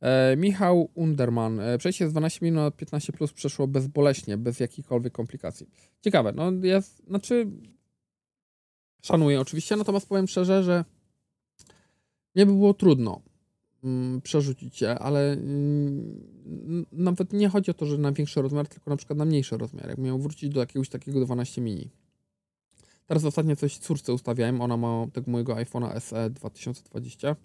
E, 0.00 0.36
Michał 0.36 0.90
Underman. 0.94 1.60
E, 1.60 1.78
przejście 1.78 2.08
z 2.08 2.12
12 2.12 2.38
minut 2.46 2.62
na 2.62 2.70
15 2.70 3.12
plus 3.12 3.32
przeszło 3.32 3.66
bezboleśnie, 3.66 4.36
bez 4.36 4.60
jakichkolwiek 4.60 5.12
komplikacji. 5.12 5.66
Ciekawe, 6.00 6.32
no 6.32 6.52
jest, 6.62 7.06
znaczy 7.06 7.46
szanuję 9.02 9.40
oczywiście, 9.40 9.76
natomiast 9.76 10.08
powiem 10.08 10.28
szczerze, 10.28 10.62
że 10.62 10.84
nie 12.34 12.46
by 12.46 12.52
było 12.52 12.74
trudno 12.74 13.22
mm, 13.84 14.20
przerzucić 14.20 14.80
je, 14.80 14.98
ale 14.98 15.32
mm, 15.32 16.86
nawet 16.92 17.32
nie 17.32 17.48
chodzi 17.48 17.70
o 17.70 17.74
to, 17.74 17.86
że 17.86 17.98
na 17.98 18.12
większy 18.12 18.42
rozmiar, 18.42 18.68
tylko 18.68 18.90
na 18.90 18.96
przykład 18.96 19.18
na 19.18 19.24
mniejszy 19.24 19.56
rozmiar. 19.56 19.88
Jak 19.88 19.98
miał 19.98 20.18
wrócić 20.18 20.50
do 20.50 20.60
jakiegoś 20.60 20.88
takiego 20.88 21.24
12 21.24 21.60
mini. 21.60 21.90
Teraz 23.06 23.24
ostatnio 23.24 23.56
coś 23.56 23.78
córce 23.78 24.12
ustawiałem, 24.12 24.60
ona 24.60 24.76
ma 24.76 25.06
tego 25.12 25.30
mojego 25.30 25.54
iPhone'a 25.54 26.00
SE 26.00 26.30
2020 26.30 27.36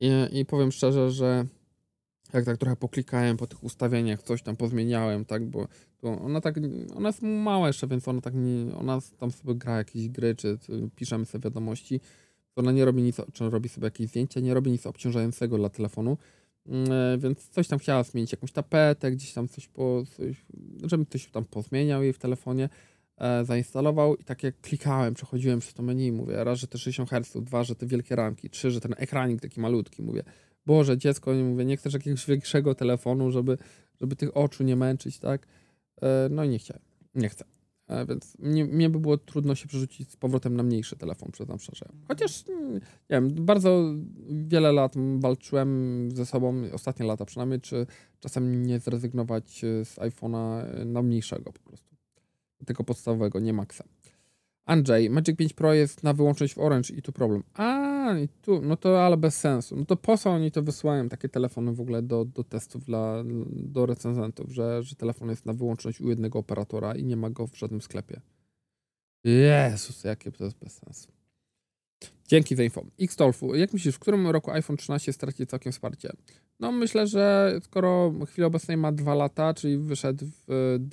i, 0.00 0.08
I 0.32 0.44
powiem 0.44 0.72
szczerze, 0.72 1.10
że 1.10 1.46
jak 2.32 2.44
tak 2.44 2.56
trochę 2.56 2.76
poklikałem 2.76 3.36
po 3.36 3.46
tych 3.46 3.64
ustawieniach, 3.64 4.22
coś 4.22 4.42
tam 4.42 4.56
pozmieniałem, 4.56 5.24
tak, 5.24 5.44
bo 5.46 5.68
ona 6.02 6.40
tak, 6.40 6.54
ona 6.94 7.08
jest 7.08 7.22
mała 7.22 7.66
jeszcze, 7.66 7.86
więc 7.86 8.08
ona 8.08 8.20
tak 8.20 8.34
nie, 8.34 8.76
ona 8.76 8.98
tam 9.18 9.30
sobie 9.30 9.54
gra 9.54 9.76
jakieś 9.76 10.08
gry, 10.08 10.34
czy, 10.34 10.58
piszemy 10.96 11.24
sobie 11.24 11.44
wiadomości, 11.44 12.00
to 12.54 12.62
ona 12.62 12.72
nie 12.72 12.84
robi 12.84 13.02
nic, 13.02 13.16
czy 13.32 13.50
robi 13.50 13.68
sobie 13.68 13.84
jakieś 13.84 14.08
zdjęcia, 14.08 14.40
nie 14.40 14.54
robi 14.54 14.70
nic 14.70 14.86
obciążającego 14.86 15.56
dla 15.56 15.68
telefonu, 15.68 16.16
yy, 16.66 16.74
więc 17.18 17.48
coś 17.48 17.68
tam 17.68 17.78
chciała 17.78 18.02
zmienić, 18.02 18.32
jakąś 18.32 18.52
tapetę, 18.52 19.10
gdzieś 19.10 19.32
tam 19.32 19.48
coś 19.48 19.68
po, 19.68 20.02
coś, 20.16 20.44
żeby 20.82 21.06
coś 21.06 21.26
tam 21.26 21.44
pozmieniał 21.44 22.02
jej 22.02 22.12
w 22.12 22.18
telefonie, 22.18 22.64
e, 22.64 22.68
zainstalował 23.42 24.16
i 24.16 24.24
tak 24.24 24.42
jak 24.42 24.60
klikałem, 24.60 25.14
przechodziłem 25.14 25.58
przez 25.58 25.74
to 25.74 25.82
menu, 25.82 26.12
mówię, 26.12 26.44
raz, 26.44 26.58
że 26.58 26.66
te 26.66 26.78
60 26.78 27.10
Hz, 27.10 27.36
dwa, 27.44 27.64
że 27.64 27.74
te 27.74 27.86
wielkie 27.86 28.16
ramki, 28.16 28.50
trzy, 28.50 28.70
że 28.70 28.80
ten 28.80 28.94
ekranik 28.96 29.40
taki 29.40 29.60
malutki, 29.60 30.02
mówię, 30.02 30.22
Boże, 30.66 30.98
dziecko, 30.98 31.34
nie 31.34 31.44
mówię, 31.44 31.64
nie 31.64 31.76
chcesz 31.76 31.94
jakiegoś 31.94 32.26
większego 32.26 32.74
telefonu, 32.74 33.30
żeby, 33.30 33.58
żeby 34.00 34.16
tych 34.16 34.36
oczu 34.36 34.64
nie 34.64 34.76
męczyć, 34.76 35.18
tak? 35.18 35.46
E, 36.02 36.28
no 36.30 36.44
i 36.44 36.48
nie 36.48 36.58
chciałem, 36.58 36.82
nie 37.14 37.28
chcę. 37.28 37.44
E, 37.88 38.06
więc 38.06 38.38
mnie, 38.38 38.64
mnie 38.64 38.90
by 38.90 39.00
było 39.00 39.18
trudno 39.18 39.54
się 39.54 39.68
przerzucić 39.68 40.10
z 40.10 40.16
powrotem 40.16 40.56
na 40.56 40.62
mniejszy 40.62 40.96
telefon, 40.96 41.30
przyznam 41.32 41.58
szczerze. 41.58 41.86
Chociaż, 42.08 42.44
mm, 42.48 42.74
nie 42.74 42.80
wiem, 43.10 43.34
bardzo 43.34 43.94
wiele 44.28 44.72
lat 44.72 44.94
walczyłem 45.18 46.08
ze 46.14 46.26
sobą, 46.26 46.62
ostatnie 46.72 47.06
lata 47.06 47.24
przynajmniej, 47.24 47.60
czy 47.60 47.86
czasem 48.20 48.66
nie 48.66 48.78
zrezygnować 48.78 49.60
z 49.60 49.96
iPhone'a 49.96 50.62
na 50.86 51.02
mniejszego 51.02 51.52
po 51.52 51.60
prostu 51.60 51.95
tego 52.64 52.84
podstawowego, 52.84 53.40
nie 53.40 53.52
Maxa. 53.52 53.84
Andrzej, 54.66 55.10
Magic 55.10 55.36
5 55.36 55.52
Pro 55.52 55.74
jest 55.74 56.02
na 56.02 56.12
wyłączność 56.12 56.54
w 56.54 56.58
Orange 56.58 56.94
i 56.94 57.02
tu 57.02 57.12
problem. 57.12 57.42
A, 57.54 58.18
i 58.18 58.28
tu, 58.28 58.62
no 58.62 58.76
to 58.76 59.06
ale 59.06 59.16
bez 59.16 59.38
sensu. 59.38 59.76
No 59.76 59.84
to 59.84 59.96
po 59.96 60.18
co 60.18 60.30
oni 60.30 60.50
to 60.50 60.62
wysyłają, 60.62 61.08
takie 61.08 61.28
telefony 61.28 61.72
w 61.72 61.80
ogóle 61.80 62.02
do, 62.02 62.24
do 62.24 62.44
testów 62.44 62.84
dla, 62.84 63.24
do 63.50 63.86
recenzentów, 63.86 64.52
że, 64.52 64.82
że 64.82 64.96
telefon 64.96 65.30
jest 65.30 65.46
na 65.46 65.52
wyłączność 65.52 66.00
u 66.00 66.08
jednego 66.08 66.38
operatora 66.38 66.94
i 66.94 67.04
nie 67.04 67.16
ma 67.16 67.30
go 67.30 67.46
w 67.46 67.56
żadnym 67.56 67.82
sklepie. 67.82 68.20
Jezus, 69.24 70.04
jakie 70.04 70.32
to 70.32 70.44
jest 70.44 70.58
bez 70.58 70.72
sensu. 70.72 71.12
Dzięki 72.28 72.56
za 72.56 72.62
info. 72.62 72.84
Xtolfu, 73.00 73.54
jak 73.54 73.72
myślisz, 73.72 73.94
w 73.94 73.98
którym 73.98 74.26
roku 74.26 74.50
iPhone 74.50 74.76
13 74.76 75.12
straci 75.12 75.46
całkiem 75.46 75.72
wsparcie? 75.72 76.12
No 76.60 76.72
myślę, 76.72 77.06
że 77.06 77.52
skoro 77.62 78.10
w 78.10 78.26
chwili 78.26 78.44
obecnej 78.44 78.76
ma 78.76 78.92
2 78.92 79.14
lata, 79.14 79.54
czyli 79.54 79.78
wyszedł 79.78 80.26
w 80.26 80.46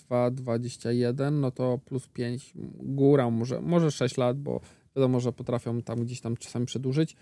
2.21, 0.09 1.34
no 1.34 1.51
to 1.51 1.80
plus 1.86 2.07
5, 2.07 2.53
góra 2.80 3.30
może, 3.30 3.61
może 3.61 3.91
6 3.91 4.18
lat, 4.18 4.39
bo 4.39 4.61
wiadomo, 4.95 5.20
że 5.20 5.34
potrafią 5.34 5.82
tam 5.82 6.05
gdzieś 6.05 6.22
tam 6.22 6.38
czasami 6.38 6.66
przedłużyć. 6.66 7.16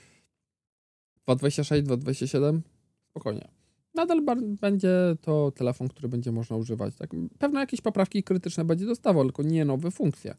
2.26, 1.27 1.81
2.27, 1.81 2.59
spokojnie. 3.09 3.47
Nadal 3.95 4.21
będzie 4.61 5.15
to 5.21 5.51
telefon, 5.51 5.87
który 5.87 6.09
będzie 6.09 6.31
można 6.31 6.55
używać. 6.55 6.95
Tak? 6.95 7.09
Pewno 7.39 7.59
jakieś 7.59 7.81
poprawki 7.81 8.23
krytyczne 8.23 8.65
będzie 8.65 8.85
dostawał, 8.85 9.23
tylko 9.23 9.43
nie 9.43 9.65
nowe 9.65 9.91
funkcje. 9.91 10.35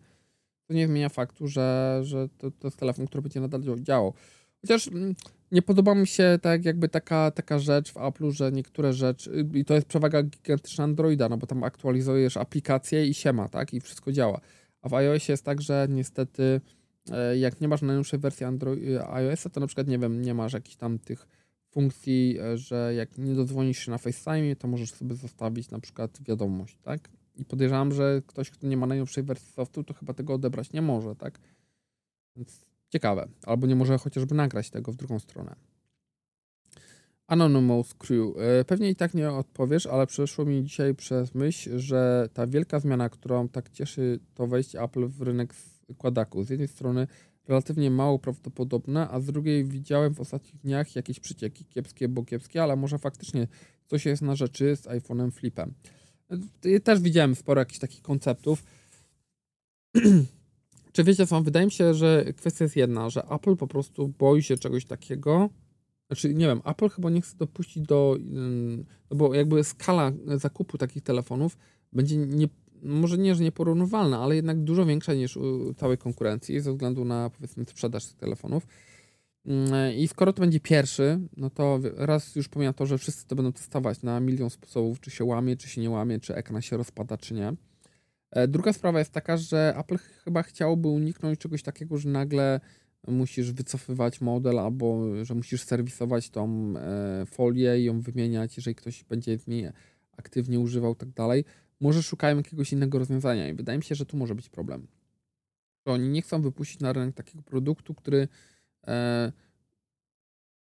To 0.67 0.75
nie 0.75 0.87
zmienia 0.87 1.09
faktu, 1.09 1.49
że, 1.49 2.01
że 2.03 2.29
to, 2.29 2.51
to 2.51 2.67
jest 2.67 2.77
telefon, 2.77 3.07
który 3.07 3.23
będzie 3.23 3.41
nadal 3.41 3.63
działał. 3.81 4.15
Chociaż 4.63 4.89
mm, 4.89 5.15
nie 5.53 5.63
podoba 5.63 5.95
mi 5.95 6.07
się 6.07 6.39
tak 6.43 6.65
jakby 6.65 6.89
taka, 6.89 7.31
taka 7.31 7.59
rzecz 7.59 7.93
w 7.93 7.95
Apple'u, 7.95 8.31
że 8.31 8.53
niektóre 8.53 8.93
rzeczy, 8.93 9.47
i 9.55 9.65
to 9.65 9.75
jest 9.75 9.87
przewaga 9.87 10.23
gigantyczna 10.23 10.85
Androida, 10.85 11.29
no 11.29 11.37
bo 11.37 11.47
tam 11.47 11.65
aktualizujesz 11.65 12.37
aplikację 12.37 13.07
i 13.07 13.15
siema, 13.15 13.49
tak, 13.49 13.75
i 13.75 13.81
wszystko 13.81 14.13
działa. 14.13 14.41
A 14.83 14.89
w 14.89 14.95
iOSie 14.95 15.33
jest 15.33 15.45
tak, 15.45 15.63
że 15.63 15.87
niestety 15.91 16.61
e, 17.11 17.39
jak 17.39 17.61
nie 17.61 17.69
masz 17.69 17.83
najnowszej 17.83 18.19
wersji 18.19 18.47
Android, 18.47 18.83
iOS-a, 19.11 19.51
to 19.51 19.61
na 19.61 19.67
przykład, 19.67 19.89
nie 19.89 19.99
wiem, 19.99 20.23
nie 20.23 20.35
masz 20.35 20.53
jakichś 20.53 20.77
tam 20.77 20.99
tych 20.99 21.27
funkcji, 21.71 22.39
e, 22.41 22.59
że 22.59 22.95
jak 22.95 23.19
nie 23.19 23.35
dodzwonisz 23.35 23.79
się 23.79 23.91
na 23.91 23.99
FaceTime, 23.99 24.57
to 24.57 24.69
możesz 24.69 24.91
sobie 24.91 25.15
zostawić 25.15 25.71
na 25.71 25.79
przykład 25.79 26.19
wiadomość, 26.23 26.79
tak? 26.83 27.09
I 27.37 27.45
podejrzewam, 27.45 27.93
że 27.93 28.23
ktoś, 28.27 28.51
kto 28.51 28.67
nie 28.67 28.77
ma 28.77 28.87
najnowszej 28.87 29.25
wersji 29.25 29.53
softu, 29.53 29.85
to 29.85 29.95
chyba 29.95 30.15
tego 30.15 30.35
odebrać 30.35 30.73
nie 30.73 30.83
może, 30.83 31.17
tak? 31.17 31.39
Więc 32.37 32.72
ciekawe. 32.93 33.29
Albo 33.47 33.67
nie 33.67 33.77
może 33.77 33.99
chociażby 33.99 34.35
nagrać 34.35 34.71
tego 34.71 34.93
w 34.93 34.97
drugą 34.97 35.19
stronę. 35.19 35.57
Anonymous 37.27 37.95
Crew. 37.95 38.37
E, 38.37 38.65
pewnie 38.65 38.91
i 38.91 38.97
tak 38.97 39.15
nie 39.15 39.31
odpowiesz, 39.31 39.87
ale 39.87 40.07
przeszło 40.07 40.45
mi 40.45 40.65
dzisiaj 40.65 40.95
przez 40.95 41.35
myśl, 41.35 41.79
że 41.79 42.29
ta 42.35 42.47
wielka 42.47 42.81
zmiana, 42.81 43.09
którą 43.09 43.49
tak 43.49 43.71
cieszy 43.71 44.21
to 44.35 44.47
wejście 44.47 44.83
Apple 44.83 45.09
w 45.09 45.23
rynek 45.23 45.55
składaków, 45.93 46.47
z 46.47 46.51
jednej 46.51 46.69
strony 46.69 47.07
relatywnie 47.49 47.91
mało 47.91 48.19
prawdopodobne, 48.19 49.09
a 49.09 49.21
z 49.21 49.27
drugiej 49.27 49.65
widziałem 49.65 50.15
w 50.15 50.21
ostatnich 50.21 50.57
dniach 50.57 50.97
jakieś 50.97 51.21
przycieki 51.21 51.65
kiepskie, 51.65 52.09
bo 52.09 52.25
kiepskie, 52.25 52.63
ale 52.63 52.77
może 52.77 52.99
faktycznie 52.99 53.49
coś 53.87 54.07
jest 54.07 54.23
na 54.23 54.35
rzeczy 54.37 54.77
z 54.77 54.83
iPhone'em 54.83 55.31
Flipem. 55.31 55.75
Ja 56.65 56.81
też 56.81 57.01
widziałem 57.01 57.35
sporo 57.35 57.61
jakichś 57.61 57.79
takich 57.79 58.03
konceptów. 58.03 58.65
Czy 60.93 61.05
wiecie 61.05 61.27
co, 61.27 61.43
wydaje 61.43 61.67
mi 61.67 61.73
się, 61.73 61.95
że 61.95 62.25
kwestia 62.37 62.65
jest 62.65 62.77
jedna, 62.77 63.11
że 63.11 63.25
Apple 63.25 63.57
po 63.57 63.67
prostu 63.67 64.09
boi 64.09 64.43
się 64.43 64.57
czegoś 64.57 64.85
takiego, 64.85 65.51
znaczy 66.07 66.35
nie 66.35 66.47
wiem, 66.47 66.61
Apple 66.65 66.89
chyba 66.89 67.11
nie 67.11 67.21
chce 67.21 67.37
dopuścić 67.37 67.83
do, 67.83 68.17
no 69.11 69.17
bo 69.17 69.35
jakby 69.35 69.65
skala 69.65 70.13
zakupu 70.37 70.79
takich 70.79 71.03
telefonów 71.03 71.57
będzie 71.93 72.17
nie, 72.17 72.49
może 72.83 73.19
nie, 73.19 73.35
że 73.35 73.43
nieporównywalna, 73.45 74.21
ale 74.21 74.37
jednak 74.37 74.61
dużo 74.61 74.87
większa 74.87 75.15
niż 75.15 75.37
u 75.37 75.75
całej 75.75 75.99
konkurencji 75.99 76.61
ze 76.61 76.73
względu 76.73 77.05
na 77.05 77.31
powiedzmy 77.31 77.65
sprzedaż 77.65 78.07
tych 78.07 78.17
telefonów. 78.17 78.67
Mm, 79.47 79.95
I 79.97 80.09
skoro 80.09 80.33
to 80.33 80.41
będzie 80.41 80.61
pierwszy, 80.61 81.21
no 81.37 81.51
to 81.51 81.81
raz 81.97 82.37
już 82.37 82.49
pomijam 82.49 82.75
to, 82.75 82.87
że 82.87 82.99
wszyscy 82.99 83.27
to 83.27 83.37
będą 83.37 83.53
testować 83.53 84.03
na 84.03 84.21
milion 84.21 84.51
sposobów, 84.51 85.01
czy 85.01 85.11
się 85.11 85.25
łamie, 85.25 85.57
czy 85.57 85.69
się 85.69 85.81
nie 85.81 85.91
łamie, 85.91 86.21
czy 86.21 86.35
ekran 86.35 86.63
się 86.63 86.77
rozpada, 86.77 87.19
czy 87.19 87.35
nie. 87.35 87.53
E, 88.33 88.49
druga 88.49 88.73
sprawa 88.73 88.99
jest 88.99 89.13
taka, 89.13 89.37
że 89.37 89.75
Apple 89.79 89.99
chyba 90.25 90.43
chciałoby 90.43 90.89
uniknąć 90.89 91.39
czegoś 91.39 91.63
takiego, 91.63 91.99
że 91.99 92.09
nagle 92.09 92.61
musisz 93.09 93.53
wycofywać 93.53 94.21
model 94.21 94.59
albo 94.59 95.01
że 95.25 95.35
musisz 95.35 95.63
serwisować 95.63 96.31
tą 96.31 96.75
e, 96.77 97.27
folię 97.27 97.81
i 97.81 97.85
ją 97.85 98.01
wymieniać, 98.01 98.57
jeżeli 98.57 98.75
ktoś 98.75 99.05
będzie 99.05 99.39
z 99.39 99.47
niej 99.47 99.69
aktywnie 100.17 100.61
używał 100.61 100.95
tak 100.95 101.11
dalej. 101.11 101.45
Może 101.81 102.03
szukają 102.03 102.37
jakiegoś 102.37 102.73
innego 102.73 102.99
rozwiązania 102.99 103.49
i 103.49 103.55
wydaje 103.55 103.79
mi 103.79 103.85
się, 103.85 103.95
że 103.95 104.07
tu 104.07 104.17
może 104.17 104.35
być 104.35 104.49
problem. 104.49 104.87
Oni 105.85 106.09
nie 106.09 106.23
chcą 106.23 106.43
wypuścić 106.43 106.81
na 106.81 106.93
rynek 106.93 107.15
takiego 107.15 107.43
produktu, 107.43 107.95
który 107.95 108.29
E, 108.87 109.33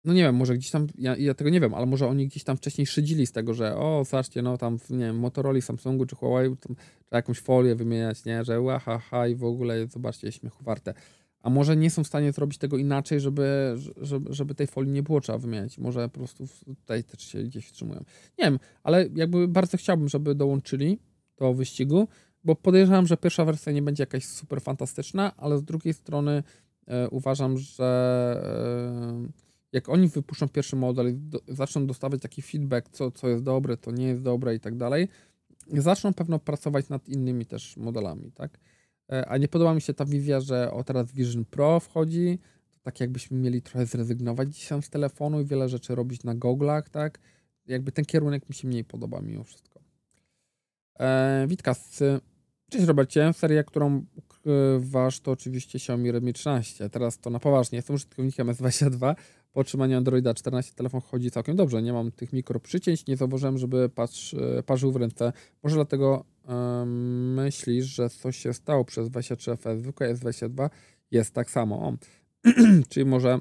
no 0.05 0.13
nie 0.13 0.23
wiem, 0.23 0.35
może 0.35 0.55
gdzieś 0.55 0.71
tam, 0.71 0.87
ja, 0.99 1.17
ja, 1.17 1.35
tego 1.35 1.51
nie 1.51 1.61
wiem, 1.61 1.75
ale 1.75 1.87
może 1.87 2.07
oni 2.09 2.27
gdzieś 2.27 2.45
tam 2.45 2.57
wcześniej 2.57 2.87
szydzili 2.87 3.27
z 3.27 3.33
tego, 3.33 3.55
że 3.55 3.77
o, 3.77 4.05
zobaczcie, 4.05 4.43
no 4.43 4.59
tam, 4.59 4.79
nie 4.91 4.99
wiem, 4.99 5.19
Motorola, 5.19 5.61
Samsungu 5.61 6.07
czy 6.07 6.17
Huawei, 6.17 6.57
tam, 6.57 6.77
trzeba 6.77 7.17
jakąś 7.17 7.41
folię 7.41 7.75
wymieniać, 7.75 8.25
nie, 8.25 8.45
że 8.45 8.79
ha 9.11 9.29
i 9.29 9.35
w 9.35 9.45
ogóle, 9.45 9.87
zobaczcie, 9.87 10.33
śmiechu 10.33 10.65
warte. 10.65 10.95
A 11.43 11.51
może 11.51 11.77
nie 11.77 11.91
są 11.91 12.05
w 12.05 12.07
stanie 12.07 12.33
zrobić 12.33 12.59
tego 12.59 12.77
inaczej, 12.77 13.21
żeby, 13.21 13.77
żeby, 13.97 14.35
żeby 14.35 14.55
tej 14.55 14.67
folii 14.67 14.93
nie 14.93 15.03
było 15.03 15.21
trzeba 15.21 15.39
wymieniać. 15.39 15.79
Może 15.79 16.09
po 16.09 16.19
prostu 16.19 16.47
tutaj 16.65 17.05
też 17.05 17.23
się 17.23 17.43
gdzieś 17.43 17.67
wstrzymują. 17.67 18.05
Nie 18.39 18.45
wiem, 18.45 18.59
ale 18.83 19.09
jakby 19.15 19.49
bardzo 19.49 19.77
chciałbym, 19.77 20.09
żeby 20.09 20.35
dołączyli 20.35 20.99
do 21.37 21.55
wyścigu, 21.55 22.09
bo 22.45 22.55
podejrzewam, 22.55 23.07
że 23.07 23.17
pierwsza 23.17 23.45
wersja 23.45 23.73
nie 23.73 23.83
będzie 23.83 24.03
jakaś 24.03 24.25
super 24.25 24.61
fantastyczna, 24.61 25.37
ale 25.37 25.59
z 25.59 25.65
drugiej 25.65 25.95
strony 25.95 26.43
E, 26.91 27.09
uważam, 27.11 27.59
że 27.59 28.43
e, 28.45 29.50
jak 29.73 29.89
oni 29.89 30.09
wypuszczą 30.09 30.49
pierwszy 30.49 30.77
model 30.77 31.11
i 31.11 31.15
do, 31.15 31.41
zaczną 31.49 31.87
dostawać 31.87 32.23
taki 32.23 32.43
feedback, 32.43 32.89
co, 32.89 33.11
co 33.11 33.29
jest 33.29 33.43
dobre, 33.43 33.77
to 33.77 33.91
nie 33.91 34.07
jest 34.07 34.23
dobre 34.23 34.55
i 34.55 34.61
tak 34.61 34.77
dalej, 34.77 35.09
zaczną 35.73 36.15
pewno 36.15 36.39
pracować 36.39 36.89
nad 36.89 37.09
innymi 37.09 37.47
też 37.47 37.77
modelami, 37.77 38.33
tak? 38.33 38.59
E, 39.13 39.29
a 39.29 39.37
nie 39.37 39.49
podoba 39.49 39.75
mi 39.75 39.81
się 39.81 39.95
ta 39.95 40.05
wizja, 40.05 40.41
że 40.41 40.73
o 40.73 40.85
teraz 40.85 41.13
Vision 41.13 41.45
Pro 41.45 41.81
wchodzi, 41.81 42.39
to 42.71 42.79
tak 42.83 43.01
jakbyśmy 43.01 43.39
mieli 43.39 43.63
trochę 43.63 43.87
zrezygnować 43.87 44.55
dzisiaj 44.55 44.83
z 44.83 44.91
telefonu 44.91 45.41
i 45.41 45.45
wiele 45.45 45.69
rzeczy 45.69 45.95
robić 45.95 46.25
na 46.25 46.35
goglach, 46.35 46.89
tak? 46.89 47.19
Jakby 47.67 47.93
ten 47.93 48.05
kierunek 48.05 48.49
mi 48.49 48.55
się 48.55 48.69
mniej 48.69 48.85
podoba 48.85 49.21
mimo 49.21 49.45
wszystko. 49.45 49.81
E, 51.01 51.47
Witkas, 51.49 52.03
cześć 52.71 52.85
Robercie, 52.85 53.33
seria, 53.33 53.65
którą 53.65 54.05
wasz 54.79 55.21
to 55.21 55.31
oczywiście 55.31 55.79
Xiaomi 55.79 56.13
Redmi 56.13 56.33
13. 56.33 56.91
Teraz 56.91 57.19
to 57.19 57.31
na 57.31 57.39
poważnie. 57.39 57.77
Jestem 57.77 57.97
użytkownikiem 57.97 58.49
S22. 58.49 59.15
Po 59.53 59.61
otrzymaniu 59.61 59.97
Androida 59.97 60.35
14 60.35 60.75
telefon 60.75 61.01
chodzi 61.01 61.31
całkiem 61.31 61.57
dobrze. 61.57 61.83
Nie 61.83 61.93
mam 61.93 62.13
tych 62.13 62.33
mikro 62.33 62.61
przycięć, 62.61 63.07
nie 63.07 63.17
zauważyłem, 63.17 63.59
żeby 63.59 63.89
patrz, 63.89 64.35
e, 64.35 64.63
parzył 64.63 64.93
w 64.93 64.97
ręce. 64.97 65.33
Może 65.63 65.77
dlatego 65.77 66.25
um, 66.49 67.35
myślisz, 67.35 67.87
że 67.87 68.11
coś 68.11 68.37
się 68.37 68.53
stało 68.53 68.85
przez 68.85 69.09
23FS. 69.09 69.79
Zwykłe 69.79 70.15
S22 70.15 70.71
jest 71.11 71.35
tak 71.35 71.51
samo. 71.51 71.89
O. 71.89 71.97
Czyli 72.91 73.07
może 73.07 73.39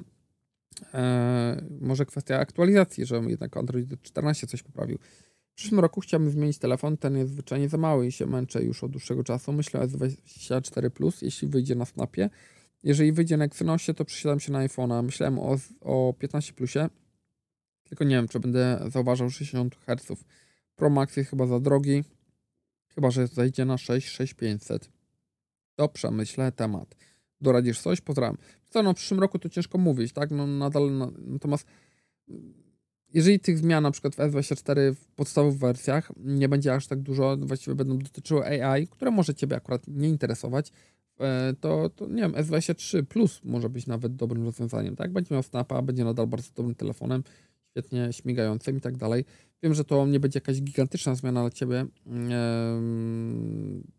e, 0.94 1.62
może 1.80 2.06
kwestia 2.06 2.38
aktualizacji, 2.38 3.06
że 3.06 3.16
jednak 3.26 3.56
Android 3.56 4.02
14 4.02 4.46
coś 4.46 4.62
poprawił. 4.62 4.98
W 5.52 5.54
przyszłym 5.54 5.80
roku 5.80 6.00
chciałbym 6.00 6.30
zmienić 6.30 6.58
telefon, 6.58 6.96
ten 6.96 7.16
jest 7.16 7.32
zwyczajnie 7.32 7.68
za 7.68 7.78
mały 7.78 8.06
i 8.06 8.12
się 8.12 8.26
męczę 8.26 8.62
już 8.62 8.84
od 8.84 8.90
dłuższego 8.90 9.24
czasu. 9.24 9.52
Myślę 9.52 9.80
o 9.80 9.84
S24 9.84 10.90
Plus, 10.90 11.22
jeśli 11.22 11.48
wyjdzie 11.48 11.74
na 11.74 11.84
Snapie. 11.84 12.30
Jeżeli 12.82 13.12
wyjdzie 13.12 13.36
na 13.36 13.44
Exynosie, 13.44 13.94
to 13.94 14.04
przesiadam 14.04 14.40
się 14.40 14.52
na 14.52 14.66
iPhone'a. 14.66 15.02
Myślałem 15.02 15.38
o, 15.38 15.56
o 15.80 16.14
15 16.18 16.52
Plusie, 16.52 16.88
tylko 17.84 18.04
nie 18.04 18.16
wiem, 18.16 18.28
czy 18.28 18.40
będę 18.40 18.80
zauważał 18.88 19.30
60 19.30 19.76
Hz. 19.76 20.24
Pro 20.76 20.90
Max 20.90 21.16
jest 21.16 21.30
chyba 21.30 21.46
za 21.46 21.60
drogi, 21.60 22.04
chyba 22.94 23.10
że 23.10 23.26
zejdzie 23.26 23.64
na 23.64 23.78
6 23.78 24.08
6500. 24.08 24.90
To 25.74 25.88
przemyślę 25.88 26.52
temat. 26.52 26.96
Doradzisz 27.40 27.80
coś? 27.80 28.00
Pozdrawiam. 28.00 28.36
Co, 28.68 28.82
no 28.82 28.92
w 28.92 28.96
przyszłym 28.96 29.20
roku 29.20 29.38
to 29.38 29.48
ciężko 29.48 29.78
mówić, 29.78 30.12
tak? 30.12 30.30
No 30.30 30.46
nadal, 30.46 30.92
no, 30.98 31.12
natomiast 31.18 31.66
jeżeli 33.14 33.40
tych 33.40 33.58
zmian 33.58 33.82
na 33.82 33.90
przykład 33.90 34.14
w 34.14 34.18
S24 34.18 34.94
w 34.94 35.06
podstawowych 35.06 35.58
wersjach 35.58 36.12
nie 36.16 36.48
będzie 36.48 36.74
aż 36.74 36.86
tak 36.86 37.00
dużo, 37.00 37.36
właściwie 37.36 37.74
będą 37.74 37.98
dotyczyły 37.98 38.64
AI, 38.64 38.86
które 38.86 39.10
może 39.10 39.34
Ciebie 39.34 39.56
akurat 39.56 39.82
nie 39.88 40.08
interesować, 40.08 40.72
to, 41.60 41.90
to 41.90 42.06
nie 42.06 42.22
wiem, 42.22 42.32
S23 42.32 43.04
Plus 43.04 43.40
może 43.44 43.68
być 43.68 43.86
nawet 43.86 44.16
dobrym 44.16 44.44
rozwiązaniem, 44.44 44.96
tak? 44.96 45.12
Będzie 45.12 45.34
miał 45.34 45.42
Snapa, 45.42 45.82
będzie 45.82 46.04
nadal 46.04 46.26
bardzo 46.26 46.50
dobrym 46.54 46.74
telefonem, 46.74 47.24
świetnie 47.70 48.12
śmigającym 48.12 48.76
i 48.76 48.80
tak 48.80 48.96
dalej. 48.96 49.24
Wiem, 49.62 49.74
że 49.74 49.84
to 49.84 50.06
nie 50.06 50.20
będzie 50.20 50.36
jakaś 50.36 50.62
gigantyczna 50.62 51.14
zmiana 51.14 51.40
dla 51.40 51.50
Ciebie 51.50 51.86
yy, 52.06 52.12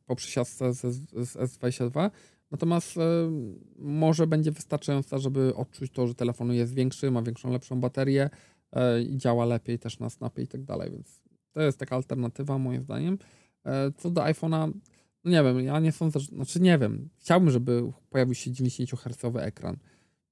po 0.06 0.16
przesiadce 0.16 0.74
z, 0.74 0.80
z 1.14 1.36
S22, 1.36 2.12
natomiast 2.52 2.96
yy, 2.96 3.04
może 3.78 4.28
będzie 4.28 4.52
wystarczająca, 4.52 5.18
żeby 5.18 5.56
odczuć 5.56 5.92
to, 5.92 6.08
że 6.08 6.16
telefon 6.16 6.54
jest 6.54 6.74
większy, 6.74 7.12
ma 7.12 7.22
większą, 7.22 7.52
lepszą 7.52 7.80
baterię, 7.80 8.30
E, 8.76 9.02
i 9.02 9.18
działa 9.18 9.46
lepiej 9.46 9.80
też 9.80 10.00
na 10.00 10.10
Snapie 10.10 10.42
i 10.42 10.48
tak 10.48 10.64
dalej, 10.64 10.92
więc 10.92 11.22
to 11.52 11.62
jest 11.62 11.78
taka 11.78 11.96
alternatywa 11.96 12.58
moim 12.58 12.84
zdaniem. 12.84 13.18
E, 13.66 13.92
co 13.98 14.10
do 14.10 14.22
iPhone'a, 14.22 14.72
nie 15.26 15.44
wiem, 15.44 15.60
ja 15.60 15.80
nie 15.80 15.92
sądzę, 15.92 16.20
znaczy 16.20 16.62
nie 16.62 16.78
wiem, 16.78 17.10
chciałbym, 17.20 17.50
żeby 17.50 17.92
pojawił 18.10 18.36
się 18.36 18.52
90 18.52 19.02
Hz 19.02 19.36
ekran. 19.36 19.78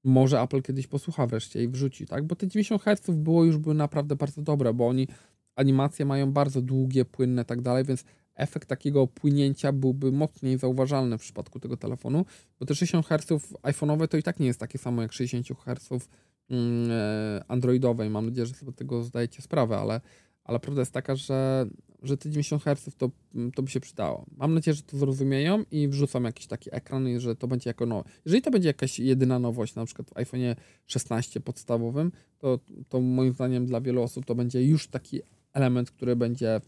może 0.04 0.40
Apple 0.40 0.62
kiedyś 0.62 0.86
posłucha 0.86 1.26
wreszcie 1.26 1.62
i 1.62 1.68
wrzuci, 1.68 2.06
tak? 2.06 2.26
Bo 2.26 2.36
te 2.36 2.48
90 2.48 2.82
Hz 2.82 3.10
było 3.10 3.44
już 3.44 3.58
były 3.58 3.74
naprawdę 3.74 4.16
bardzo 4.16 4.42
dobre, 4.42 4.74
bo 4.74 4.88
oni 4.88 5.08
animacje 5.56 6.04
mają 6.04 6.32
bardzo 6.32 6.62
długie, 6.62 7.04
płynne 7.04 7.44
tak 7.44 7.62
dalej, 7.62 7.84
więc 7.84 8.04
efekt 8.34 8.68
takiego 8.68 9.06
płynięcia 9.06 9.72
byłby 9.72 10.12
mocniej 10.12 10.58
zauważalny 10.58 11.18
w 11.18 11.20
przypadku 11.20 11.60
tego 11.60 11.76
telefonu, 11.76 12.24
bo 12.60 12.66
te 12.66 12.74
60 12.74 13.06
Hz 13.06 13.26
iPhone'owe 13.62 14.08
to 14.08 14.16
i 14.16 14.22
tak 14.22 14.40
nie 14.40 14.46
jest 14.46 14.60
takie 14.60 14.78
samo 14.78 15.02
jak 15.02 15.12
60 15.12 15.48
Hz 15.64 16.08
mm, 16.50 16.90
e, 16.90 17.44
androidowe 17.48 18.06
i 18.06 18.10
mam 18.10 18.26
nadzieję, 18.26 18.46
że 18.46 18.54
sobie 18.54 18.72
tego 18.72 19.02
zdajecie 19.02 19.42
sprawę, 19.42 19.78
ale, 19.78 20.00
ale 20.44 20.60
prawda 20.60 20.82
jest 20.82 20.92
taka, 20.92 21.16
że, 21.16 21.66
że 22.02 22.16
te 22.16 22.30
90 22.30 22.62
Hz 22.62 22.96
to, 22.98 23.10
to 23.54 23.62
by 23.62 23.70
się 23.70 23.80
przydało. 23.80 24.26
Mam 24.36 24.54
nadzieję, 24.54 24.74
że 24.74 24.82
to 24.82 24.98
zrozumieją 24.98 25.64
i 25.70 25.88
wrzucam 25.88 26.24
jakiś 26.24 26.46
taki 26.46 26.74
ekran 26.74 27.20
że 27.20 27.36
to 27.36 27.48
będzie 27.48 27.70
jako 27.70 27.86
nowe. 27.86 28.10
Jeżeli 28.24 28.42
to 28.42 28.50
będzie 28.50 28.68
jakaś 28.68 28.98
jedyna 28.98 29.38
nowość, 29.38 29.74
na 29.74 29.84
przykład 29.86 30.10
w 30.10 30.16
iPhone 30.16 30.40
16 30.86 31.40
podstawowym, 31.40 32.12
to, 32.38 32.58
to 32.88 33.00
moim 33.00 33.32
zdaniem 33.32 33.66
dla 33.66 33.80
wielu 33.80 34.02
osób 34.02 34.26
to 34.26 34.34
będzie 34.34 34.64
już 34.66 34.88
taki 34.88 35.20
element, 35.52 35.90
który 35.90 36.16
będzie 36.16 36.60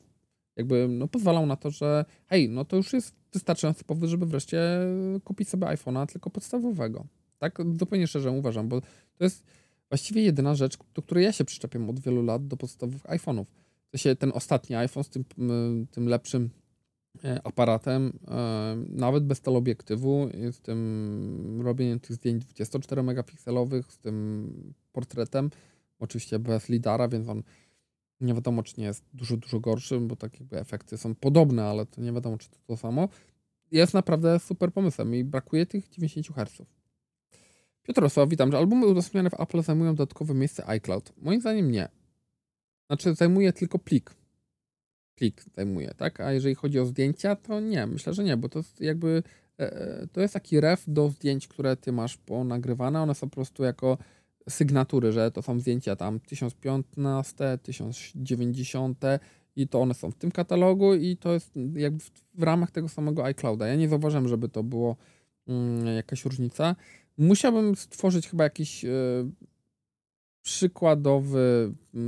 jakby 0.57 0.89
no, 0.89 1.09
pozwalał 1.09 1.47
na 1.47 1.57
to, 1.57 1.71
że 1.71 2.05
hej, 2.27 2.49
no 2.49 2.65
to 2.65 2.77
już 2.77 2.93
jest 2.93 3.15
wystarczający 3.33 3.85
powód, 3.85 4.09
żeby 4.09 4.27
wreszcie 4.27 4.61
kupić 5.25 5.49
sobie 5.49 5.67
iPhone'a 5.67 6.07
tylko 6.07 6.31
podstawowego. 6.31 7.07
Tak 7.39 7.59
zupełnie 7.79 8.07
szczerze 8.07 8.31
uważam, 8.31 8.69
bo 8.69 8.81
to 9.19 9.25
jest 9.25 9.45
właściwie 9.89 10.23
jedyna 10.23 10.55
rzecz, 10.55 10.79
do 10.95 11.03
której 11.03 11.25
ja 11.25 11.33
się 11.33 11.45
przyczepiam 11.45 11.91
od 11.91 12.01
wielu 12.01 12.23
lat 12.23 12.47
do 12.47 12.57
podstawowych 12.57 13.03
iPhone'ów. 13.03 13.45
To 13.93 13.99
się 13.99 14.17
ten 14.17 14.33
ostatni 14.35 14.77
iPhone 14.77 15.05
z 15.05 15.09
tym, 15.09 15.25
tym 15.91 16.09
lepszym 16.09 16.51
e, 17.25 17.41
aparatem, 17.47 18.19
e, 18.29 18.77
nawet 18.89 19.27
bez 19.27 19.41
teleobiektywu, 19.41 20.29
z 20.53 20.61
tym 20.61 21.61
robieniem 21.65 22.01
tych 22.01 22.17
zdjęć 22.17 22.45
24 22.45 23.03
megapikselowych, 23.03 23.93
z 23.93 23.99
tym 23.99 24.75
portretem, 24.93 25.51
oczywiście 25.99 26.39
bez 26.39 26.69
lidara, 26.69 27.09
więc 27.09 27.29
on 27.29 27.43
nie 28.21 28.35
wiadomo, 28.35 28.63
czy 28.63 28.75
nie 28.79 28.85
jest 28.85 29.05
dużo, 29.15 29.37
dużo 29.37 29.61
gorszy, 29.61 30.01
bo 30.01 30.17
tak 30.17 30.41
jakby 30.41 30.61
efekty 30.61 30.99
są 30.99 31.15
podobne, 31.15 31.65
ale 31.65 31.87
to 31.87 32.01
nie 32.01 32.13
wiadomo, 32.13 32.39
czy 32.39 32.51
to 32.51 32.57
to 32.67 32.77
samo. 32.77 33.09
Jest 33.71 33.95
naprawdę 33.95 34.39
super 34.39 34.73
pomysłem 34.73 35.15
i 35.15 35.25
brakuje 35.25 35.67
tych 35.67 35.89
90 35.89 36.37
Hz. 36.37 36.63
Piotr 37.83 38.01
Rosław, 38.01 38.29
witam. 38.29 38.51
Czy 38.51 38.57
albumy 38.57 38.87
udostępniane 38.87 39.31
w 39.31 39.41
Apple 39.41 39.63
zajmują 39.63 39.95
dodatkowe 39.95 40.35
miejsce 40.35 40.67
iCloud? 40.67 41.13
Moim 41.17 41.41
zdaniem 41.41 41.71
nie. 41.71 41.89
Znaczy 42.93 43.15
zajmuje 43.15 43.53
tylko 43.53 43.79
plik. 43.79 44.15
Plik 45.15 45.45
zajmuje, 45.57 45.95
tak? 45.97 46.21
A 46.21 46.33
jeżeli 46.33 46.55
chodzi 46.55 46.81
o 46.81 46.87
zdjęcia, 46.87 47.37
to 47.37 47.61
nie. 47.61 47.87
Myślę, 47.87 48.15
że 48.15 48.25
nie, 48.25 48.37
bo 48.37 48.49
to 48.49 48.59
jest 48.59 48.81
jakby 48.81 49.23
e, 49.61 49.73
e, 49.73 50.07
to 50.13 50.21
jest 50.21 50.35
taki 50.35 50.61
ref 50.61 50.85
do 50.87 51.09
zdjęć, 51.09 51.49
które 51.49 51.77
ty 51.77 51.93
masz 51.93 52.17
ponagrywane. 52.17 53.03
One 53.03 53.15
są 53.15 53.31
po 53.31 53.35
prostu 53.35 53.65
jako 53.65 53.99
sygnatury, 54.49 55.13
że 55.13 55.31
to 55.31 55.43
są 55.43 55.61
zdjęcia 55.61 55.97
tam 55.97 56.21
1015, 56.21 57.59
1090 57.63 58.99
i 59.57 59.69
to 59.69 59.81
one 59.81 59.95
są 59.95 60.11
w 60.11 60.17
tym 60.17 60.31
katalogu 60.31 60.95
i 60.95 61.17
to 61.17 61.33
jest 61.33 61.51
jakby 61.75 62.05
w, 62.35 62.43
ramach 62.43 62.71
tego 62.71 62.89
samego 62.89 63.25
iClouda. 63.25 63.67
Ja 63.67 63.77
nie 63.77 63.89
zauważyłem, 63.89 64.29
żeby 64.29 64.49
to 64.49 64.63
było 64.63 64.97
mm, 65.49 65.87
jakaś 65.87 66.25
różnica. 66.25 66.77
Musiałbym 67.19 67.77
stworzyć 67.77 68.29
chyba 68.29 68.45
jakiś 68.45 68.85
y, 68.85 68.89
przykładowy 70.43 71.73
y, 71.95 71.99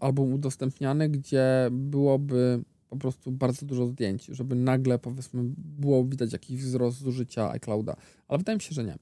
album 0.00 0.32
udostępniany, 0.32 1.08
gdzie 1.08 1.68
byłoby 1.70 2.62
po 2.90 2.96
prostu 2.96 3.32
bardzo 3.32 3.66
dużo 3.66 3.86
zdjęć, 3.86 4.26
żeby 4.26 4.54
nagle 4.54 4.98
powiedzmy 4.98 5.42
było 5.56 6.04
widać 6.04 6.32
jakiś 6.32 6.62
wzrost 6.62 6.98
zużycia 6.98 7.50
iClouda, 7.50 7.96
ale 8.28 8.38
wydaje 8.38 8.56
mi 8.56 8.62
się, 8.62 8.74
że 8.74 8.84
nie. 8.84 8.96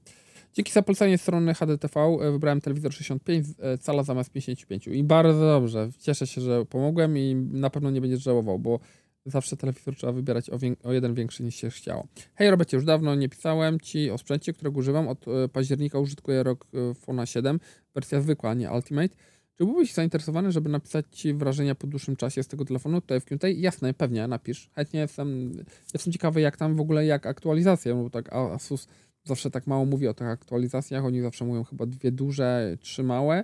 Dzięki 0.53 0.71
za 0.71 0.81
polecenie 0.81 1.17
strony 1.17 1.53
HDTV 1.53 2.01
e, 2.01 2.31
wybrałem 2.31 2.61
telewizor 2.61 2.93
65 2.93 3.47
e, 3.59 3.77
cala 3.77 4.03
zamiast 4.03 4.31
55 4.31 4.87
i 4.87 5.03
bardzo 5.03 5.39
dobrze. 5.39 5.89
Cieszę 5.99 6.27
się, 6.27 6.41
że 6.41 6.65
pomogłem 6.65 7.17
i 7.17 7.35
na 7.35 7.69
pewno 7.69 7.91
nie 7.91 8.01
będziesz 8.01 8.23
żałował, 8.23 8.59
bo 8.59 8.79
zawsze 9.25 9.57
telewizor 9.57 9.95
trzeba 9.95 10.13
wybierać 10.13 10.49
o, 10.49 10.57
o, 10.83 10.93
jeden 10.93 11.13
większy 11.13 11.43
niż 11.43 11.55
się 11.55 11.69
chciało. 11.69 12.07
Hej 12.35 12.49
Robercie, 12.49 12.77
już 12.77 12.85
dawno 12.85 13.15
nie 13.15 13.29
pisałem 13.29 13.79
Ci 13.79 14.11
o 14.11 14.17
sprzęcie, 14.17 14.53
którego 14.53 14.79
używam. 14.79 15.07
Od 15.07 15.27
e, 15.27 15.49
października 15.49 15.99
użytkuję 15.99 16.43
rok 16.43 16.67
Fona 16.95 17.25
7, 17.25 17.59
wersja 17.95 18.21
zwykła, 18.21 18.49
a 18.49 18.53
nie 18.53 18.71
Ultimate. 18.71 19.15
Czy 19.57 19.65
byłbyś 19.65 19.93
zainteresowany, 19.93 20.51
żeby 20.51 20.69
napisać 20.69 21.05
Ci 21.11 21.33
wrażenia 21.33 21.75
po 21.75 21.87
dłuższym 21.87 22.15
czasie 22.15 22.43
z 22.43 22.47
tego 22.47 22.65
telefonu 22.65 23.01
tutaj 23.01 23.19
w 23.19 23.25
QT? 23.25 23.43
Jasne, 23.55 23.93
pewnie, 23.93 24.27
napisz. 24.27 24.69
Chętnie 24.75 24.99
jestem, 24.99 25.51
jestem 25.93 26.13
ciekawy, 26.13 26.41
jak 26.41 26.57
tam 26.57 26.75
w 26.75 26.79
ogóle, 26.81 27.05
jak 27.05 27.25
aktualizacja, 27.25 27.95
bo 27.95 28.09
tak 28.09 28.33
Asus 28.33 28.87
zawsze 29.23 29.51
tak 29.51 29.67
mało 29.67 29.85
mówi 29.85 30.07
o 30.07 30.13
tych 30.13 30.27
aktualizacjach. 30.27 31.05
Oni 31.05 31.21
zawsze 31.21 31.45
mówią 31.45 31.63
chyba 31.63 31.85
dwie 31.85 32.11
duże, 32.11 32.77
trzy 32.79 33.03
małe. 33.03 33.43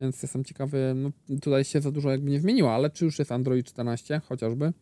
Więc 0.00 0.22
jestem 0.22 0.44
ciekawy, 0.44 0.92
no 0.96 1.10
tutaj 1.42 1.64
się 1.64 1.80
za 1.80 1.90
dużo 1.90 2.10
jakby 2.10 2.30
nie 2.30 2.40
zmieniło, 2.40 2.74
ale 2.74 2.90
czy 2.90 3.04
już 3.04 3.18
jest 3.18 3.32
Android 3.32 3.66
14 3.66 4.20
chociażby? 4.24 4.72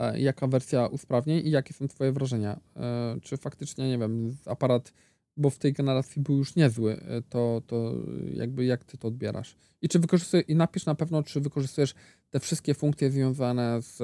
E, 0.00 0.20
jaka 0.20 0.46
wersja 0.46 0.86
usprawnień 0.86 1.46
i 1.46 1.50
jakie 1.50 1.74
są 1.74 1.88
Twoje 1.88 2.12
wrażenia? 2.12 2.60
E, 2.76 3.16
czy 3.22 3.36
faktycznie, 3.36 3.88
nie 3.88 3.98
wiem, 3.98 4.36
aparat 4.46 4.92
bo 5.36 5.50
w 5.50 5.58
tej 5.58 5.72
generacji 5.72 6.22
był 6.22 6.36
już 6.36 6.56
niezły, 6.56 7.00
e, 7.00 7.22
to, 7.22 7.62
to 7.66 7.94
jakby 8.32 8.64
jak 8.64 8.84
ty 8.84 8.98
to 8.98 9.08
odbierasz? 9.08 9.56
I 9.82 9.88
czy 9.88 9.98
wykorzystujesz, 9.98 10.48
i 10.48 10.54
napisz 10.54 10.86
na 10.86 10.94
pewno, 10.94 11.22
czy 11.22 11.40
wykorzystujesz 11.40 11.94
te 12.30 12.40
wszystkie 12.40 12.74
funkcje 12.74 13.10
związane 13.10 13.82
z, 13.82 13.96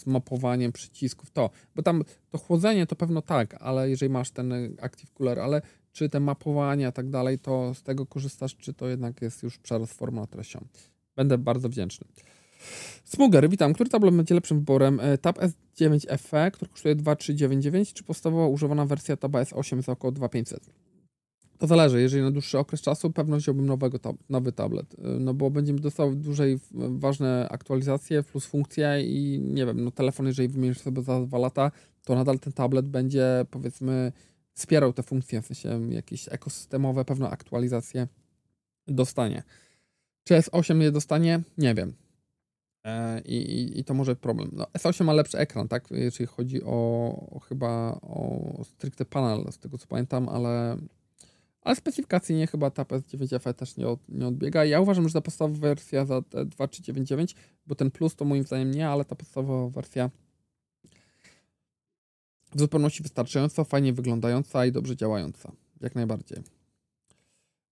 z 0.00 0.06
mapowaniem 0.06 0.72
przycisków, 0.72 1.30
to, 1.30 1.50
bo 1.74 1.82
tam 1.82 2.04
to 2.30 2.38
chłodzenie 2.38 2.86
to 2.86 2.96
pewno 2.96 3.22
tak, 3.22 3.56
ale 3.60 3.90
jeżeli 3.90 4.12
masz 4.12 4.30
ten 4.30 4.52
Active 4.80 5.12
Cooler, 5.12 5.40
ale 5.40 5.62
czy 5.92 6.08
te 6.08 6.20
mapowania 6.20 6.88
i 6.88 6.92
tak 6.92 7.10
dalej, 7.10 7.38
to 7.38 7.74
z 7.74 7.82
tego 7.82 8.06
korzystasz, 8.06 8.56
czy 8.56 8.74
to 8.74 8.88
jednak 8.88 9.22
jest 9.22 9.42
już 9.42 9.58
przerost 9.58 9.92
formą 9.92 10.26
treścią? 10.26 10.66
Będę 11.16 11.38
bardzo 11.38 11.68
wdzięczny. 11.68 12.06
Smuger, 13.04 13.50
witam. 13.50 13.74
Który 13.74 13.90
tablet 13.90 14.14
będzie 14.14 14.34
lepszym 14.34 14.58
wyborem? 14.58 15.00
E, 15.00 15.18
Tab 15.18 15.38
S9 15.38 16.18
FE, 16.18 16.50
który 16.50 16.70
kosztuje 16.70 16.94
2399, 16.94 17.92
czy 17.92 18.04
podstawowa 18.04 18.46
używana 18.46 18.86
wersja 18.86 19.16
Taba 19.16 19.42
S8 19.42 19.82
za 19.82 19.92
około 19.92 20.12
2500? 20.12 20.70
To 21.58 21.66
zależy. 21.66 22.00
Jeżeli 22.00 22.22
na 22.22 22.30
dłuższy 22.30 22.58
okres 22.58 22.80
czasu, 22.80 23.10
pewno 23.10 23.36
wziąłbym 23.36 23.66
nowego 23.66 23.98
tab 23.98 24.16
nowy 24.28 24.52
tablet, 24.52 24.94
e, 24.94 25.08
no 25.08 25.34
bo 25.34 25.50
będziemy 25.50 25.80
dostał 25.80 26.14
dłużej 26.14 26.58
ważne 26.72 27.48
aktualizacje 27.50 28.22
plus 28.22 28.46
funkcje 28.46 29.02
i 29.02 29.40
nie 29.42 29.66
wiem, 29.66 29.84
no 29.84 29.90
telefon, 29.90 30.26
jeżeli 30.26 30.48
wymienisz 30.48 30.78
sobie 30.78 31.02
za 31.02 31.20
dwa 31.20 31.38
lata, 31.38 31.70
to 32.04 32.14
nadal 32.14 32.38
ten 32.38 32.52
tablet 32.52 32.88
będzie 32.88 33.44
powiedzmy 33.50 34.12
wspierał 34.54 34.92
te 34.92 35.02
funkcje, 35.02 35.42
w 35.42 35.46
sensie 35.46 35.80
jakieś 35.90 36.28
ekosystemowe, 36.28 37.04
pewno 37.04 37.30
aktualizacje 37.30 38.08
dostanie. 38.88 39.42
Czy 40.24 40.34
S8 40.34 40.80
je 40.80 40.92
dostanie? 40.92 41.42
Nie 41.58 41.74
wiem. 41.74 42.05
E, 42.86 43.20
I, 43.24 43.36
i, 43.36 43.80
I, 43.80 43.84
to 43.84 43.94
może 43.94 44.16
problem. 44.16 44.50
No, 44.52 44.64
S8 44.64 45.04
ma 45.04 45.12
lepszy 45.12 45.38
ekran, 45.38 45.68
tak? 45.68 45.90
Jeżeli 45.90 46.26
chodzi 46.26 46.62
o, 46.64 47.08
o, 47.30 47.40
chyba 47.40 47.98
o 48.02 48.64
stricte 48.64 49.04
panel, 49.04 49.52
z 49.52 49.58
tego 49.58 49.78
co 49.78 49.86
pamiętam, 49.86 50.28
ale, 50.28 50.76
ale 51.60 51.76
specyfikacyjnie 51.76 52.46
chyba 52.46 52.70
ta 52.70 52.82
PS9 52.82 53.40
FE 53.40 53.54
też 53.54 53.76
nie, 53.76 53.88
od, 53.88 54.08
nie 54.08 54.26
odbiega. 54.26 54.64
Ja 54.64 54.80
uważam, 54.80 55.08
że 55.08 55.14
ta 55.14 55.20
podstawowa 55.20 55.60
wersja 55.60 56.04
za 56.04 56.20
2399, 56.20 57.34
bo 57.66 57.74
ten 57.74 57.90
plus 57.90 58.16
to 58.16 58.24
moim 58.24 58.44
zdaniem 58.44 58.70
nie, 58.70 58.88
ale 58.88 59.04
ta 59.04 59.14
podstawowa 59.14 59.68
wersja 59.68 60.10
w 62.54 62.60
zupełności 62.60 63.02
wystarczająca, 63.02 63.64
fajnie 63.64 63.92
wyglądająca 63.92 64.66
i 64.66 64.72
dobrze 64.72 64.96
działająca. 64.96 65.52
Jak 65.80 65.94
najbardziej. 65.94 66.55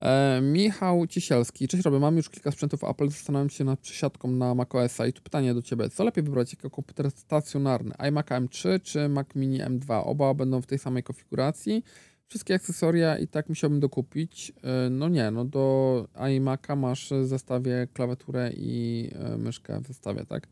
E, 0.00 0.40
Michał 0.40 1.06
Cisielski. 1.06 1.68
Cześć 1.68 1.84
Roby, 1.84 2.00
mam 2.00 2.16
już 2.16 2.30
kilka 2.30 2.50
sprzętów 2.50 2.84
Apple, 2.84 3.08
zastanawiam 3.08 3.50
się 3.50 3.64
nad 3.64 3.80
przesiadką 3.80 4.30
na 4.30 4.54
macOS-a 4.54 5.06
i 5.06 5.12
tu 5.12 5.22
pytanie 5.22 5.54
do 5.54 5.62
Ciebie. 5.62 5.90
Co 5.90 6.04
lepiej 6.04 6.24
wybrać 6.24 6.52
jako 6.52 6.70
komputer 6.70 7.10
stacjonarny? 7.10 7.94
iMac 8.08 8.26
M3 8.26 8.80
czy 8.82 9.08
Mac 9.08 9.26
Mini 9.34 9.60
M2? 9.60 10.02
Oba 10.04 10.34
będą 10.34 10.62
w 10.62 10.66
tej 10.66 10.78
samej 10.78 11.02
konfiguracji. 11.02 11.84
Wszystkie 12.26 12.54
akcesoria 12.54 13.18
i 13.18 13.28
tak 13.28 13.48
musiałbym 13.48 13.80
dokupić. 13.80 14.52
E, 14.62 14.90
no 14.90 15.08
nie, 15.08 15.30
no 15.30 15.44
do 15.44 16.08
iMac'a 16.14 16.76
masz 16.76 17.10
w 17.10 17.26
zestawie 17.26 17.86
klawiaturę 17.92 18.50
i 18.56 19.10
e, 19.14 19.38
myszkę 19.38 19.80
w 19.80 19.86
zestawie, 19.86 20.24
tak? 20.26 20.48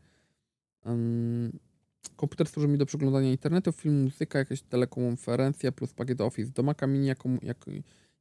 komputer 2.15 2.47
służy 2.47 2.67
mi 2.67 2.77
do 2.77 2.85
przeglądania 2.85 3.31
internetu, 3.31 3.71
film, 3.71 4.03
muzyka, 4.03 4.39
jakaś 4.39 4.61
telekonferencja 4.61 5.71
plus 5.71 5.93
pakiet 5.93 6.21
Office. 6.21 6.51
Do 6.51 6.63
Maca 6.63 6.87
Mini 6.87 7.07
jako, 7.07 7.29
jako 7.41 7.71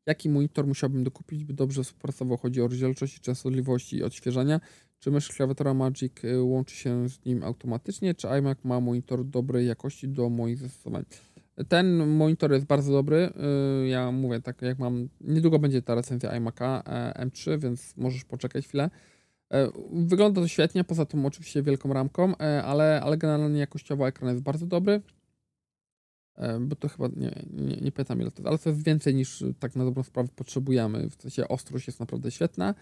Jaki 0.06 0.28
monitor 0.28 0.66
musiałbym 0.66 1.04
dokupić, 1.04 1.44
by 1.44 1.54
dobrze 1.54 1.84
współpracował? 1.84 2.36
Chodzi 2.36 2.62
o 2.62 2.68
rozdzielczość, 2.68 3.20
częstotliwość 3.20 3.92
i 3.92 4.02
odświeżania. 4.02 4.60
Czy 4.98 5.10
mysz 5.10 5.28
klawiatura 5.28 5.74
Magic 5.74 6.24
y, 6.24 6.42
łączy 6.42 6.76
się 6.76 7.08
z 7.08 7.24
nim 7.24 7.44
automatycznie, 7.44 8.14
czy 8.14 8.28
iMac 8.28 8.58
ma 8.64 8.80
monitor 8.80 9.24
dobrej 9.24 9.66
jakości 9.66 10.08
do 10.08 10.28
moich 10.28 10.58
zastosowań? 10.58 11.04
Ten 11.68 12.06
monitor 12.06 12.52
jest 12.52 12.66
bardzo 12.66 12.92
dobry. 12.92 13.32
Y, 13.84 13.88
ja 13.88 14.12
mówię 14.12 14.40
tak, 14.40 14.62
jak 14.62 14.78
mam. 14.78 15.08
Niedługo 15.20 15.58
będzie 15.58 15.82
ta 15.82 15.94
recenzja 15.94 16.30
iMac'a 16.30 16.82
e, 16.86 17.26
M3, 17.26 17.58
więc 17.58 17.96
możesz 17.96 18.24
poczekać 18.24 18.66
chwilę. 18.66 18.90
E, 19.52 19.68
wygląda 19.92 20.40
to 20.40 20.48
świetnie, 20.48 20.84
poza 20.84 21.06
tym 21.06 21.26
oczywiście 21.26 21.62
wielką 21.62 21.92
ramką, 21.92 22.36
e, 22.38 22.62
ale, 22.64 23.00
ale 23.02 23.18
generalnie 23.18 23.60
jakościowo 23.60 24.08
ekran 24.08 24.30
jest 24.30 24.42
bardzo 24.42 24.66
dobry. 24.66 25.00
E, 26.36 26.60
bo 26.60 26.76
to 26.76 26.88
chyba, 26.88 27.08
nie, 27.16 27.42
nie, 27.50 27.76
nie 27.76 27.92
pamiętam 27.92 28.20
ile 28.20 28.30
to 28.30 28.48
ale 28.48 28.58
to 28.58 28.70
jest 28.70 28.84
więcej 28.84 29.14
niż 29.14 29.44
tak 29.58 29.76
na 29.76 29.84
dobrą 29.84 30.02
sprawę 30.02 30.28
potrzebujemy, 30.36 31.10
w 31.10 31.22
sensie 31.22 31.48
ostrość 31.48 31.86
jest 31.86 32.00
naprawdę 32.00 32.30
świetna. 32.30 32.74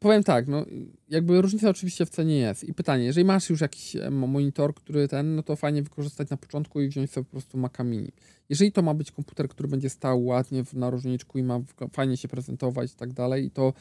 Powiem 0.00 0.24
tak, 0.24 0.48
no 0.48 0.66
jakby 1.08 1.42
różnica 1.42 1.70
oczywiście 1.70 2.06
w 2.06 2.10
cenie 2.10 2.38
jest. 2.38 2.64
I 2.64 2.74
pytanie, 2.74 3.04
jeżeli 3.04 3.24
masz 3.24 3.50
już 3.50 3.60
jakiś 3.60 3.96
monitor, 4.10 4.74
który 4.74 5.08
ten, 5.08 5.36
no 5.36 5.42
to 5.42 5.56
fajnie 5.56 5.82
wykorzystać 5.82 6.30
na 6.30 6.36
początku 6.36 6.80
i 6.80 6.88
wziąć 6.88 7.10
sobie 7.10 7.24
po 7.24 7.30
prostu 7.30 7.58
Maca 7.58 7.84
Mini. 7.84 8.12
Jeżeli 8.48 8.72
to 8.72 8.82
ma 8.82 8.94
być 8.94 9.12
komputer, 9.12 9.48
który 9.48 9.68
będzie 9.68 9.90
stał 9.90 10.24
ładnie 10.24 10.64
w 10.64 10.74
narożniczku 10.74 11.38
i 11.38 11.42
ma 11.42 11.60
fajnie 11.92 12.16
się 12.16 12.28
prezentować 12.28 12.92
i 12.92 12.96
tak 12.96 13.12
dalej, 13.12 13.50
to 13.50 13.72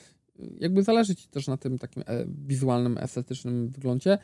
jakby 0.60 0.84
zależy 0.84 1.16
Ci 1.16 1.28
też 1.28 1.48
na 1.48 1.58
tym 1.58 1.78
takim 1.78 2.04
e, 2.08 2.26
wizualnym, 2.48 2.98
estetycznym 2.98 3.70
wyglądzie, 3.70 4.18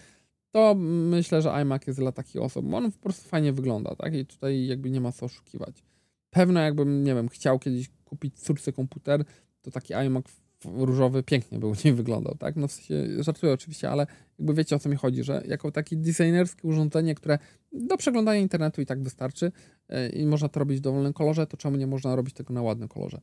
to 0.57 0.75
myślę, 0.75 1.41
że 1.41 1.51
iMac 1.51 1.87
jest 1.87 1.99
dla 1.99 2.11
takich 2.11 2.41
osób. 2.41 2.73
On 2.73 2.91
po 2.91 2.99
prostu 2.99 3.29
fajnie 3.29 3.53
wygląda, 3.53 3.95
tak? 3.95 4.15
I 4.15 4.25
tutaj 4.25 4.67
jakby 4.67 4.91
nie 4.91 5.01
ma 5.01 5.11
co 5.11 5.25
oszukiwać. 5.25 5.83
Pewno 6.29 6.59
jakbym, 6.59 7.03
nie 7.03 7.15
wiem, 7.15 7.29
chciał 7.29 7.59
kiedyś 7.59 7.89
kupić 8.05 8.39
córce 8.39 8.73
komputer, 8.73 9.23
to 9.61 9.71
taki 9.71 9.93
iMac 9.93 10.25
różowy 10.65 11.23
pięknie 11.23 11.59
był, 11.59 11.73
nie 11.85 11.93
wyglądał, 11.93 12.35
tak? 12.35 12.55
No 12.55 12.67
w 12.67 12.71
sensie, 12.71 13.23
żartuję 13.23 13.53
oczywiście, 13.53 13.89
ale 13.89 14.07
jakby 14.39 14.53
wiecie 14.53 14.75
o 14.75 14.79
co 14.79 14.89
mi 14.89 14.95
chodzi, 14.95 15.23
że 15.23 15.43
jako 15.47 15.71
takie 15.71 15.95
designerskie 15.95 16.67
urządzenie, 16.67 17.15
które 17.15 17.39
do 17.73 17.97
przeglądania 17.97 18.39
internetu 18.39 18.81
i 18.81 18.85
tak 18.85 19.03
wystarczy 19.03 19.51
e, 19.89 20.09
i 20.09 20.25
można 20.25 20.49
to 20.49 20.59
robić 20.59 20.77
w 20.77 20.81
dowolnym 20.81 21.13
kolorze, 21.13 21.47
to 21.47 21.57
czemu 21.57 21.77
nie 21.77 21.87
można 21.87 22.15
robić 22.15 22.33
tego 22.33 22.53
na 22.53 22.61
ładnym 22.61 22.87
kolorze? 22.87 23.21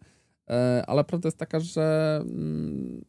E, 0.51 0.85
ale 0.87 1.05
prawda 1.05 1.26
jest 1.26 1.39
taka, 1.39 1.61
że 1.61 2.16
mm, 2.24 3.05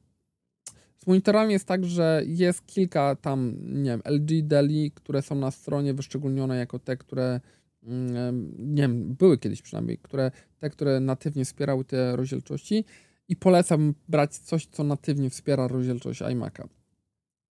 z 1.06 1.08
monitorami 1.08 1.54
jest 1.54 1.68
tak, 1.68 1.86
że 1.86 2.24
jest 2.26 2.66
kilka 2.66 3.16
tam, 3.16 3.56
nie 3.62 3.90
wiem, 3.92 4.02
LG, 4.06 4.48
Deli, 4.48 4.92
które 4.92 5.22
są 5.22 5.36
na 5.36 5.52
stronie 5.52 5.94
wyszczególnione 5.94 6.58
jako 6.58 6.80
te, 6.80 6.98
które 6.98 7.40
mm, 7.84 8.56
nie 8.76 8.82
wiem, 8.82 9.16
były 9.16 9.38
kiedyś 9.38 9.62
przynajmniej, 9.62 9.98
które, 9.98 10.32
te, 10.60 10.70
które 10.70 11.00
natywnie 11.00 11.46
wspierały 11.46 11.86
te 11.86 12.16
rozdzielczości 12.16 12.86
i 13.28 13.36
polecam 13.36 13.94
brać 14.08 14.38
coś, 14.38 14.66
co 14.66 14.84
natywnie 14.84 15.30
wspiera 15.30 15.68
rozdzielczość 15.68 16.22
iMac'a. 16.22 16.68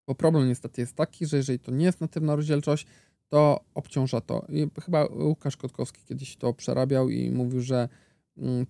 Bo 0.06 0.14
problem 0.14 0.48
niestety 0.48 0.80
jest 0.80 0.96
taki, 0.96 1.26
że 1.26 1.36
jeżeli 1.36 1.58
to 1.58 1.72
nie 1.72 1.84
jest 1.84 2.00
natywna 2.00 2.36
rozdzielczość, 2.36 2.86
to 3.28 3.64
obciąża 3.74 4.20
to. 4.20 4.46
I 4.48 4.68
chyba 4.84 5.04
Łukasz 5.04 5.56
Kotkowski 5.56 6.02
kiedyś 6.08 6.36
to 6.36 6.54
przerabiał 6.54 7.10
i 7.10 7.30
mówił, 7.30 7.60
że 7.60 7.88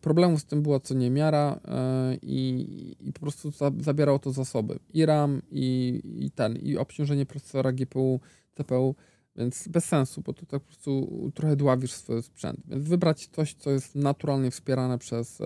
problemów 0.00 0.40
z 0.40 0.44
tym 0.44 0.62
było 0.62 0.80
co 0.80 0.94
niemiara 0.94 1.60
yy, 1.64 2.18
i, 2.22 2.96
i 3.00 3.12
po 3.12 3.20
prostu 3.20 3.50
za, 3.50 3.70
zabierało 3.80 4.18
to 4.18 4.32
zasoby. 4.32 4.78
I 4.94 5.06
RAM, 5.06 5.42
i, 5.50 6.00
i 6.18 6.30
ten, 6.30 6.56
i 6.56 6.76
obciążenie 6.76 7.26
procesora 7.26 7.72
GPU, 7.72 8.20
CPU. 8.54 8.94
Więc 9.36 9.68
bez 9.68 9.84
sensu, 9.84 10.22
bo 10.22 10.32
tu 10.32 10.46
tak 10.46 10.62
po 10.62 10.66
prostu 10.66 11.30
trochę 11.34 11.56
dławisz 11.56 11.92
swój 11.92 12.22
sprzęt. 12.22 12.60
Więc 12.68 12.88
wybrać 12.88 13.26
coś, 13.26 13.54
co 13.54 13.70
jest 13.70 13.94
naturalnie 13.94 14.50
wspierane 14.50 14.98
przez, 14.98 15.38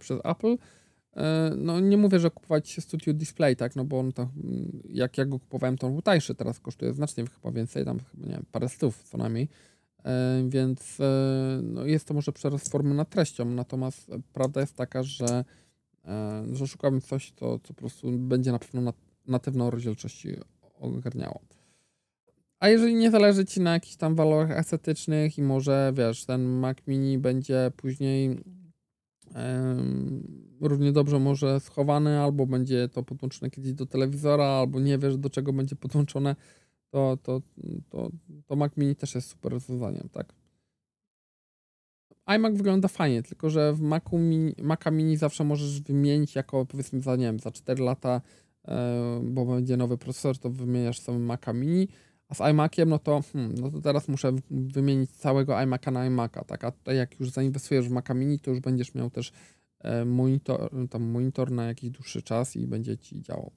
przez 0.00 0.20
Apple. 0.24 0.56
Yy, 1.16 1.22
no 1.56 1.80
nie 1.80 1.96
mówię, 1.96 2.20
że 2.20 2.30
kupować 2.30 2.76
Studio 2.80 3.14
Display, 3.14 3.56
tak, 3.56 3.76
no 3.76 3.84
bo 3.84 3.98
on 3.98 4.12
tam, 4.12 4.28
jak 4.88 5.18
ja 5.18 5.24
go 5.24 5.38
kupowałem, 5.38 5.78
to 5.78 5.86
on 5.86 5.92
był 5.92 6.02
tańszy, 6.02 6.34
teraz 6.34 6.60
kosztuje 6.60 6.92
znacznie 6.92 7.24
chyba 7.26 7.52
więcej, 7.52 7.84
tam 7.84 7.98
chyba, 7.98 8.26
nie 8.26 8.32
wiem, 8.32 8.44
parę 8.52 8.68
stów 8.68 9.02
co 9.02 9.18
najmniej. 9.18 9.48
Yy, 10.04 10.50
więc 10.50 10.98
no 11.62 11.86
jest 11.86 12.08
to 12.08 12.14
może 12.14 12.32
przerost 12.32 12.70
formy 12.70 12.94
nad 12.94 13.10
treścią, 13.10 13.44
natomiast 13.44 14.10
prawda 14.32 14.60
jest 14.60 14.76
taka, 14.76 15.02
że, 15.02 15.44
że 16.52 16.66
szukamy 16.66 17.00
coś, 17.00 17.32
co, 17.36 17.58
co 17.58 17.68
po 17.68 17.74
prostu 17.74 18.18
będzie 18.18 18.52
na 18.52 18.58
pewno 18.58 18.92
natywną 19.26 19.70
rozdzielczości 19.70 20.36
ogarniało. 20.80 21.40
A 22.60 22.68
jeżeli 22.68 22.94
nie 22.94 23.10
zależy 23.10 23.44
ci 23.44 23.60
na 23.60 23.72
jakichś 23.72 23.96
tam 23.96 24.14
walorach 24.14 24.50
estetycznych 24.50 25.38
i 25.38 25.42
może 25.42 25.92
wiesz, 25.96 26.24
ten 26.24 26.44
Mac 26.44 26.78
Mini 26.86 27.18
będzie 27.18 27.72
później 27.76 28.40
równie 30.60 30.92
dobrze 30.92 31.18
może 31.18 31.60
schowany, 31.60 32.20
albo 32.20 32.46
będzie 32.46 32.88
to 32.88 33.02
podłączone 33.02 33.50
kiedyś 33.50 33.72
do 33.72 33.86
telewizora, 33.86 34.44
albo 34.44 34.80
nie 34.80 34.98
wiesz 34.98 35.16
do 35.16 35.30
czego 35.30 35.52
będzie 35.52 35.76
podłączone, 35.76 36.36
to, 36.94 37.18
to, 37.22 37.40
to, 37.90 38.10
to 38.46 38.56
Mac 38.56 38.76
Mini 38.76 38.96
też 38.96 39.14
jest 39.14 39.28
super 39.28 39.52
rozwiązaniem, 39.52 40.08
tak? 40.12 40.34
iMac 42.26 42.56
wygląda 42.56 42.88
fajnie, 42.88 43.22
tylko 43.22 43.50
że 43.50 43.72
w 43.72 43.80
Macu 43.80 44.18
mini, 44.18 44.54
Maca 44.62 44.90
Mini 44.90 45.16
zawsze 45.16 45.44
możesz 45.44 45.80
wymienić 45.80 46.34
jako 46.34 46.66
powiedzmy 46.66 47.00
za, 47.00 47.16
nie 47.16 47.24
wiem, 47.24 47.38
za 47.38 47.50
4 47.50 47.84
lata, 47.84 48.20
e, 48.68 49.20
bo 49.24 49.46
będzie 49.46 49.76
nowy 49.76 49.98
procesor, 49.98 50.38
to 50.38 50.50
wymieniasz 50.50 51.00
sobie 51.00 51.18
Maca 51.18 51.52
Mini, 51.52 51.88
a 52.28 52.34
z 52.34 52.40
iMaciem, 52.40 52.88
no 52.88 52.98
to, 52.98 53.22
hmm, 53.32 53.54
no 53.54 53.70
to 53.70 53.80
teraz 53.80 54.08
muszę 54.08 54.32
wymienić 54.50 55.10
całego 55.10 55.52
iMac'a 55.52 55.92
na 55.92 56.10
iMac'a, 56.10 56.44
tak? 56.44 56.64
A 56.64 56.70
tutaj 56.70 56.96
jak 56.96 57.20
już 57.20 57.30
zainwestujesz 57.30 57.88
w 57.88 57.90
Maca 57.90 58.14
Mini, 58.14 58.38
to 58.38 58.50
już 58.50 58.60
będziesz 58.60 58.94
miał 58.94 59.10
też 59.10 59.32
e, 59.80 60.04
monitor, 60.04 60.70
tam 60.90 61.02
monitor 61.02 61.50
na 61.50 61.64
jakiś 61.64 61.90
dłuższy 61.90 62.22
czas 62.22 62.56
i 62.56 62.66
będzie 62.66 62.98
ci 62.98 63.22
działał. 63.22 63.52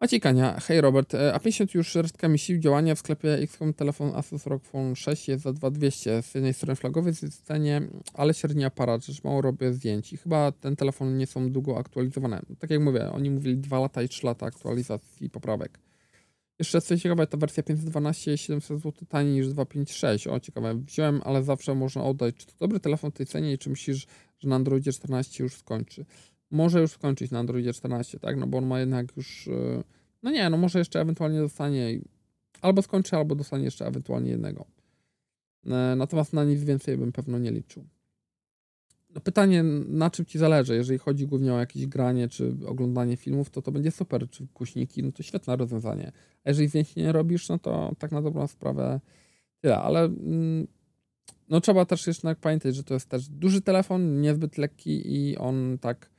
Maciej 0.00 0.20
Kania, 0.20 0.60
hej 0.60 0.80
Robert, 0.80 1.14
e, 1.14 1.32
A50 1.32 1.74
już 1.74 1.94
resztkami 1.94 2.38
sił 2.38 2.58
działania 2.58 2.94
w 2.94 2.98
sklepie 2.98 3.34
XCOM 3.34 3.74
telefon 3.74 4.12
Asus 4.14 4.46
ROG 4.46 4.64
Phone 4.64 4.96
6 4.96 5.28
jest 5.28 5.42
za 5.42 5.52
2200. 5.52 6.22
Z 6.22 6.34
jednej 6.34 6.54
strony 6.54 6.76
flagowy, 6.76 7.12
z 7.12 7.20
drugiej 7.20 7.38
cenie, 7.44 7.82
ale 8.14 8.34
średni 8.34 8.64
aparat, 8.64 9.04
że 9.04 9.20
mało 9.24 9.42
robię 9.42 9.72
zdjęć 9.72 10.12
i 10.12 10.16
chyba 10.16 10.52
ten 10.52 10.76
telefon 10.76 11.16
nie 11.16 11.26
są 11.26 11.52
długo 11.52 11.78
aktualizowane. 11.78 12.42
Tak 12.58 12.70
jak 12.70 12.80
mówię, 12.80 13.10
oni 13.12 13.30
mówili 13.30 13.56
2 13.56 13.80
lata 13.80 14.02
i 14.02 14.08
3 14.08 14.26
lata 14.26 14.46
aktualizacji 14.46 15.26
i 15.26 15.30
poprawek. 15.30 15.78
Jeszcze 16.58 16.80
co 16.80 16.98
ciekawe, 16.98 17.26
ta 17.26 17.36
wersja 17.36 17.62
512 17.62 18.38
700 18.38 18.80
zł 18.80 18.92
taniej 19.08 19.32
niż 19.32 19.48
256. 19.48 20.26
O, 20.26 20.40
ciekawe. 20.40 20.74
Wziąłem, 20.74 21.20
ale 21.24 21.42
zawsze 21.42 21.74
można 21.74 22.04
oddać. 22.04 22.34
Czy 22.36 22.46
to 22.46 22.52
dobry 22.58 22.80
telefon 22.80 23.10
w 23.10 23.14
tej 23.14 23.26
cenie 23.26 23.52
i 23.52 23.58
czy 23.58 23.70
myślisz, 23.70 24.06
że 24.38 24.48
na 24.48 24.56
Androidzie 24.56 24.92
14 24.92 25.44
już 25.44 25.54
skończy? 25.54 26.04
Może 26.50 26.80
już 26.80 26.90
skończyć 26.90 27.30
na 27.30 27.38
Androidzie 27.38 27.72
14, 27.72 28.18
tak? 28.18 28.36
No 28.36 28.46
bo 28.46 28.58
on 28.58 28.66
ma 28.66 28.80
jednak 28.80 29.16
już... 29.16 29.48
E, 29.48 29.82
no 30.22 30.30
nie, 30.30 30.50
no 30.50 30.56
może 30.56 30.78
jeszcze 30.78 31.00
ewentualnie 31.00 31.38
dostanie... 31.38 32.00
Albo 32.60 32.82
skończy, 32.82 33.16
albo 33.16 33.34
dostanie 33.34 33.64
jeszcze 33.64 33.86
ewentualnie 33.86 34.30
jednego. 34.30 34.66
E, 35.66 35.94
natomiast 35.96 36.32
na 36.32 36.44
nic 36.44 36.64
więcej 36.64 36.96
bym 36.96 37.12
pewno 37.12 37.38
nie 37.38 37.50
liczył. 37.50 37.84
No 39.14 39.20
pytanie, 39.20 39.62
na 39.88 40.10
czym 40.10 40.24
ci 40.26 40.38
zależy? 40.38 40.74
Jeżeli 40.74 40.98
chodzi 40.98 41.26
głównie 41.26 41.54
o 41.54 41.58
jakieś 41.58 41.86
granie 41.86 42.28
czy 42.28 42.54
oglądanie 42.66 43.16
filmów, 43.16 43.50
to 43.50 43.62
to 43.62 43.72
będzie 43.72 43.90
super. 43.90 44.30
Czy 44.30 44.46
głośniki, 44.54 45.02
no 45.02 45.12
to 45.12 45.22
świetne 45.22 45.56
rozwiązanie. 45.56 46.12
A 46.44 46.50
jeżeli 46.50 46.68
zdjęć 46.68 46.96
nie 46.96 47.12
robisz, 47.12 47.48
no 47.48 47.58
to 47.58 47.92
tak 47.98 48.12
na 48.12 48.22
dobrą 48.22 48.46
sprawę 48.46 49.00
tyle. 49.60 49.78
Ale 49.78 50.04
mm, 50.04 50.66
no 51.48 51.60
trzeba 51.60 51.84
też 51.84 52.06
jeszcze 52.06 52.34
pamiętać, 52.34 52.76
że 52.76 52.84
to 52.84 52.94
jest 52.94 53.08
też 53.08 53.28
duży 53.28 53.62
telefon, 53.62 54.20
niezbyt 54.20 54.58
lekki 54.58 55.14
i 55.16 55.36
on 55.36 55.78
tak 55.80 56.10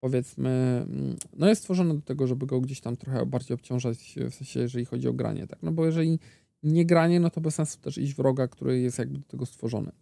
powiedzmy, 0.00 0.50
mm, 0.88 1.16
no 1.36 1.48
jest 1.48 1.60
stworzony 1.60 1.94
do 1.94 2.02
tego, 2.02 2.26
żeby 2.26 2.46
go 2.46 2.60
gdzieś 2.60 2.80
tam 2.80 2.96
trochę 2.96 3.26
bardziej 3.26 3.54
obciążać, 3.54 4.14
w 4.30 4.34
sensie 4.34 4.60
jeżeli 4.60 4.84
chodzi 4.84 5.08
o 5.08 5.12
granie, 5.12 5.46
tak? 5.46 5.62
No 5.62 5.72
bo 5.72 5.86
jeżeli 5.86 6.18
nie 6.62 6.86
granie, 6.86 7.20
no 7.20 7.30
to 7.30 7.40
bez 7.40 7.54
sensu 7.54 7.78
też 7.80 7.98
iść 7.98 8.14
wroga, 8.14 8.48
który 8.48 8.80
jest 8.80 8.98
jakby 8.98 9.18
do 9.18 9.24
tego 9.24 9.46
stworzony. 9.46 9.92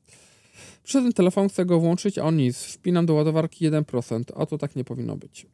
Przyszedłem 0.82 1.12
telefon, 1.12 1.48
chcę 1.48 1.64
go 1.64 1.80
włączyć, 1.80 2.18
a 2.18 2.24
on 2.24 2.36
nic. 2.36 2.58
Wpinam 2.58 3.06
do 3.06 3.14
ładowarki 3.14 3.70
1%, 3.70 4.22
a 4.36 4.46
to 4.46 4.58
tak 4.58 4.76
nie 4.76 4.84
powinno 4.84 5.16
być. 5.16 5.46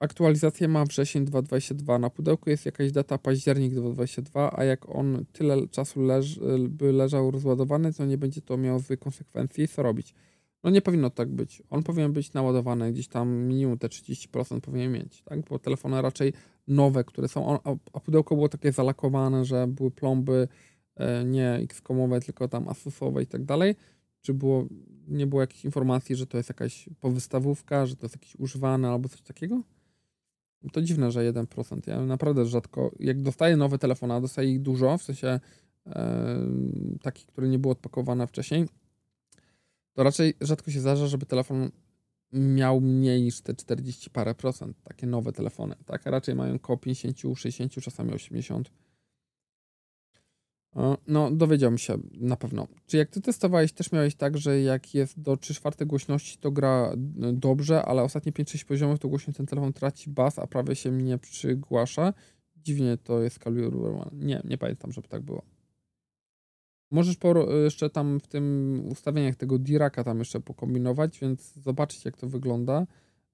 Aktualizację 0.00 0.68
ma 0.68 0.84
wrzesień 0.84 1.24
2022. 1.24 1.98
Na 1.98 2.10
pudełku 2.10 2.50
jest 2.50 2.66
jakaś 2.66 2.92
data 2.92 3.18
październik 3.18 3.72
2022, 3.72 4.58
a 4.58 4.64
jak 4.64 4.88
on 4.88 5.24
tyle 5.32 5.68
czasu 5.68 6.02
leż, 6.02 6.40
by 6.68 6.92
leżał 6.92 7.30
rozładowany, 7.30 7.92
to 7.92 8.06
nie 8.06 8.18
będzie 8.18 8.40
to 8.42 8.56
miało 8.56 8.78
złych 8.78 8.98
konsekwencji. 8.98 9.68
Co 9.68 9.82
robić? 9.82 10.14
No 10.66 10.72
nie 10.72 10.82
powinno 10.82 11.10
tak 11.10 11.28
być. 11.28 11.62
On 11.70 11.82
powinien 11.82 12.12
być 12.12 12.32
naładowany 12.32 12.92
gdzieś 12.92 13.08
tam 13.08 13.28
minimum 13.36 13.78
te 13.78 13.88
30% 13.88 14.60
powinien 14.60 14.92
mieć, 14.92 15.22
tak? 15.22 15.40
Bo 15.40 15.58
telefony 15.58 16.02
raczej 16.02 16.32
nowe, 16.68 17.04
które 17.04 17.28
są, 17.28 17.58
a 17.92 18.00
pudełko 18.00 18.34
było 18.34 18.48
takie 18.48 18.72
zalakowane, 18.72 19.44
że 19.44 19.66
były 19.66 19.90
plomby 19.90 20.48
e, 20.96 21.24
nie 21.24 21.54
X-komowe, 21.54 22.20
tylko 22.20 22.48
tam 22.48 22.68
Asusowe 22.68 23.22
i 23.22 23.26
tak 23.26 23.44
dalej 23.44 23.74
czy 24.26 24.34
było, 24.34 24.66
nie 25.08 25.26
było 25.26 25.40
jakichś 25.40 25.64
informacji, 25.64 26.16
że 26.16 26.26
to 26.26 26.36
jest 26.36 26.48
jakaś 26.48 26.88
powystawówka, 27.00 27.86
że 27.86 27.96
to 27.96 28.06
jest 28.06 28.14
jakieś 28.14 28.36
używane 28.36 28.88
albo 28.88 29.08
coś 29.08 29.22
takiego? 29.22 29.62
To 30.72 30.82
dziwne, 30.82 31.10
że 31.10 31.32
1%. 31.32 31.88
Ja 31.88 32.00
naprawdę 32.00 32.46
rzadko, 32.46 32.90
jak 33.00 33.22
dostaję 33.22 33.56
nowe 33.56 33.78
telefony, 33.78 34.14
a 34.14 34.20
dostaję 34.20 34.52
ich 34.52 34.62
dużo, 34.62 34.98
w 34.98 35.02
sensie 35.02 35.40
e, 35.86 36.40
takich, 37.02 37.26
które 37.26 37.48
nie 37.48 37.58
były 37.58 37.72
odpakowane 37.72 38.26
wcześniej, 38.26 38.66
to 39.96 40.02
raczej 40.02 40.34
rzadko 40.40 40.70
się 40.70 40.80
zdarza, 40.80 41.06
żeby 41.06 41.26
telefon 41.26 41.70
miał 42.32 42.80
mniej 42.80 43.22
niż 43.22 43.40
te 43.40 43.54
40 43.54 44.10
parę 44.10 44.34
procent, 44.34 44.76
takie 44.82 45.06
nowe 45.06 45.32
telefony, 45.32 45.74
tak? 45.86 46.06
Raczej 46.06 46.34
mają 46.34 46.54
około 46.54 46.78
50, 46.78 47.38
60, 47.38 47.72
czasami 47.72 48.12
80 48.12 48.70
no, 51.06 51.30
dowiedziałbym 51.30 51.78
się 51.78 51.98
na 52.12 52.36
pewno. 52.36 52.66
Czy 52.86 52.96
jak 52.96 53.10
ty 53.10 53.20
testowałeś, 53.20 53.72
też 53.72 53.92
miałeś 53.92 54.14
tak, 54.14 54.38
że 54.38 54.60
jak 54.60 54.94
jest 54.94 55.20
do 55.20 55.36
3 55.36 55.54
czwarte 55.54 55.86
głośności, 55.86 56.38
to 56.38 56.50
gra 56.50 56.92
y, 56.92 57.32
dobrze, 57.32 57.82
ale 57.82 58.02
ostatnie 58.02 58.32
5-6 58.32 58.64
poziomów, 58.64 58.98
to 58.98 59.08
głośno 59.08 59.32
ten 59.32 59.46
telefon 59.46 59.72
traci 59.72 60.10
bas, 60.10 60.38
a 60.38 60.46
prawie 60.46 60.74
się 60.74 60.90
nie 60.90 61.18
przygłasza. 61.18 62.12
Dziwnie 62.56 62.96
to 62.96 63.22
jest 63.22 63.38
kalibrowany. 63.38 64.10
Nie, 64.12 64.42
nie 64.44 64.58
pamiętam, 64.58 64.92
żeby 64.92 65.08
tak 65.08 65.22
było. 65.22 65.42
Możesz 66.90 67.16
jeszcze 67.64 67.90
tam 67.90 68.20
w 68.20 68.26
tym 68.26 68.82
ustawieniach 68.90 69.36
tego 69.36 69.58
Diraka 69.58 70.04
tam 70.04 70.18
jeszcze 70.18 70.40
pokombinować, 70.40 71.18
więc 71.18 71.54
zobaczyć 71.54 72.04
jak 72.04 72.16
to 72.16 72.28
wygląda, 72.28 72.86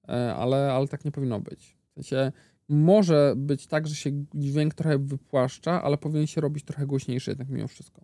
e, 0.09 0.35
ale, 0.35 0.73
ale 0.73 0.87
tak 0.87 1.05
nie 1.05 1.11
powinno 1.11 1.39
być. 1.39 1.77
W 1.91 1.93
sensie 1.93 2.31
może 2.69 3.33
być 3.37 3.67
tak, 3.67 3.87
że 3.87 3.95
się 3.95 4.11
dźwięk 4.33 4.73
trochę 4.73 4.97
wypłaszcza, 4.97 5.83
ale 5.83 5.97
powinien 5.97 6.27
się 6.27 6.41
robić 6.41 6.65
trochę 6.65 6.85
głośniejszy 6.85 7.31
jednak 7.31 7.49
mimo 7.49 7.67
wszystko. 7.67 8.01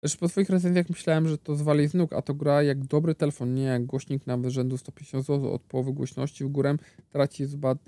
Też 0.00 0.16
po 0.16 0.28
swoich 0.28 0.50
recenzjach 0.50 0.88
myślałem, 0.88 1.28
że 1.28 1.38
to 1.38 1.56
zwali 1.56 1.88
z 1.88 1.94
nóg, 1.94 2.12
a 2.12 2.22
to 2.22 2.34
gra 2.34 2.62
jak 2.62 2.84
dobry 2.84 3.14
telefon, 3.14 3.54
nie 3.54 3.62
jak 3.62 3.86
głośnik 3.86 4.26
nawet 4.26 4.52
rzędu 4.52 4.78
150 4.78 5.26
zł 5.26 5.52
od 5.52 5.62
połowy 5.62 5.92
głośności 5.92 6.44
w 6.44 6.48
górę 6.48 6.76
traci 7.10 7.46
zbyt, 7.46 7.78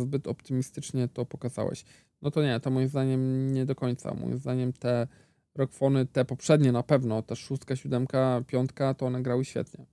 zbyt 0.00 0.26
optymistycznie 0.26 1.08
to 1.08 1.26
pokazałeś. 1.26 1.84
No 2.22 2.30
to 2.30 2.42
nie, 2.42 2.60
to 2.60 2.70
moim 2.70 2.88
zdaniem 2.88 3.52
nie 3.52 3.66
do 3.66 3.74
końca. 3.74 4.14
Moim 4.14 4.38
zdaniem 4.38 4.72
te 4.72 5.06
rockfony, 5.54 6.06
te 6.06 6.24
poprzednie 6.24 6.72
na 6.72 6.82
pewno, 6.82 7.22
ta 7.22 7.34
szóstka, 7.34 7.76
siódemka, 7.76 8.42
piątka, 8.46 8.94
to 8.94 9.06
one 9.06 9.22
grały 9.22 9.44
świetnie. 9.44 9.86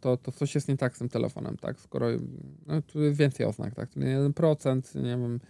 To, 0.00 0.16
to 0.16 0.32
coś 0.32 0.54
jest 0.54 0.68
nie 0.68 0.76
tak 0.76 0.96
z 0.96 0.98
tym 0.98 1.08
telefonem, 1.08 1.56
tak? 1.56 1.80
Skoro 1.80 2.06
no, 2.66 2.82
tu 2.82 3.02
jest 3.02 3.18
więcej 3.18 3.46
oznak, 3.46 3.74
tak? 3.74 3.90
Tu 3.90 4.00
1%, 4.00 4.94
nie 4.94 5.02
wiem, 5.02 5.40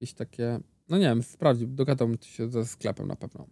jakieś 0.00 0.14
takie. 0.14 0.60
No 0.88 0.98
nie 0.98 1.04
wiem, 1.04 1.22
sprawdził, 1.22 1.68
dogadałbym 1.68 2.18
się 2.22 2.48
ze 2.48 2.66
sklepem 2.66 3.08
na 3.08 3.16
pewno. 3.16 3.46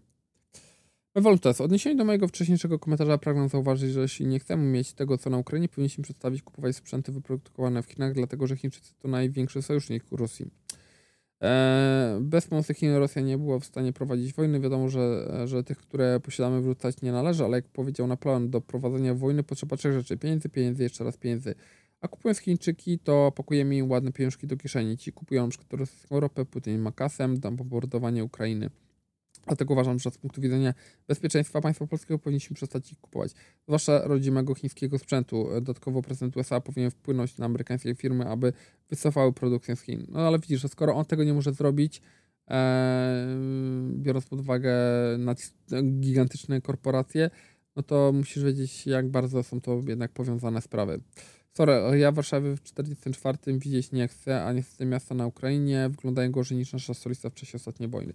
Woltes, 1.17 1.61
odniesieniu 1.61 1.97
do 1.97 2.05
mojego 2.05 2.29
wcześniejszego 2.29 2.79
komentarza 2.79 3.19
pragnę 3.19 3.49
zauważyć, 3.49 3.93
że 3.93 4.01
jeśli 4.01 4.27
nie 4.27 4.39
chcemy 4.39 4.65
mieć 4.65 4.93
tego, 4.93 5.19
co 5.19 5.31
na 5.31 5.39
Ukrainie, 5.39 5.69
powinniśmy 5.69 6.05
przedstawić 6.05 6.43
kupować 6.43 6.77
sprzęty 6.77 7.13
wyprodukowane 7.13 7.83
w 7.83 7.87
Chinach, 7.87 8.13
dlatego 8.13 8.47
że 8.47 8.57
Chińczycy 8.57 8.95
to 8.99 9.09
największy 9.09 9.63
sojusznik 9.63 10.05
Rosji. 10.11 10.51
Eee, 11.45 12.21
bez 12.21 12.49
Chin 12.75 12.95
Rosja 12.95 13.23
nie 13.23 13.39
była 13.39 13.59
w 13.59 13.65
stanie 13.65 13.93
prowadzić 13.93 14.33
wojny. 14.33 14.61
Wiadomo, 14.61 14.89
że, 14.89 15.29
że 15.45 15.65
tych, 15.65 15.79
które 15.79 16.21
posiadamy, 16.21 16.61
wrzucać 16.61 17.03
nie 17.03 17.13
należy, 17.13 17.45
ale 17.45 17.57
jak 17.57 17.69
powiedział 17.69 18.07
Napoleon, 18.07 18.51
do 18.51 18.61
prowadzenia 18.61 19.15
wojny 19.15 19.43
potrzeba 19.43 19.77
trzech 19.77 19.93
rzeczy: 19.93 20.17
pieniędzy, 20.17 20.49
pieniędzy, 20.49 20.83
jeszcze 20.83 21.05
raz 21.05 21.17
pieniędzy. 21.17 21.55
A 22.01 22.09
kupując 22.09 22.39
Chińczyki, 22.39 22.99
to 22.99 23.33
pakujemy 23.37 23.77
im 23.77 23.91
ładne 23.91 24.13
pieniążki 24.13 24.47
do 24.47 24.57
kieszeni. 24.57 24.97
Ci 24.97 25.13
kupują 25.13 25.49
przykład 25.49 25.73
rosyjską 25.73 26.21
ropę, 26.21 26.45
Putin 26.45 26.79
ma 26.79 26.93
dam 27.39 27.57
bombardowanie 27.57 28.25
Ukrainy. 28.25 28.71
Dlatego 29.47 29.75
uważam, 29.75 29.99
że 29.99 30.11
z 30.11 30.19
punktu 30.19 30.41
widzenia 30.41 30.75
bezpieczeństwa 31.09 31.61
państwa 31.61 31.87
polskiego 31.87 32.19
powinniśmy 32.19 32.57
przestać 32.57 32.93
ich 32.93 33.01
kupować. 33.01 33.33
Zwłaszcza 33.67 34.09
rodzimego 34.09 34.55
chińskiego 34.55 34.99
sprzętu. 34.99 35.49
Dodatkowo 35.55 36.03
prezydent 36.03 36.37
USA 36.37 36.61
powinien 36.61 36.91
wpłynąć 36.91 37.39
na 37.39 37.47
amerykańskie 37.47 37.95
firmy, 37.95 38.29
aby 38.29 38.53
wycofały 38.91 39.33
produkcję 39.33 39.77
z 39.77 39.81
Chin. 39.81 40.07
No 40.09 40.21
ale 40.21 40.39
widzisz, 40.39 40.61
że 40.61 40.69
skoro 40.69 40.95
on 40.95 41.05
tego 41.05 41.25
nie 41.25 41.35
może 41.35 41.53
zrobić, 41.53 42.03
e, 42.51 43.27
biorąc 43.97 44.27
pod 44.27 44.41
uwagę 44.41 44.75
gigantyczne 46.01 46.61
korporacje, 46.61 47.31
no 47.77 47.83
to 47.83 48.13
musisz 48.13 48.45
wiedzieć, 48.45 48.87
jak 48.87 49.09
bardzo 49.09 49.43
są 49.43 49.61
to 49.61 49.81
jednak 49.87 50.13
powiązane 50.13 50.61
sprawy. 50.61 51.01
Sorry, 51.53 51.99
ja 51.99 52.13
w 52.13 52.15
Warszawie 52.15 52.57
w 52.57 52.63
44 52.63 53.39
widzieć 53.59 53.93
nie 53.93 54.09
chcę, 54.09 54.45
a 54.45 54.53
niestety 54.53 54.87
miasta 54.87 55.15
na 55.15 55.27
Ukrainie 55.27 55.89
wyglądają 55.91 56.31
gorzej 56.31 56.59
niż 56.59 56.73
nasza 56.73 56.95
stolica 56.95 57.31
w 57.31 57.35
czasie 57.35 57.57
ostatniej 57.57 57.89
wojny. 57.89 58.13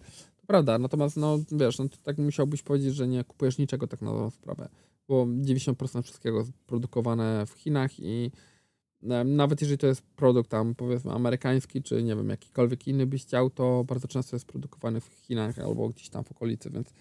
Prawda, 0.49 0.79
natomiast 0.79 1.17
no 1.17 1.39
wiesz, 1.51 1.79
no 1.79 1.89
to 1.89 1.97
tak 2.03 2.17
musiałbyś 2.17 2.61
powiedzieć, 2.61 2.95
że 2.95 3.07
nie 3.07 3.23
kupujesz 3.23 3.57
niczego 3.57 3.87
tak 3.87 4.01
na 4.01 4.11
dobrą 4.11 4.29
sprawę, 4.29 4.69
bo 5.07 5.25
90% 5.25 6.01
wszystkiego 6.01 6.39
jest 6.39 6.51
produkowane 6.53 7.45
w 7.45 7.51
Chinach 7.51 7.99
i 7.99 8.31
e, 9.03 9.23
nawet 9.23 9.61
jeżeli 9.61 9.77
to 9.77 9.87
jest 9.87 10.01
produkt 10.01 10.49
tam 10.49 10.75
powiedzmy 10.75 11.11
amerykański, 11.11 11.83
czy 11.83 12.03
nie 12.03 12.15
wiem, 12.15 12.29
jakikolwiek 12.29 12.87
inny 12.87 13.05
byś 13.05 13.23
chciał, 13.23 13.49
to 13.49 13.83
bardzo 13.83 14.07
często 14.07 14.35
jest 14.35 14.45
produkowany 14.45 15.01
w 15.01 15.05
Chinach 15.05 15.59
albo 15.59 15.89
gdzieś 15.89 16.09
tam 16.09 16.23
w 16.23 16.31
okolicy, 16.31 16.69
więc 16.69 16.93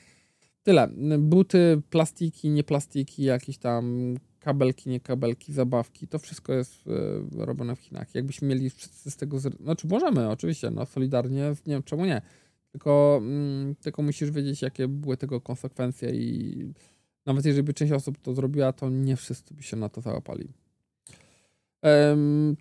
tyle. 0.63 0.89
Buty, 1.19 1.83
plastiki, 1.91 2.51
nie 2.51 2.65
plastiki, 2.65 3.23
jakieś 3.23 3.59
tam 3.59 4.15
kabelki, 4.41 4.91
nie 4.91 5.01
kabelki, 5.01 5.53
zabawki, 5.53 6.09
to 6.09 6.19
wszystko 6.19 6.53
jest 6.53 6.87
y, 6.87 6.91
robione 7.45 7.77
w 7.77 7.81
Chinach. 7.81 8.15
Jakbyśmy 8.15 8.49
mieli 8.49 8.71
wszyscy 8.71 9.11
z 9.11 9.17
tego, 9.17 9.39
znaczy 9.41 9.87
możemy 9.87 10.29
oczywiście, 10.31 10.71
no 10.71 10.87
solidarnie, 10.87 11.55
nie 11.67 11.75
wiem 11.75 11.83
czemu 11.83 12.07
nie, 12.07 12.23
tylko, 12.73 13.19
mm, 13.23 13.75
tylko 13.75 14.03
musisz 14.03 14.31
wiedzieć, 14.31 14.63
jakie 14.63 14.89
były 14.89 15.17
tego 15.17 15.41
konsekwencje 15.41 16.11
i 16.11 16.73
nawet 17.27 17.45
jeżeli 17.45 17.63
by 17.63 17.75
część 17.75 17.93
osób 17.93 18.19
to 18.19 18.35
zrobiła, 18.35 18.73
to 18.73 18.91
nie 18.91 19.17
wszyscy 19.17 19.55
by 19.55 19.63
się 19.63 19.77
na 19.77 19.89
to 19.89 20.01
załapali. 20.01 20.49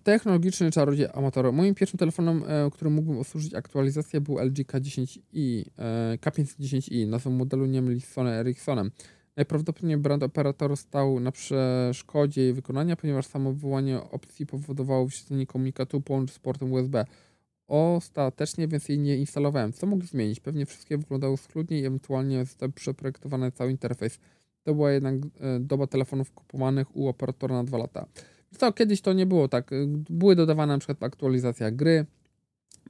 Technologiczny 0.02 0.70
czarodziej 0.70 1.06
amator. 1.14 1.52
Moim 1.52 1.74
pierwszym 1.74 1.98
telefonem, 1.98 2.44
e, 2.46 2.70
którym 2.70 2.92
mógłbym 2.94 3.18
obsłużyć 3.18 3.54
aktualizację 3.54 4.20
był 4.20 4.38
LG 4.38 4.64
K10i, 4.64 5.64
e, 5.78 6.18
K510i, 6.20 7.06
nazwą 7.06 7.30
modelu 7.30 7.66
nie 7.66 7.82
myli 7.82 8.00
z 8.00 8.08
Sony 8.08 8.30
Ericssonem. 8.30 8.90
Najprawdopodobniej 9.36 9.96
brand 9.96 10.22
operator 10.22 10.76
stał 10.76 11.20
na 11.20 11.32
przeszkodzie 11.32 12.42
jej 12.42 12.52
wykonania, 12.52 12.96
ponieważ 12.96 13.26
samo 13.26 13.52
wywołanie 13.52 14.00
opcji 14.00 14.46
powodowało 14.46 15.06
wyświetlenie 15.06 15.46
komunikatu 15.46 16.00
połącz 16.00 16.32
z 16.32 16.38
portem 16.38 16.72
USB. 16.72 17.04
Ostatecznie 17.68 18.68
więc 18.68 18.88
jej 18.88 18.98
nie 18.98 19.16
instalowałem. 19.16 19.72
Co 19.72 19.86
mogli 19.86 20.08
zmienić? 20.08 20.40
Pewnie 20.40 20.66
wszystkie 20.66 20.98
wyglądały 20.98 21.36
schludnie 21.36 21.86
ewentualnie 21.86 22.44
został 22.44 22.72
przeprojektowany 22.72 23.52
cały 23.52 23.70
interfejs. 23.70 24.18
To 24.62 24.74
była 24.74 24.92
jednak 24.92 25.14
e, 25.14 25.60
doba 25.60 25.86
telefonów 25.86 26.32
kupowanych 26.32 26.96
u 26.96 27.08
operatora 27.08 27.54
na 27.54 27.64
dwa 27.64 27.78
lata. 27.78 28.06
Co, 28.58 28.72
kiedyś 28.72 29.00
to 29.00 29.12
nie 29.12 29.26
było 29.26 29.48
tak. 29.48 29.70
Były 30.10 30.36
dodawane 30.36 30.72
na 30.72 30.78
przykład 30.78 31.02
aktualizacja 31.02 31.70
gry, 31.70 32.06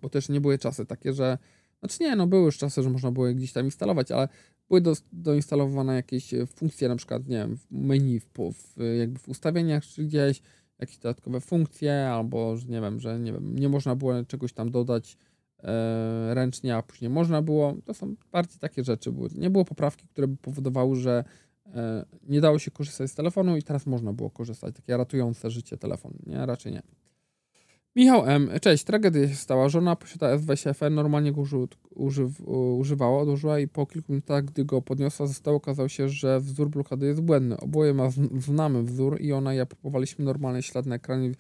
bo 0.03 0.09
też 0.09 0.29
nie 0.29 0.41
były 0.41 0.59
czasy 0.59 0.87
takie, 0.87 1.13
że 1.13 1.39
znaczy 1.81 1.97
nie, 2.01 2.17
no 2.17 2.27
były 2.27 2.45
już 2.45 2.59
czasy, 2.59 2.83
że 2.83 2.91
można 2.91 3.13
było 3.13 3.27
je 3.27 3.35
gdzieś 3.35 3.53
tam 3.53 3.65
instalować, 3.65 4.11
ale 4.11 4.29
były 4.69 4.81
do, 4.81 4.95
doinstalowane 5.13 5.95
jakieś 5.95 6.35
funkcje, 6.55 6.89
na 6.89 6.97
przykład, 6.97 7.29
nie 7.29 7.37
wiem, 7.37 7.57
w 7.57 7.71
menu, 7.71 8.21
w, 8.21 8.29
w, 8.53 8.97
jakby 8.99 9.19
w 9.19 9.29
ustawieniach 9.29 9.85
czy 9.85 10.05
gdzieś, 10.05 10.43
jakieś 10.79 10.99
dodatkowe 10.99 11.41
funkcje, 11.41 12.11
albo, 12.11 12.57
że 12.57 12.69
nie 12.69 12.81
wiem, 12.81 13.01
że 13.01 13.19
nie 13.19 13.33
wiem, 13.33 13.59
nie 13.59 13.69
można 13.69 13.97
było 13.97 14.25
czegoś 14.25 14.53
tam 14.53 14.71
dodać 14.71 15.17
e, 15.59 16.35
ręcznie, 16.35 16.77
a 16.77 16.83
później 16.83 17.11
można 17.11 17.43
było. 17.43 17.75
To 17.85 17.95
są 17.95 18.15
bardziej 18.33 18.59
takie 18.59 18.85
rzeczy. 18.85 19.13
Były. 19.13 19.29
Nie 19.35 19.51
było 19.51 19.65
poprawki, 19.65 20.09
które 20.09 20.29
by 20.29 20.37
powodowały, 20.37 20.97
że 20.97 21.25
e, 21.67 22.05
nie 22.29 22.41
dało 22.41 22.59
się 22.59 22.71
korzystać 22.71 23.11
z 23.11 23.15
telefonu 23.15 23.57
i 23.57 23.63
teraz 23.63 23.87
można 23.87 24.13
było 24.13 24.31
korzystać. 24.31 24.75
Takie 24.75 24.97
ratujące 24.97 25.51
życie 25.51 25.77
telefon. 25.77 26.13
Nie, 26.27 26.47
raczej 26.47 26.73
nie. 26.73 26.83
Michał 27.97 28.27
M. 28.27 28.51
Cześć, 28.63 28.85
tragedia 28.85 29.29
się 29.29 29.35
stała. 29.35 29.69
Żona 29.69 29.97
posiada 29.97 30.37
S20FE, 30.37 30.93
normalnie 30.93 31.33
go 31.33 31.41
uży, 31.41 31.57
używ, 31.95 32.41
używała, 32.79 33.21
odłożyła 33.23 33.59
i 33.59 33.69
po 33.69 33.87
kilku 33.87 34.13
minutach, 34.13 34.45
gdy 34.45 34.65
go 34.65 34.83
podniosła, 34.83 35.27
zostało 35.27 35.57
okazało 35.57 35.89
się, 35.89 36.09
że 36.09 36.41
wzór 36.41 36.71
blokady 36.71 37.07
jest 37.07 37.21
błędny. 37.21 37.57
Oboje 37.57 37.95
ma 37.95 38.09
znamy 38.39 38.83
wzór 38.83 39.21
i 39.21 39.33
ona 39.33 39.55
i 39.55 39.57
ja 39.57 39.67
próbowaliśmy 39.67 40.25
normalny 40.25 40.63
ślad 40.63 40.87
na 40.87 40.95
ekranie 40.95 41.33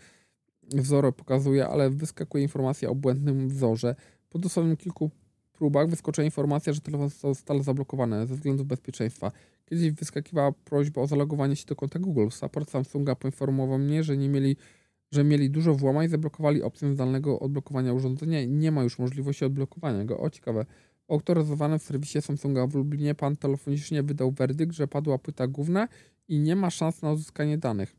wzoru 0.63 1.13
pokazuje, 1.13 1.69
ale 1.69 1.91
wyskakuje 1.91 2.43
informacja 2.43 2.89
o 2.89 2.95
błędnym 2.95 3.49
wzorze. 3.49 3.95
Po 4.31 4.39
dosłownie 4.39 4.77
kilku 4.77 5.11
próbach 5.53 5.89
wyskoczyła 5.89 6.25
informacja, 6.25 6.73
że 6.73 6.81
telefon 6.81 7.09
został 7.09 7.63
zablokowany 7.63 8.27
ze 8.27 8.35
względów 8.35 8.67
bezpieczeństwa. 8.67 9.33
Kiedyś 9.65 9.91
wyskakiwała 9.91 10.53
prośba 10.53 11.03
o 11.03 11.07
zalogowanie 11.07 11.57
się 11.57 11.67
do 11.67 11.77
konta 11.77 11.99
Google. 11.99 12.29
Support 12.31 12.71
Samsunga 12.71 13.15
poinformował 13.15 13.79
mnie, 13.79 14.03
że 14.03 14.17
nie 14.17 14.29
mieli 14.29 14.57
że 15.11 15.25
mieli 15.25 15.51
dużo 15.51 15.75
włamań, 15.75 16.09
zablokowali 16.09 16.63
opcję 16.63 16.93
zdalnego 16.93 17.41
odblokowania 17.41 17.93
urządzenia 17.93 18.41
i 18.43 18.49
nie 18.49 18.73
ma 18.73 18.83
już 18.83 18.99
możliwości 18.99 19.45
odblokowania 19.45 20.05
go. 20.05 20.19
O, 20.21 20.31
ciekawe. 20.31 20.67
Autoryzowany 21.09 21.79
w 21.79 21.83
serwisie 21.83 22.23
Samsunga 22.23 22.67
w 22.67 22.75
Lublinie 22.75 23.15
pan 23.15 23.37
telefonicznie 23.37 24.03
wydał 24.03 24.31
werdykt, 24.31 24.73
że 24.73 24.89
padła 24.89 25.19
płyta 25.19 25.47
główna 25.47 25.89
i 26.29 26.39
nie 26.39 26.57
ma 26.57 26.71
szans 26.71 27.03
na 27.03 27.13
uzyskanie 27.13 27.59
danych. 27.59 27.97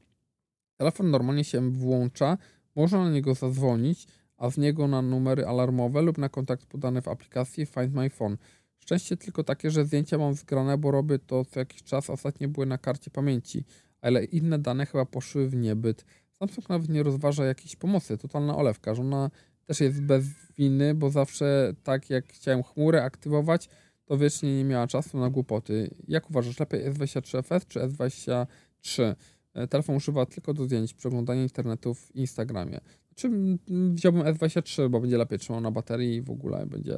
Telefon 0.78 1.12
normalnie 1.12 1.44
się 1.44 1.72
włącza, 1.72 2.38
można 2.76 3.04
na 3.04 3.12
niego 3.12 3.36
zadzwonić, 3.36 4.08
a 4.38 4.50
z 4.50 4.58
niego 4.58 4.88
na 4.88 5.02
numery 5.02 5.46
alarmowe 5.46 6.02
lub 6.02 6.18
na 6.18 6.30
kontakt 6.30 6.66
podany 6.66 7.02
w 7.02 7.08
aplikacji 7.08 7.66
Find 7.66 7.94
My 7.94 8.10
Phone. 8.10 8.38
Szczęście 8.78 9.18
tylko 9.18 9.44
takie, 9.44 9.72
że 9.72 9.86
zdjęcia 9.86 10.18
mam 10.18 10.34
zgrane, 10.34 10.78
bo 10.78 10.92
robię 10.92 11.20
to 11.20 11.46
co 11.46 11.60
jakiś 11.60 11.84
czas, 11.84 12.10
ostatnie 12.10 12.48
były 12.48 12.66
na 12.66 12.78
karcie 12.78 13.12
pamięci, 13.12 13.64
ale 14.02 14.24
inne 14.24 14.60
dane 14.60 14.86
chyba 14.86 15.06
poszły 15.06 15.50
w 15.50 15.56
niebyt. 15.56 16.06
Samsung 16.40 16.70
nawet 16.70 16.90
nie 16.90 17.04
rozważa 17.04 17.46
jakiejś 17.46 17.76
pomocy, 17.76 18.18
totalna 18.18 18.58
olewka, 18.58 18.96
że 18.96 19.02
ona 19.02 19.30
też 19.66 19.80
jest 19.80 20.02
bez 20.02 20.26
winy, 20.58 20.94
bo 20.94 21.10
zawsze 21.10 21.74
tak 21.84 22.10
jak 22.10 22.34
chciałem 22.34 22.64
chmurę 22.64 23.04
aktywować, 23.04 23.70
to 24.06 24.18
wiecznie 24.18 24.58
nie 24.58 24.66
miała 24.66 24.88
czasu 24.88 25.20
na 25.20 25.30
głupoty. 25.30 25.90
Jak 26.08 26.30
uważasz, 26.30 26.60
lepiej 26.60 26.92
S23FS 26.92 27.68
czy 27.68 27.80
S23? 27.80 29.16
E, 29.54 29.68
telefon 29.68 29.96
używa 29.96 30.26
tylko 30.26 30.54
do 30.54 30.66
zdjęć, 30.66 30.94
przeglądania 30.94 31.44
internetu 31.44 31.94
w 31.94 32.16
Instagramie. 32.16 32.80
Czy 33.16 33.30
wziąłbym 33.68 34.24
S23, 34.24 34.90
bo 34.90 35.00
będzie 35.00 35.18
lepiej 35.18 35.40
trzymał 35.40 35.62
na 35.62 35.72
baterii 35.72 36.16
i 36.16 36.22
w 36.22 36.30
ogóle 36.30 36.66
będzie 36.66 36.96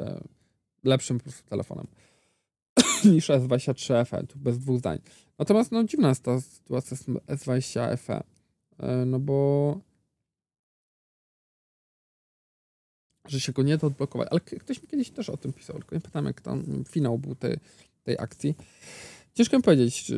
lepszym 0.83 1.17
po 1.17 1.23
prostu 1.23 1.49
telefonem 1.49 1.87
niż 3.13 3.29
S23 3.29 4.05
FE, 4.05 4.23
tu 4.27 4.39
bez 4.39 4.59
dwóch 4.59 4.79
zdań. 4.79 4.99
Natomiast 5.39 5.71
no 5.71 5.83
dziwna 5.83 6.09
jest 6.09 6.23
ta 6.23 6.41
sytuacja 6.41 6.97
z 6.97 7.05
S20 7.05 7.97
FE. 7.97 8.23
E, 8.81 9.05
no 9.05 9.19
bo 9.19 9.79
że 13.27 13.39
się 13.39 13.51
go 13.51 13.63
nie 13.63 13.77
da 13.77 13.87
odblokować. 13.87 14.27
Ale 14.31 14.39
ktoś 14.39 14.81
mi 14.81 14.87
kiedyś 14.87 15.09
też 15.09 15.29
o 15.29 15.37
tym 15.37 15.53
pisał, 15.53 15.77
tylko 15.77 15.95
nie 15.95 16.01
pamiętam 16.01 16.25
jak 16.25 16.41
tam 16.41 16.83
finał 16.89 17.17
był 17.17 17.35
tej, 17.35 17.57
tej 18.03 18.17
akcji. 18.19 18.55
Ciężko 19.33 19.57
mi 19.57 19.63
powiedzieć, 19.63 20.11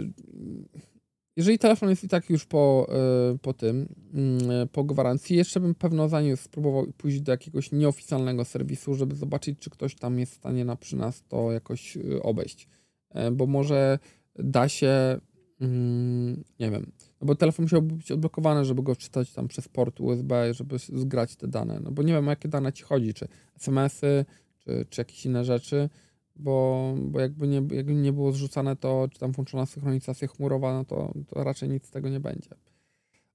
jeżeli 1.35 1.59
telefon 1.59 1.89
jest 1.89 2.03
i 2.03 2.07
tak 2.07 2.29
już 2.29 2.45
po, 2.45 2.87
e, 2.89 3.37
po 3.37 3.53
tym, 3.53 3.95
mm, 4.13 4.67
po 4.67 4.83
gwarancji, 4.83 5.37
jeszcze 5.37 5.59
bym 5.59 5.75
pewno 5.75 6.09
zanim 6.09 6.37
spróbował 6.37 6.87
pójść 6.97 7.21
do 7.21 7.31
jakiegoś 7.31 7.71
nieoficjalnego 7.71 8.45
serwisu, 8.45 8.95
żeby 8.95 9.15
zobaczyć, 9.15 9.59
czy 9.59 9.69
ktoś 9.69 9.95
tam 9.95 10.19
jest 10.19 10.31
w 10.31 10.35
stanie 10.35 10.65
na, 10.65 10.75
przy 10.75 10.95
nas 10.95 11.23
to 11.27 11.51
jakoś 11.51 11.97
e, 11.97 12.23
obejść. 12.23 12.67
E, 13.09 13.31
bo 13.31 13.47
może 13.47 13.99
da 14.35 14.69
się, 14.69 15.19
mm, 15.63 16.43
nie 16.59 16.71
wiem, 16.71 16.91
no 17.21 17.27
bo 17.27 17.35
telefon 17.35 17.63
musiałby 17.65 17.95
być 17.95 18.11
odblokowany, 18.11 18.65
żeby 18.65 18.83
go 18.83 18.95
wczytać 18.95 19.31
tam 19.31 19.47
przez 19.47 19.67
port 19.67 19.99
USB, 19.99 20.53
żeby 20.53 20.77
zgrać 20.79 21.35
te 21.35 21.47
dane. 21.47 21.79
No 21.83 21.91
bo 21.91 22.03
nie 22.03 22.13
wiem, 22.13 22.27
o 22.27 22.29
jakie 22.29 22.49
dane 22.49 22.73
ci 22.73 22.83
chodzi, 22.83 23.13
czy 23.13 23.27
SMS-y, 23.55 24.25
czy, 24.59 24.85
czy 24.89 25.01
jakieś 25.01 25.25
inne 25.25 25.43
rzeczy 25.43 25.89
bo, 26.35 26.93
bo 26.97 27.19
jakby, 27.19 27.47
nie, 27.47 27.61
jakby 27.71 27.93
nie 27.93 28.13
było 28.13 28.31
zrzucane 28.31 28.75
to, 28.75 29.07
czy 29.11 29.19
tam 29.19 29.31
włączona 29.31 29.65
synchronizacja 29.65 30.27
chmurowa, 30.27 30.73
no 30.73 30.85
to, 30.85 31.13
to 31.27 31.43
raczej 31.43 31.69
nic 31.69 31.87
z 31.87 31.91
tego 31.91 32.09
nie 32.09 32.19
będzie. 32.19 32.49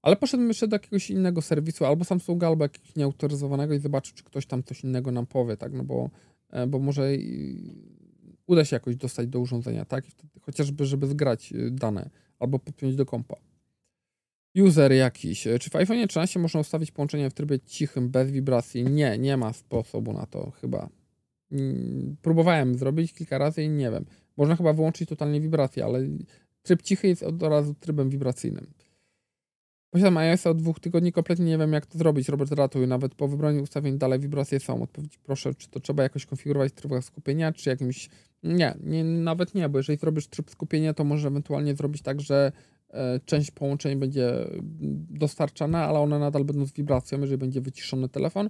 Ale 0.01 0.15
poszedłem 0.15 0.47
jeszcze 0.47 0.67
do 0.67 0.75
jakiegoś 0.75 1.09
innego 1.09 1.41
serwisu, 1.41 1.85
albo 1.85 2.05
Samsunga, 2.05 2.47
albo 2.47 2.65
jakiegoś 2.65 2.95
nieautoryzowanego 2.95 3.73
i 3.73 3.79
zobaczył, 3.79 4.15
czy 4.15 4.23
ktoś 4.23 4.45
tam 4.45 4.63
coś 4.63 4.83
innego 4.83 5.11
nam 5.11 5.25
powie, 5.25 5.57
tak, 5.57 5.73
no 5.73 5.83
bo, 5.83 6.09
e, 6.49 6.67
bo 6.67 6.79
może 6.79 7.15
uda 8.49 8.65
się 8.65 8.75
jakoś 8.75 8.95
dostać 8.95 9.27
do 9.27 9.39
urządzenia, 9.39 9.85
tak, 9.85 10.05
chociażby, 10.41 10.85
żeby 10.85 11.07
zgrać 11.07 11.53
y, 11.53 11.71
dane, 11.71 12.09
albo 12.39 12.59
podpiąć 12.59 12.95
do 12.95 13.05
kompa. 13.05 13.35
User 14.55 14.91
jakiś. 14.91 15.47
Czy 15.59 15.69
w 15.69 15.75
iPhone 15.75 16.07
13 16.07 16.39
można 16.39 16.59
ustawić 16.59 16.91
połączenie 16.91 17.29
w 17.29 17.33
trybie 17.33 17.59
cichym, 17.59 18.09
bez 18.09 18.31
wibracji? 18.31 18.83
Nie, 18.83 19.17
nie 19.17 19.37
ma 19.37 19.53
sposobu 19.53 20.13
na 20.13 20.25
to 20.25 20.51
chyba. 20.51 20.89
Mm, 21.51 22.17
próbowałem 22.21 22.75
zrobić 22.77 23.13
kilka 23.13 23.37
razy 23.37 23.63
i 23.63 23.69
nie 23.69 23.91
wiem. 23.91 24.05
Można 24.37 24.55
chyba 24.55 24.73
wyłączyć 24.73 25.09
totalnie 25.09 25.41
wibrację, 25.41 25.85
ale 25.85 26.07
tryb 26.61 26.81
cichy 26.81 27.07
jest 27.07 27.23
od 27.23 27.43
razu 27.43 27.73
trybem 27.79 28.09
wibracyjnym. 28.09 28.67
Posiadam 29.91 30.17
iOS 30.17 30.47
od 30.47 30.57
dwóch 30.57 30.79
tygodni, 30.79 31.11
kompletnie 31.11 31.45
nie 31.45 31.57
wiem 31.57 31.73
jak 31.73 31.85
to 31.85 31.97
zrobić. 31.97 32.29
Robert 32.29 32.51
ratuj, 32.51 32.87
nawet 32.87 33.15
po 33.15 33.27
wybraniu 33.27 33.63
ustawień 33.63 33.97
dalej 33.97 34.19
wibracje 34.19 34.59
są. 34.59 34.83
Odpowiedź 34.83 35.17
proszę, 35.17 35.55
czy 35.55 35.69
to 35.69 35.79
trzeba 35.79 36.03
jakoś 36.03 36.25
konfigurować 36.25 36.73
tryb 36.73 36.91
skupienia, 37.01 37.51
czy 37.51 37.69
jakimś... 37.69 38.09
Nie, 38.43 38.75
nie, 38.83 39.03
nawet 39.03 39.55
nie, 39.55 39.69
bo 39.69 39.79
jeżeli 39.79 39.99
zrobisz 39.99 40.27
tryb 40.27 40.51
skupienia, 40.51 40.93
to 40.93 41.03
możesz 41.03 41.25
ewentualnie 41.25 41.75
zrobić 41.75 42.01
tak, 42.01 42.21
że 42.21 42.51
e, 42.89 43.19
część 43.25 43.51
połączeń 43.51 43.99
będzie 43.99 44.47
dostarczana, 45.09 45.85
ale 45.85 45.99
one 45.99 46.19
nadal 46.19 46.45
będą 46.45 46.65
z 46.65 46.73
wibracją, 46.73 47.21
jeżeli 47.21 47.37
będzie 47.37 47.61
wyciszony 47.61 48.09
telefon, 48.09 48.49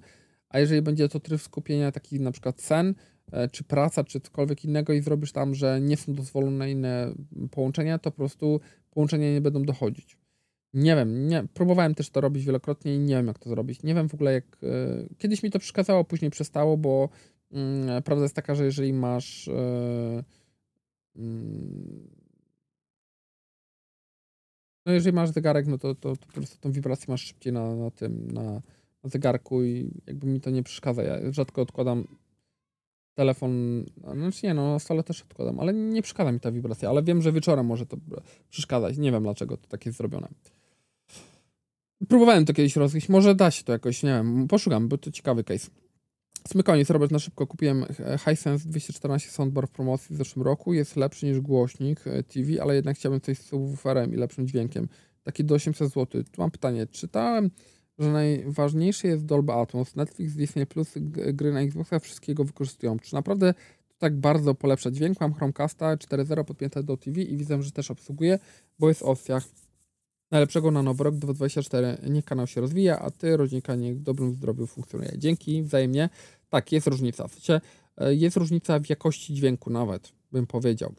a 0.49 0.59
jeżeli 0.59 0.81
będzie 0.81 1.09
to 1.09 1.19
tryb 1.19 1.41
skupienia 1.41 1.91
taki 1.91 2.19
na 2.19 2.31
przykład 2.31 2.61
sen, 2.61 2.95
e, 3.31 3.49
czy 3.49 3.63
praca, 3.63 4.03
czy 4.03 4.19
cokolwiek 4.19 4.65
innego 4.65 4.93
i 4.93 5.01
zrobisz 5.01 5.31
tam, 5.31 5.55
że 5.55 5.81
nie 5.81 5.97
są 5.97 6.13
dozwolone 6.13 6.71
inne 6.71 7.13
połączenia, 7.51 7.99
to 7.99 8.11
po 8.11 8.17
prostu 8.17 8.59
połączenia 8.91 9.33
nie 9.33 9.41
będą 9.41 9.63
dochodzić. 9.63 10.18
Nie 10.73 10.95
wiem, 10.95 11.27
nie, 11.27 11.43
próbowałem 11.53 11.95
też 11.95 12.09
to 12.09 12.21
robić 12.21 12.45
wielokrotnie 12.45 12.95
i 12.95 12.99
nie 12.99 13.15
wiem, 13.15 13.27
jak 13.27 13.39
to 13.39 13.49
zrobić. 13.49 13.83
Nie 13.83 13.95
wiem 13.95 14.09
w 14.09 14.13
ogóle, 14.13 14.33
jak. 14.33 14.63
Y, 14.63 15.15
kiedyś 15.17 15.43
mi 15.43 15.51
to 15.51 15.59
przeszkadzało, 15.59 16.03
później 16.03 16.31
przestało, 16.31 16.77
bo 16.77 17.09
y, 17.51 18.01
prawda 18.01 18.23
jest 18.23 18.35
taka, 18.35 18.55
że 18.55 18.65
jeżeli 18.65 18.93
masz. 18.93 19.47
Y, 19.47 20.23
no, 24.85 24.91
jeżeli 24.93 25.15
masz 25.15 25.29
zegarek, 25.29 25.67
no 25.67 25.77
to, 25.77 25.95
to, 25.95 26.15
to 26.15 26.27
po 26.27 26.33
prostu 26.33 26.57
tą 26.57 26.71
wibrację 26.71 27.05
masz 27.07 27.21
szybciej 27.21 27.53
na, 27.53 27.75
na 27.75 27.91
tym, 27.91 28.31
na, 28.31 28.43
na 29.03 29.09
zegarku 29.09 29.63
i 29.63 29.91
jakby 30.07 30.27
mi 30.27 30.41
to 30.41 30.49
nie 30.49 30.63
przeszkadza. 30.63 31.03
Ja 31.03 31.31
rzadko 31.31 31.61
odkładam 31.61 32.07
telefon, 33.13 33.85
znaczy 34.13 34.45
nie, 34.45 34.53
no 34.53 34.71
na 34.71 34.79
stole 34.79 35.03
też 35.03 35.21
odkładam, 35.21 35.59
ale 35.59 35.73
nie 35.73 36.01
przeszkadza 36.01 36.31
mi 36.31 36.39
ta 36.39 36.51
wibracja, 36.51 36.89
ale 36.89 37.03
wiem, 37.03 37.21
że 37.21 37.31
wieczorem 37.31 37.65
może 37.65 37.85
to 37.85 37.97
przeszkadzać. 38.49 38.97
Nie 38.97 39.11
wiem 39.11 39.23
dlaczego 39.23 39.57
to 39.57 39.67
tak 39.67 39.85
jest 39.85 39.97
zrobione. 39.97 40.27
Próbowałem 42.07 42.45
to 42.45 42.53
kiedyś 42.53 42.75
rozgryźć, 42.75 43.09
może 43.09 43.35
da 43.35 43.51
się 43.51 43.63
to 43.63 43.71
jakoś, 43.71 44.03
nie 44.03 44.09
wiem, 44.09 44.47
poszukam, 44.47 44.87
bo 44.87 44.97
to 44.97 45.11
ciekawy 45.11 45.43
case. 45.43 45.69
Smykoniec, 46.47 46.89
Robert, 46.89 47.11
na 47.11 47.19
szybko 47.19 47.47
kupiłem 47.47 47.85
Hisense 48.29 48.69
214 48.69 49.29
soundbar 49.29 49.67
w 49.67 49.71
promocji 49.71 50.15
w 50.15 50.17
zeszłym 50.17 50.45
roku. 50.45 50.73
Jest 50.73 50.95
lepszy 50.95 51.25
niż 51.25 51.39
głośnik 51.39 52.07
e, 52.07 52.23
TV, 52.23 52.61
ale 52.61 52.75
jednak 52.75 52.97
chciałbym 52.97 53.21
coś 53.21 53.37
z 53.37 53.45
subwooferem 53.45 54.13
i 54.13 54.17
lepszym 54.17 54.47
dźwiękiem. 54.47 54.87
Taki 55.23 55.43
do 55.43 55.55
800 55.55 55.93
zł. 55.93 56.23
Tu 56.23 56.41
mam 56.41 56.51
pytanie, 56.51 56.87
czytałem 56.87 57.51
że 57.99 58.11
najważniejsze 58.11 59.07
jest 59.07 59.25
Dolby 59.25 59.53
Atmos. 59.53 59.95
Netflix, 59.95 60.33
Disney 60.33 60.65
Plus, 60.65 60.93
gry 61.33 61.53
na 61.53 61.61
Xboxa 61.61 61.99
wszystkiego 61.99 62.43
wykorzystują. 62.43 62.99
Czy 62.99 63.13
naprawdę 63.13 63.53
to 63.87 63.95
tak 63.97 64.19
bardzo 64.19 64.55
polepsza 64.55 64.91
dźwięk? 64.91 65.21
Mam 65.21 65.33
Chromecasta 65.33 65.95
4.0 65.95 66.43
podpięte 66.43 66.83
do 66.83 66.97
TV 66.97 67.21
i 67.21 67.37
widzę, 67.37 67.63
że 67.63 67.71
też 67.71 67.91
obsługuje, 67.91 68.39
bo 68.79 68.89
jest 68.89 69.03
opcjach 69.03 69.43
najlepszego 70.31 70.71
na 70.71 70.83
nowy 70.83 71.03
rok 71.03 71.15
2024. 71.15 72.11
Niech 72.13 72.25
kanał 72.25 72.47
się 72.47 72.61
rozwija, 72.61 72.99
a 72.99 73.11
ty, 73.11 73.37
rodzinka, 73.37 73.75
niech 73.75 73.97
w 73.97 74.01
dobrym 74.01 74.33
zdrowiu 74.33 74.67
funkcjonuje. 74.67 75.11
Dzięki, 75.17 75.63
wzajemnie. 75.63 76.09
Tak, 76.49 76.71
jest 76.71 76.87
różnica. 76.87 77.27
W 77.27 77.33
sensie, 77.33 77.61
e, 77.97 78.15
jest 78.15 78.37
różnica 78.37 78.79
w 78.79 78.89
jakości 78.89 79.33
dźwięku 79.33 79.69
nawet, 79.69 80.11
bym 80.31 80.47
powiedział. 80.47 80.93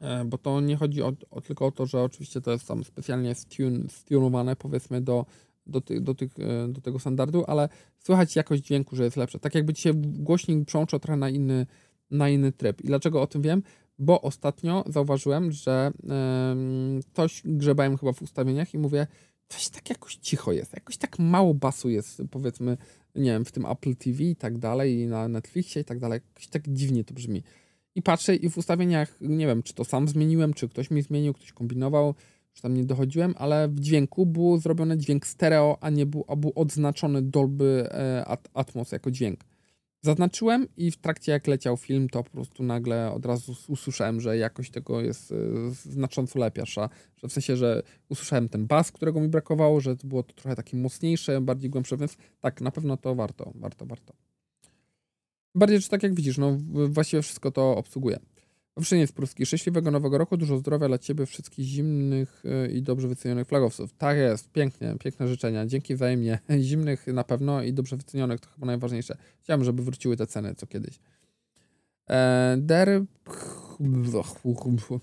E, 0.00 0.24
bo 0.24 0.38
to 0.38 0.60
nie 0.60 0.76
chodzi 0.76 1.02
o, 1.02 1.12
o, 1.30 1.40
tylko 1.40 1.66
o 1.66 1.72
to, 1.72 1.86
że 1.86 2.02
oczywiście 2.02 2.40
to 2.40 2.50
jest 2.50 2.68
tam 2.68 2.84
specjalnie 2.84 3.34
stun, 3.34 3.88
stunowane 3.90 4.56
powiedzmy 4.56 5.00
do 5.00 5.26
do, 5.68 5.80
ty, 5.80 6.00
do, 6.00 6.14
tych, 6.14 6.30
e, 6.38 6.68
do 6.68 6.80
tego 6.80 6.98
standardu, 6.98 7.44
ale 7.46 7.68
słychać 7.98 8.36
jakość 8.36 8.62
dźwięku, 8.62 8.96
że 8.96 9.04
jest 9.04 9.16
lepsza. 9.16 9.38
Tak 9.38 9.54
jakby 9.54 9.74
się 9.74 9.92
głośnik 9.94 10.66
przełączał 10.66 11.00
trochę 11.00 11.16
na 11.16 11.28
inny, 11.28 11.66
na 12.10 12.28
inny 12.28 12.52
tryb. 12.52 12.80
I 12.80 12.86
dlaczego 12.86 13.22
o 13.22 13.26
tym 13.26 13.42
wiem? 13.42 13.62
Bo 13.98 14.22
ostatnio 14.22 14.84
zauważyłem, 14.86 15.52
że 15.52 15.92
coś 17.12 17.42
grzebałem 17.44 17.98
chyba 17.98 18.12
w 18.12 18.22
ustawieniach 18.22 18.74
i 18.74 18.78
mówię, 18.78 19.06
coś 19.48 19.68
tak 19.68 19.90
jakoś 19.90 20.14
cicho 20.14 20.52
jest, 20.52 20.74
jakoś 20.74 20.96
tak 20.96 21.18
mało 21.18 21.54
basu 21.54 21.88
jest, 21.88 22.22
powiedzmy, 22.30 22.76
nie 23.14 23.30
wiem, 23.30 23.44
w 23.44 23.52
tym 23.52 23.66
Apple 23.66 23.96
TV 23.96 24.22
i 24.22 24.36
tak 24.36 24.58
dalej, 24.58 24.98
i 24.98 25.06
na 25.06 25.28
Netflixie 25.28 25.82
i 25.82 25.84
tak 25.84 25.98
dalej, 25.98 26.20
jakoś 26.28 26.46
tak 26.46 26.68
dziwnie 26.68 27.04
to 27.04 27.14
brzmi. 27.14 27.42
I 27.94 28.02
patrzę 28.02 28.36
i 28.36 28.50
w 28.50 28.58
ustawieniach, 28.58 29.16
nie 29.20 29.46
wiem, 29.46 29.62
czy 29.62 29.74
to 29.74 29.84
sam 29.84 30.08
zmieniłem, 30.08 30.54
czy 30.54 30.68
ktoś 30.68 30.90
mi 30.90 31.02
zmienił, 31.02 31.34
ktoś 31.34 31.52
kombinował, 31.52 32.14
że 32.54 32.62
tam 32.62 32.74
nie 32.74 32.84
dochodziłem, 32.84 33.34
ale 33.38 33.68
w 33.68 33.80
dźwięku 33.80 34.26
był 34.26 34.58
zrobiony 34.58 34.98
dźwięk 34.98 35.26
stereo, 35.26 35.78
a 35.80 35.90
nie 35.90 36.06
był, 36.06 36.24
a 36.28 36.36
był 36.36 36.52
odznaczony 36.54 37.22
Dolby 37.22 37.88
e, 37.90 38.24
Atmos 38.54 38.92
jako 38.92 39.10
dźwięk. 39.10 39.44
Zaznaczyłem 40.02 40.66
i 40.76 40.90
w 40.90 40.96
trakcie 40.96 41.32
jak 41.32 41.46
leciał 41.46 41.76
film, 41.76 42.08
to 42.08 42.24
po 42.24 42.30
prostu 42.30 42.62
nagle 42.62 43.12
od 43.12 43.26
razu 43.26 43.56
usłyszałem, 43.68 44.20
że 44.20 44.36
jakość 44.36 44.70
tego 44.70 45.00
jest 45.00 45.32
e, 45.32 45.36
znacząco 45.72 46.38
lepsza. 46.38 46.88
Że 47.16 47.28
w 47.28 47.32
sensie, 47.32 47.56
że 47.56 47.82
usłyszałem 48.08 48.48
ten 48.48 48.66
bas, 48.66 48.92
którego 48.92 49.20
mi 49.20 49.28
brakowało, 49.28 49.80
że 49.80 49.96
to 49.96 50.06
było 50.06 50.22
to 50.22 50.34
trochę 50.34 50.56
takie 50.56 50.76
mocniejsze, 50.76 51.40
bardziej 51.40 51.70
głębsze, 51.70 51.96
więc 51.96 52.16
tak, 52.40 52.60
na 52.60 52.70
pewno 52.70 52.96
to 52.96 53.14
warto, 53.14 53.52
warto, 53.54 53.86
warto. 53.86 54.14
Bardziej, 55.54 55.80
że 55.80 55.88
tak 55.88 56.02
jak 56.02 56.14
widzisz, 56.14 56.38
no 56.38 56.56
właściwie 56.88 57.22
wszystko 57.22 57.50
to 57.50 57.76
obsługuje. 57.76 58.18
Owszeniec 58.78 59.12
Pruski, 59.12 59.46
szczęśliwego 59.46 59.90
nowego 59.90 60.18
roku, 60.18 60.36
dużo 60.36 60.58
zdrowia 60.58 60.88
dla 60.88 60.98
Ciebie, 60.98 61.26
wszystkich 61.26 61.66
zimnych 61.66 62.42
e, 62.44 62.70
i 62.70 62.82
dobrze 62.82 63.08
wycenionych 63.08 63.46
flagowców. 63.48 63.92
Tak 63.92 64.16
jest, 64.16 64.52
pięknie, 64.52 64.94
piękne 65.00 65.28
życzenia. 65.28 65.66
Dzięki 65.66 65.94
wzajemnie. 65.94 66.38
Zimnych 66.60 67.06
na 67.06 67.24
pewno 67.24 67.62
i 67.62 67.72
dobrze 67.72 67.96
wycenionych, 67.96 68.40
to 68.40 68.48
chyba 68.50 68.66
najważniejsze. 68.66 69.16
Chciałem, 69.42 69.64
żeby 69.64 69.82
wróciły 69.82 70.16
te 70.16 70.26
ceny 70.26 70.54
co 70.54 70.66
kiedyś. 70.66 71.00
E, 72.10 72.56
der... 72.58 73.04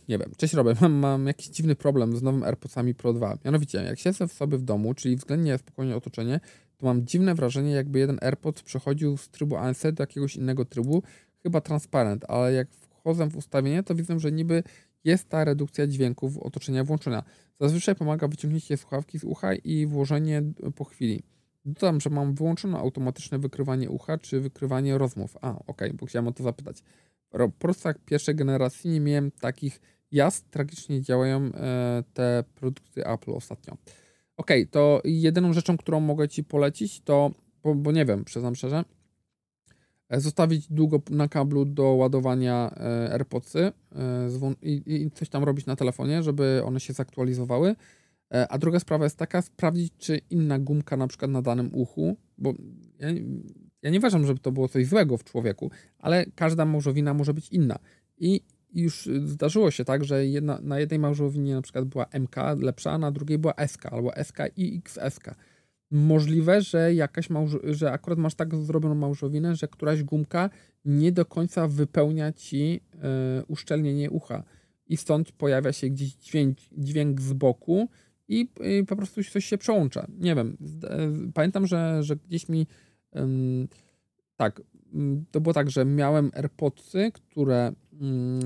Nie 0.10 0.18
wiem. 0.18 0.32
Cześć 0.38 0.54
Robert, 0.54 0.82
mam, 0.82 0.94
mam 0.94 1.28
jakiś 1.28 1.48
dziwny 1.48 1.76
problem 1.76 2.18
z 2.18 2.22
nowym 2.22 2.44
AirPodsami 2.44 2.94
Pro 2.94 3.14
2. 3.14 3.38
Mianowicie, 3.46 3.84
jak 3.84 4.00
siedzę 4.00 4.28
sobie 4.28 4.58
w 4.58 4.62
domu, 4.62 4.94
czyli 4.94 5.16
względnie 5.16 5.58
spokojnie 5.58 5.96
otoczenie, 5.96 6.40
to 6.78 6.86
mam 6.86 7.06
dziwne 7.06 7.36
wrażenie, 7.36 7.72
jakby 7.72 8.00
jeden 8.00 8.18
AirPod 8.22 8.62
przechodził 8.62 9.18
z 9.18 9.30
trybu 9.30 9.56
ANC 9.56 9.82
do 9.82 10.04
jakiegoś 10.04 10.36
innego 10.36 10.66
trybu, 10.66 11.04
chyba 11.44 11.62
transparent, 11.62 12.26
ale 12.28 12.54
jak 12.54 12.68
wchodzę 13.06 13.30
w 13.30 13.38
ustawienie, 13.38 13.84
to 13.84 13.96
widzę, 13.96 14.20
że 14.20 14.32
niby 14.32 14.64
jest 15.04 15.30
ta 15.30 15.44
redukcja 15.44 15.88
dźwięków 15.88 16.38
otoczenia 16.38 16.84
włączona. 16.84 17.24
Zazwyczaj 17.60 17.96
pomaga 17.96 18.28
wyciągnięcie 18.28 18.78
słuchawki 18.78 19.20
z 19.20 19.24
ucha 19.24 19.54
i 19.54 19.86
włożenie 19.86 20.44
po 20.76 20.84
chwili. 20.86 21.24
Dodam, 21.66 22.02
że 22.02 22.10
mam 22.10 22.34
wyłączone 22.36 22.78
automatyczne 22.78 23.40
wykrywanie 23.40 23.90
ucha 23.90 24.18
czy 24.18 24.40
wykrywanie 24.40 24.98
rozmów. 24.98 25.38
A, 25.42 25.60
ok, 25.68 25.82
bo 25.94 26.06
chciałem 26.06 26.28
o 26.28 26.32
to 26.32 26.44
zapytać. 26.44 26.84
W 27.34 27.52
prostach 27.60 28.00
pierwszej 28.00 28.36
generacji 28.36 28.90
nie 28.90 29.00
miałem 29.00 29.32
takich 29.32 29.82
jazd. 30.12 30.50
Tragicznie 30.50 31.02
działają 31.02 31.42
e, 31.54 32.04
te 32.14 32.44
produkty 32.56 33.08
Apple 33.08 33.32
ostatnio. 33.32 33.78
Ok, 34.38 34.52
to 34.72 35.02
jedyną 35.04 35.54
rzeczą, 35.54 35.78
którą 35.78 36.00
mogę 36.00 36.28
Ci 36.28 36.44
polecić, 36.44 37.02
to, 37.02 37.32
bo, 37.64 37.76
bo 37.76 37.92
nie 37.92 38.06
wiem, 38.06 38.26
przyznam 38.26 38.56
szczerze, 38.56 38.84
E, 38.84 38.95
zostawić 40.12 40.68
długo 40.72 41.02
na 41.10 41.28
kablu 41.28 41.66
do 41.66 41.84
ładowania 41.84 42.72
e, 42.78 43.12
AirPodsy 43.14 43.60
e, 43.60 43.72
i 44.62 45.12
coś 45.14 45.30
tam 45.30 45.44
robić 45.44 45.66
na 45.66 45.76
telefonie, 45.76 46.24
żeby 46.24 46.62
one 46.66 46.80
się 46.80 46.94
zaktualizowały. 46.94 47.76
A 48.50 48.58
druga 48.58 48.80
sprawa 48.80 49.04
jest 49.04 49.18
taka, 49.18 49.42
sprawdzić, 49.42 49.94
czy 49.98 50.22
inna 50.30 50.60
gumka 50.60 50.98
na 50.98 51.08
przykład 51.08 51.32
na 51.32 51.42
danym 51.42 51.70
uchu, 51.74 52.18
bo 52.38 52.54
ja, 53.00 53.08
ja 53.82 53.90
nie 53.90 53.98
uważam, 53.98 54.26
żeby 54.26 54.40
to 54.40 54.52
było 54.52 54.68
coś 54.68 54.88
złego 54.88 55.18
w 55.18 55.24
człowieku, 55.24 55.72
ale 56.00 56.26
każda 56.36 56.66
morzowina 56.66 57.14
może 57.14 57.34
być 57.34 57.50
inna. 57.50 57.80
I 58.18 58.42
już 58.74 59.10
zdarzyło 59.26 59.72
się 59.72 59.86
tak, 59.86 60.04
że 60.04 60.28
jedna, 60.28 60.60
na 60.62 60.80
jednej 60.80 61.00
małżowinie 61.00 61.56
na 61.56 61.62
przykład 61.62 61.86
była 61.86 62.06
MK 62.20 62.36
lepsza, 62.58 62.98
na 62.98 63.12
drugiej 63.12 63.38
była 63.38 63.54
SK 63.68 63.86
albo 63.86 64.12
SK 64.24 64.38
i 64.58 64.82
XSK. 64.86 65.36
Możliwe, 65.96 66.62
że 66.62 66.94
jakaś 66.94 67.30
małż- 67.30 67.74
że 67.74 67.92
akurat 67.92 68.20
masz 68.20 68.36
tak 68.36 68.56
zrobioną 68.56 68.96
małżowinę, 68.96 69.56
że 69.56 69.68
któraś 69.68 70.04
gumka 70.04 70.50
nie 70.86 71.12
do 71.12 71.26
końca 71.26 71.68
wypełnia 71.68 72.34
ci 72.34 72.82
e, 72.94 73.44
uszczelnienie 73.48 74.12
ucha 74.12 74.44
i 74.88 74.98
stąd 74.98 75.32
pojawia 75.32 75.74
się 75.74 75.90
gdzieś 75.90 76.14
dźwięk, 76.16 76.58
dźwięk 76.78 77.22
z 77.22 77.34
boku 77.34 77.90
i, 78.28 78.48
i 78.80 78.86
po 78.86 78.96
prostu 78.96 79.24
coś 79.24 79.46
się 79.46 79.58
przełącza. 79.58 80.08
Nie 80.20 80.36
wiem. 80.36 80.58
Pamiętam, 81.34 81.68
że, 81.68 82.04
że 82.04 82.16
gdzieś 82.16 82.50
mi 82.50 82.68
tak, 84.36 84.62
mm, 84.94 85.26
to 85.32 85.42
było 85.42 85.54
tak, 85.54 85.70
że 85.70 85.86
miałem 85.86 86.32
AirPodsy, 86.34 87.12
które 87.14 87.72
um, 88.02 88.40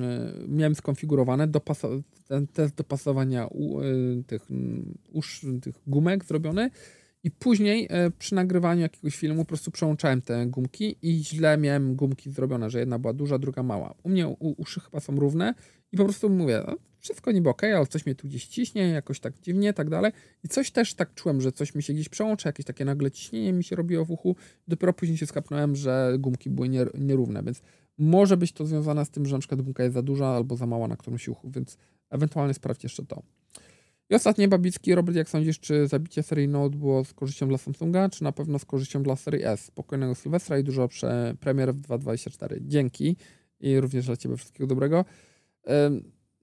miałem 0.47 0.76
skonfigurowane, 0.76 1.47
dopasa- 1.47 2.02
ten 2.28 2.47
test 2.47 2.76
dopasowania 2.76 3.47
u, 3.47 3.82
y, 3.82 4.24
tych, 4.28 4.47
usz, 5.12 5.45
tych 5.62 5.76
gumek 5.88 6.26
zrobiony 6.26 6.70
i 7.24 7.32
później 7.32 7.88
e, 7.89 8.11
przy 8.11 8.36
nagrywaniu 8.36 8.82
jakiegoś 8.82 9.15
filmu 9.15 9.45
po 9.45 9.47
prostu 9.47 9.72
przełączałem 9.72 10.22
te 10.22 10.45
gumki 10.45 10.95
i 11.01 11.24
źle 11.24 11.57
miałem 11.57 11.95
gumki 11.95 12.32
zrobione, 12.32 12.70
że 12.70 12.80
jedna 12.80 12.99
była 12.99 13.13
duża, 13.13 13.39
druga 13.39 13.63
mała. 13.63 13.95
U 14.03 14.09
mnie 14.09 14.28
u, 14.28 14.55
uszy 14.57 14.80
chyba 14.80 14.99
są 14.99 15.15
równe 15.15 15.53
i 15.91 15.97
po 15.97 16.03
prostu 16.03 16.30
mówię, 16.30 16.63
no, 16.67 16.76
wszystko 16.99 17.32
niby 17.32 17.49
ok, 17.49 17.63
ale 17.63 17.88
coś 17.88 18.05
mnie 18.05 18.15
tu 18.15 18.28
gdzieś 18.28 18.45
ciśnie, 18.45 18.89
jakoś 18.89 19.20
tak 19.20 19.34
dziwnie, 19.41 19.74
tak 19.74 19.89
dalej. 19.89 20.11
I 20.43 20.47
coś 20.47 20.72
też 20.72 20.93
tak 20.93 21.13
czułem, 21.13 21.41
że 21.41 21.51
coś 21.51 21.76
mi 21.76 21.84
się 21.84 21.93
gdzieś 21.93 22.09
przełącza, 22.09 22.49
jakieś 22.49 22.65
takie 22.65 22.86
nagle 22.86 23.11
ciśnienie 23.11 23.53
mi 23.53 23.63
się 23.63 23.76
robiło 23.76 24.05
w 24.05 24.11
uchu. 24.11 24.36
Dopiero 24.67 24.93
później 24.93 25.17
się 25.17 25.26
skapnąłem, 25.26 25.76
że 25.76 26.15
gumki 26.20 26.49
były 26.49 26.70
nierówne, 26.93 27.43
więc 27.43 27.61
może 27.97 28.38
być 28.38 28.51
to 28.51 28.65
związane 28.65 29.05
z 29.05 29.09
tym, 29.09 29.26
że 29.26 29.36
na 29.36 29.39
przykład 29.39 29.61
gumka 29.61 29.84
jest 29.84 29.93
za 29.93 30.01
duża 30.01 30.28
albo 30.28 30.55
za 30.55 30.65
mała 30.65 30.88
na 30.88 30.97
którymś 30.97 31.28
uchu, 31.28 31.51
więc 31.51 31.78
ewentualnie 32.09 32.53
sprawdź 32.53 32.84
jeszcze 32.84 33.05
to. 33.05 33.24
I 34.10 34.16
ostatnie 34.16 34.47
Babicki, 34.47 34.95
Robert, 34.95 35.18
jak 35.18 35.30
sądzisz, 35.30 35.60
czy 35.60 35.88
zabicie 35.88 36.24
serii 36.24 36.47
Note 36.47 36.78
było 36.78 37.05
z 37.05 37.14
korzyścią 37.14 37.47
dla 37.47 37.57
Samsunga, 37.57 38.10
czy 38.10 38.24
na 38.24 38.32
pewno 38.32 38.60
z 38.60 38.66
korzyścią 38.66 39.03
dla 39.03 39.16
serii 39.16 39.43
S? 39.43 39.66
Spokojnego 39.66 40.16
Sylwestra 40.16 40.60
i 40.60 40.64
dużo 40.64 40.88
prze 40.88 41.36
premier 41.39 41.74
w 41.74 41.82
2024. 41.82 42.62
Dzięki 42.62 43.16
i 43.60 43.80
również 43.80 44.05
dla 44.05 44.18
Ciebie 44.18 44.38
wszystkiego 44.38 44.68
dobrego. 44.68 45.05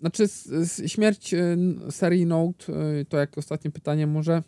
Znaczy, 0.00 0.24
śmierć 0.86 1.34
y, 1.34 1.56
serii 1.90 2.26
Note, 2.26 2.72
y, 3.00 3.04
to 3.04 3.16
jak 3.16 3.38
ostatnie 3.38 3.70
pytanie 3.70 4.06
może, 4.06 4.42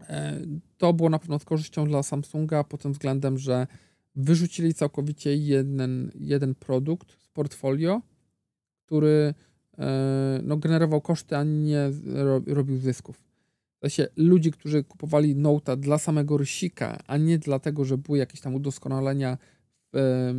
e, 0.00 0.40
to 0.78 0.92
było 0.92 1.10
na 1.10 1.18
pewno 1.18 1.38
z 1.38 1.44
korzyścią 1.44 1.88
dla 1.88 2.02
Samsunga 2.02 2.64
pod 2.64 2.82
tym 2.82 2.92
względem, 2.92 3.38
że 3.38 3.66
wyrzucili 4.16 4.74
całkowicie 4.74 5.36
jeden, 5.36 6.12
jeden 6.14 6.54
produkt 6.54 7.12
z 7.12 7.28
portfolio, 7.28 8.02
który 8.86 9.34
no, 10.42 10.56
generował 10.56 11.00
koszty, 11.00 11.36
a 11.36 11.44
nie 11.44 11.90
robił 12.46 12.76
zysków. 12.76 13.24
W 13.78 13.80
sensie 13.80 14.08
ludzi, 14.16 14.50
którzy 14.50 14.84
kupowali 14.84 15.36
Note'a 15.36 15.76
dla 15.76 15.98
samego 15.98 16.36
rysika, 16.36 16.98
a 17.06 17.16
nie 17.16 17.38
dlatego, 17.38 17.84
że 17.84 17.98
były 17.98 18.18
jakieś 18.18 18.40
tam 18.40 18.54
udoskonalenia 18.54 19.38
w, 19.92 20.32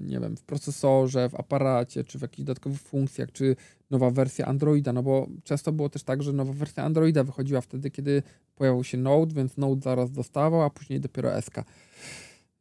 nie 0.00 0.20
wiem, 0.20 0.36
w 0.36 0.42
procesorze, 0.42 1.28
w 1.28 1.34
aparacie, 1.34 2.04
czy 2.04 2.18
w 2.18 2.22
jakichś 2.22 2.44
dodatkowych 2.44 2.80
funkcjach, 2.80 3.32
czy 3.32 3.56
nowa 3.90 4.10
wersja 4.10 4.46
Androida, 4.46 4.92
no 4.92 5.02
bo 5.02 5.26
często 5.44 5.72
było 5.72 5.88
też 5.88 6.02
tak, 6.02 6.22
że 6.22 6.32
nowa 6.32 6.52
wersja 6.52 6.84
Androida 6.84 7.24
wychodziła 7.24 7.60
wtedy, 7.60 7.90
kiedy 7.90 8.22
pojawił 8.54 8.84
się 8.84 8.98
Node, 8.98 9.34
więc 9.34 9.56
Node 9.56 9.80
zaraz 9.80 10.10
dostawał, 10.10 10.62
a 10.62 10.70
później 10.70 11.00
dopiero 11.00 11.42
SK. 11.42 11.54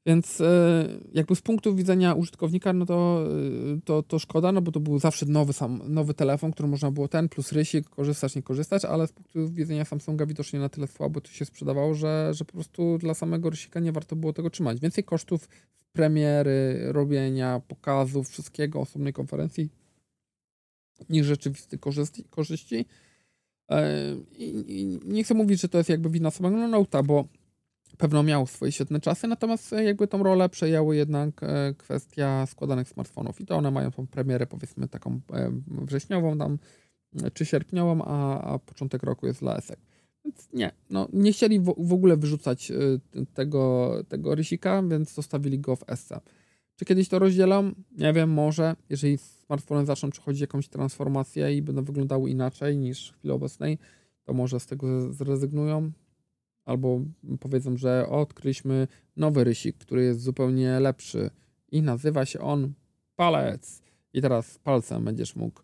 Więc 0.06 0.42
e, 0.42 0.88
jakby 1.14 1.36
z 1.36 1.42
punktu 1.42 1.76
widzenia 1.76 2.14
użytkownika, 2.14 2.74
no 2.74 2.86
to, 2.86 3.26
e, 3.76 3.82
to, 3.86 4.04
to 4.04 4.20
szkoda, 4.20 4.52
no 4.52 4.62
bo 4.62 4.72
to 4.72 4.80
był 4.80 5.00
zawsze 5.00 5.26
nowy, 5.26 5.54
sam, 5.54 5.82
nowy 5.88 6.14
telefon, 6.14 6.52
który 6.52 6.70
można 6.70 6.92
było 6.92 7.08
ten 7.08 7.30
plus 7.30 7.52
rysik, 7.52 7.90
korzystać, 7.90 8.36
nie 8.36 8.44
korzystać, 8.44 8.86
ale 8.86 9.08
z 9.08 9.12
punktu 9.12 9.50
widzenia 9.50 9.86
Samsunga 9.86 10.26
widocznie 10.26 10.60
na 10.60 10.70
tyle 10.70 10.88
słabo 10.88 11.22
to 11.22 11.32
się 11.32 11.46
sprzedawało, 11.46 11.94
że, 11.94 12.32
że 12.34 12.46
po 12.46 12.54
prostu 12.54 12.98
dla 12.98 13.14
samego 13.14 13.50
rysika 13.50 13.80
nie 13.80 13.92
warto 13.92 14.16
było 14.16 14.34
tego 14.34 14.50
trzymać. 14.50 14.80
Więcej 14.80 15.04
kosztów 15.04 15.50
premiery, 15.94 16.80
robienia, 16.92 17.62
pokazów, 17.68 18.30
wszystkiego, 18.30 18.80
osobnej 18.80 19.14
konferencji 19.14 19.70
niż 21.10 21.28
rzeczywistych 21.28 21.80
korzyści. 21.80 22.24
korzyści. 22.30 22.86
E, 23.70 24.16
I, 24.38 24.80
I, 24.82 25.00
nie 25.06 25.24
chcę 25.24 25.34
mówić, 25.34 25.62
że 25.62 25.70
to 25.70 25.78
jest 25.78 25.90
jakby 25.90 26.10
wina 26.10 26.32
samego 26.32 26.56
Note'a, 26.56 27.06
bo 27.06 27.28
pewno 27.96 28.24
miał 28.24 28.48
swoje 28.48 28.72
świetne 28.72 29.00
czasy, 29.00 29.28
natomiast 29.28 29.74
e, 29.74 29.84
jakby 29.84 30.08
tą 30.08 30.24
rolę 30.24 30.50
przejęły 30.50 30.96
jednak 30.96 31.44
e, 31.44 31.74
kwestia 31.78 32.46
składanych 32.46 32.90
smartfonów 32.90 33.42
i 33.42 33.46
to 33.46 33.56
one 33.56 33.72
mają 33.72 33.92
tą 33.92 34.08
premierę 34.08 34.48
powiedzmy 34.48 34.88
taką 34.88 35.20
e, 35.34 35.52
wrześniową 35.68 36.38
tam, 36.38 36.58
czy 37.34 37.46
sierpniową, 37.46 38.06
a, 38.06 38.42
a 38.42 38.60
początek 38.60 39.04
roku 39.04 39.28
jest 39.28 39.40
dla 39.40 39.58
ESEK. 39.58 39.80
Więc 40.26 40.50
nie, 40.54 40.72
no 40.90 41.08
nie 41.14 41.34
chcieli 41.34 41.60
w, 41.60 41.94
ogóle 41.94 42.18
wyrzucać 42.18 42.72
tego, 43.34 43.94
tego 44.08 44.36
rysika, 44.36 44.84
więc 44.84 45.14
zostawili 45.14 45.60
go 45.60 45.76
w 45.76 45.84
SC. 45.96 46.10
Czy 46.76 46.86
kiedyś 46.86 47.10
to 47.10 47.20
rozdzielą? 47.20 47.72
Nie 47.98 48.14
wiem, 48.14 48.30
może. 48.30 48.76
Jeżeli 48.90 49.18
smartfony 49.18 49.86
zaczną 49.86 50.10
przechodzić 50.10 50.42
jakąś 50.42 50.68
transformację 50.68 51.56
i 51.56 51.62
będą 51.62 51.84
wyglądały 51.84 52.30
inaczej 52.30 52.78
niż 52.78 53.12
w 53.12 53.18
chwili 53.18 53.32
obecnej, 53.32 53.78
to 54.24 54.34
może 54.34 54.60
z 54.60 54.66
tego 54.66 55.14
zrezygnują 55.14 55.92
albo 56.66 57.02
powiedzą, 57.40 57.78
że 57.78 58.08
odkryliśmy 58.10 58.88
nowy 59.18 59.44
rysik, 59.44 59.78
który 59.78 60.04
jest 60.04 60.22
zupełnie 60.22 60.80
lepszy 60.80 61.30
i 61.72 61.82
nazywa 61.82 62.26
się 62.26 62.40
on 62.40 62.74
palec. 63.16 63.82
I 64.14 64.22
teraz 64.22 64.60
palcem 64.60 65.06
będziesz 65.06 65.36
mógł 65.36 65.62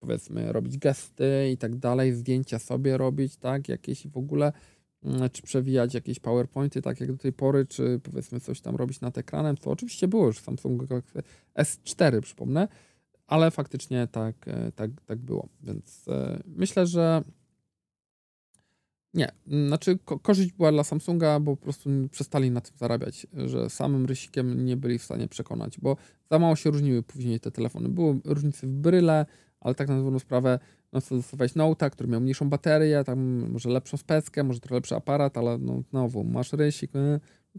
powiedzmy 0.00 0.52
robić 0.52 0.78
gesty 0.78 1.50
i 1.52 1.56
tak 1.56 1.76
dalej, 1.76 2.12
zdjęcia 2.12 2.58
sobie 2.58 2.98
robić, 2.98 3.36
tak, 3.36 3.68
jakieś 3.68 4.06
w 4.06 4.16
ogóle, 4.16 4.52
mm, 5.04 5.30
czy 5.30 5.42
przewijać 5.42 5.94
jakieś 5.94 6.20
PowerPointy, 6.20 6.82
tak 6.82 7.00
jak 7.00 7.12
do 7.12 7.18
tej 7.18 7.32
pory, 7.32 7.66
czy 7.66 8.00
powiedzmy 8.02 8.40
coś 8.40 8.60
tam 8.60 8.76
robić 8.76 9.00
nad 9.00 9.18
ekranem, 9.18 9.56
co 9.56 9.70
oczywiście 9.70 10.08
było 10.08 10.26
już 10.26 10.38
w 10.38 10.44
Samsung 10.44 10.82
S4, 11.58 12.20
przypomnę, 12.20 12.68
ale 13.26 13.50
faktycznie 13.50 14.06
tak, 14.06 14.48
e, 14.48 14.72
tak, 14.72 14.90
tak 15.06 15.18
było. 15.18 15.48
Więc 15.62 16.08
e, 16.08 16.42
myślę, 16.46 16.86
że 16.86 17.22
nie, 19.14 19.32
znaczy 19.46 19.98
ko 20.04 20.18
korzyść 20.18 20.52
była 20.52 20.72
dla 20.72 20.84
Samsunga, 20.84 21.40
bo 21.40 21.56
po 21.56 21.62
prostu 21.62 21.90
przestali 22.10 22.50
na 22.50 22.60
tym 22.60 22.72
zarabiać, 22.76 23.26
że 23.46 23.70
samym 23.70 24.06
rysikiem 24.06 24.64
nie 24.64 24.76
byli 24.76 24.98
w 24.98 25.04
stanie 25.04 25.28
przekonać, 25.28 25.78
bo 25.78 25.96
za 26.30 26.38
mało 26.38 26.56
się 26.56 26.70
różniły 26.70 27.02
później 27.02 27.40
te 27.40 27.50
telefony. 27.50 27.88
Były 27.88 28.20
różnice 28.24 28.66
w 28.66 28.70
bryle, 28.70 29.26
ale 29.60 29.74
tak 29.74 29.88
na 29.88 29.96
dobrą 29.96 30.18
sprawę, 30.18 30.58
no 30.92 31.00
to 31.00 31.16
dostawałeś 31.16 31.52
Note'a, 31.52 31.90
który 31.90 32.08
miał 32.08 32.20
mniejszą 32.20 32.48
baterię, 32.48 33.04
tam 33.04 33.50
może 33.50 33.68
lepszą 33.68 33.96
speckę, 33.96 34.44
może 34.44 34.60
trochę 34.60 34.74
lepszy 34.74 34.96
aparat, 34.96 35.38
ale 35.38 35.58
no 35.58 35.82
znowu 35.90 36.24
masz 36.24 36.52
rysik, 36.52 36.90
no 36.94 37.00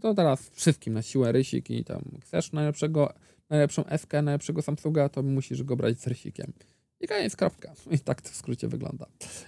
to 0.00 0.14
teraz 0.14 0.50
wszystkim 0.50 0.94
na 0.94 1.02
siłę 1.02 1.32
rysik 1.32 1.70
i 1.70 1.84
tam 1.84 2.02
chcesz 2.22 2.52
najlepszego, 2.52 3.12
najlepszą 3.50 3.84
SK, 3.98 4.12
najlepszego 4.12 4.62
Samsunga, 4.62 5.08
to 5.08 5.22
musisz 5.22 5.62
go 5.62 5.76
brać 5.76 6.00
z 6.00 6.06
rysikiem. 6.06 6.52
I 7.00 7.08
koniec, 7.08 7.36
kropka. 7.36 7.72
I 7.90 7.98
tak 7.98 8.22
to 8.22 8.28
w 8.28 8.34
skrócie 8.34 8.68
wygląda. 8.68 9.06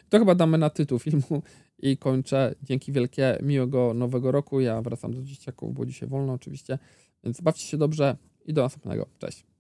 To 0.09 0.19
chyba 0.19 0.35
damy 0.35 0.59
na 0.59 0.71
tytuł 0.71 0.99
filmu 0.99 1.43
i 1.83 1.97
kończę. 1.97 2.55
Dzięki 2.63 2.93
wielkie, 2.93 3.39
miłego 3.43 3.95
nowego 3.95 4.33
roku. 4.33 4.61
Ja 4.61 4.83
wracam 4.83 5.15
do 5.15 5.23
dzieciaków, 5.23 5.75
bo 5.75 5.87
dzisiaj 5.87 6.09
wolno 6.09 6.33
oczywiście. 6.33 6.79
Więc 7.25 7.41
bawcie 7.41 7.67
się 7.67 7.77
dobrze 7.77 8.17
i 8.45 8.53
do 8.53 8.63
następnego. 8.63 9.07
Cześć. 9.19 9.45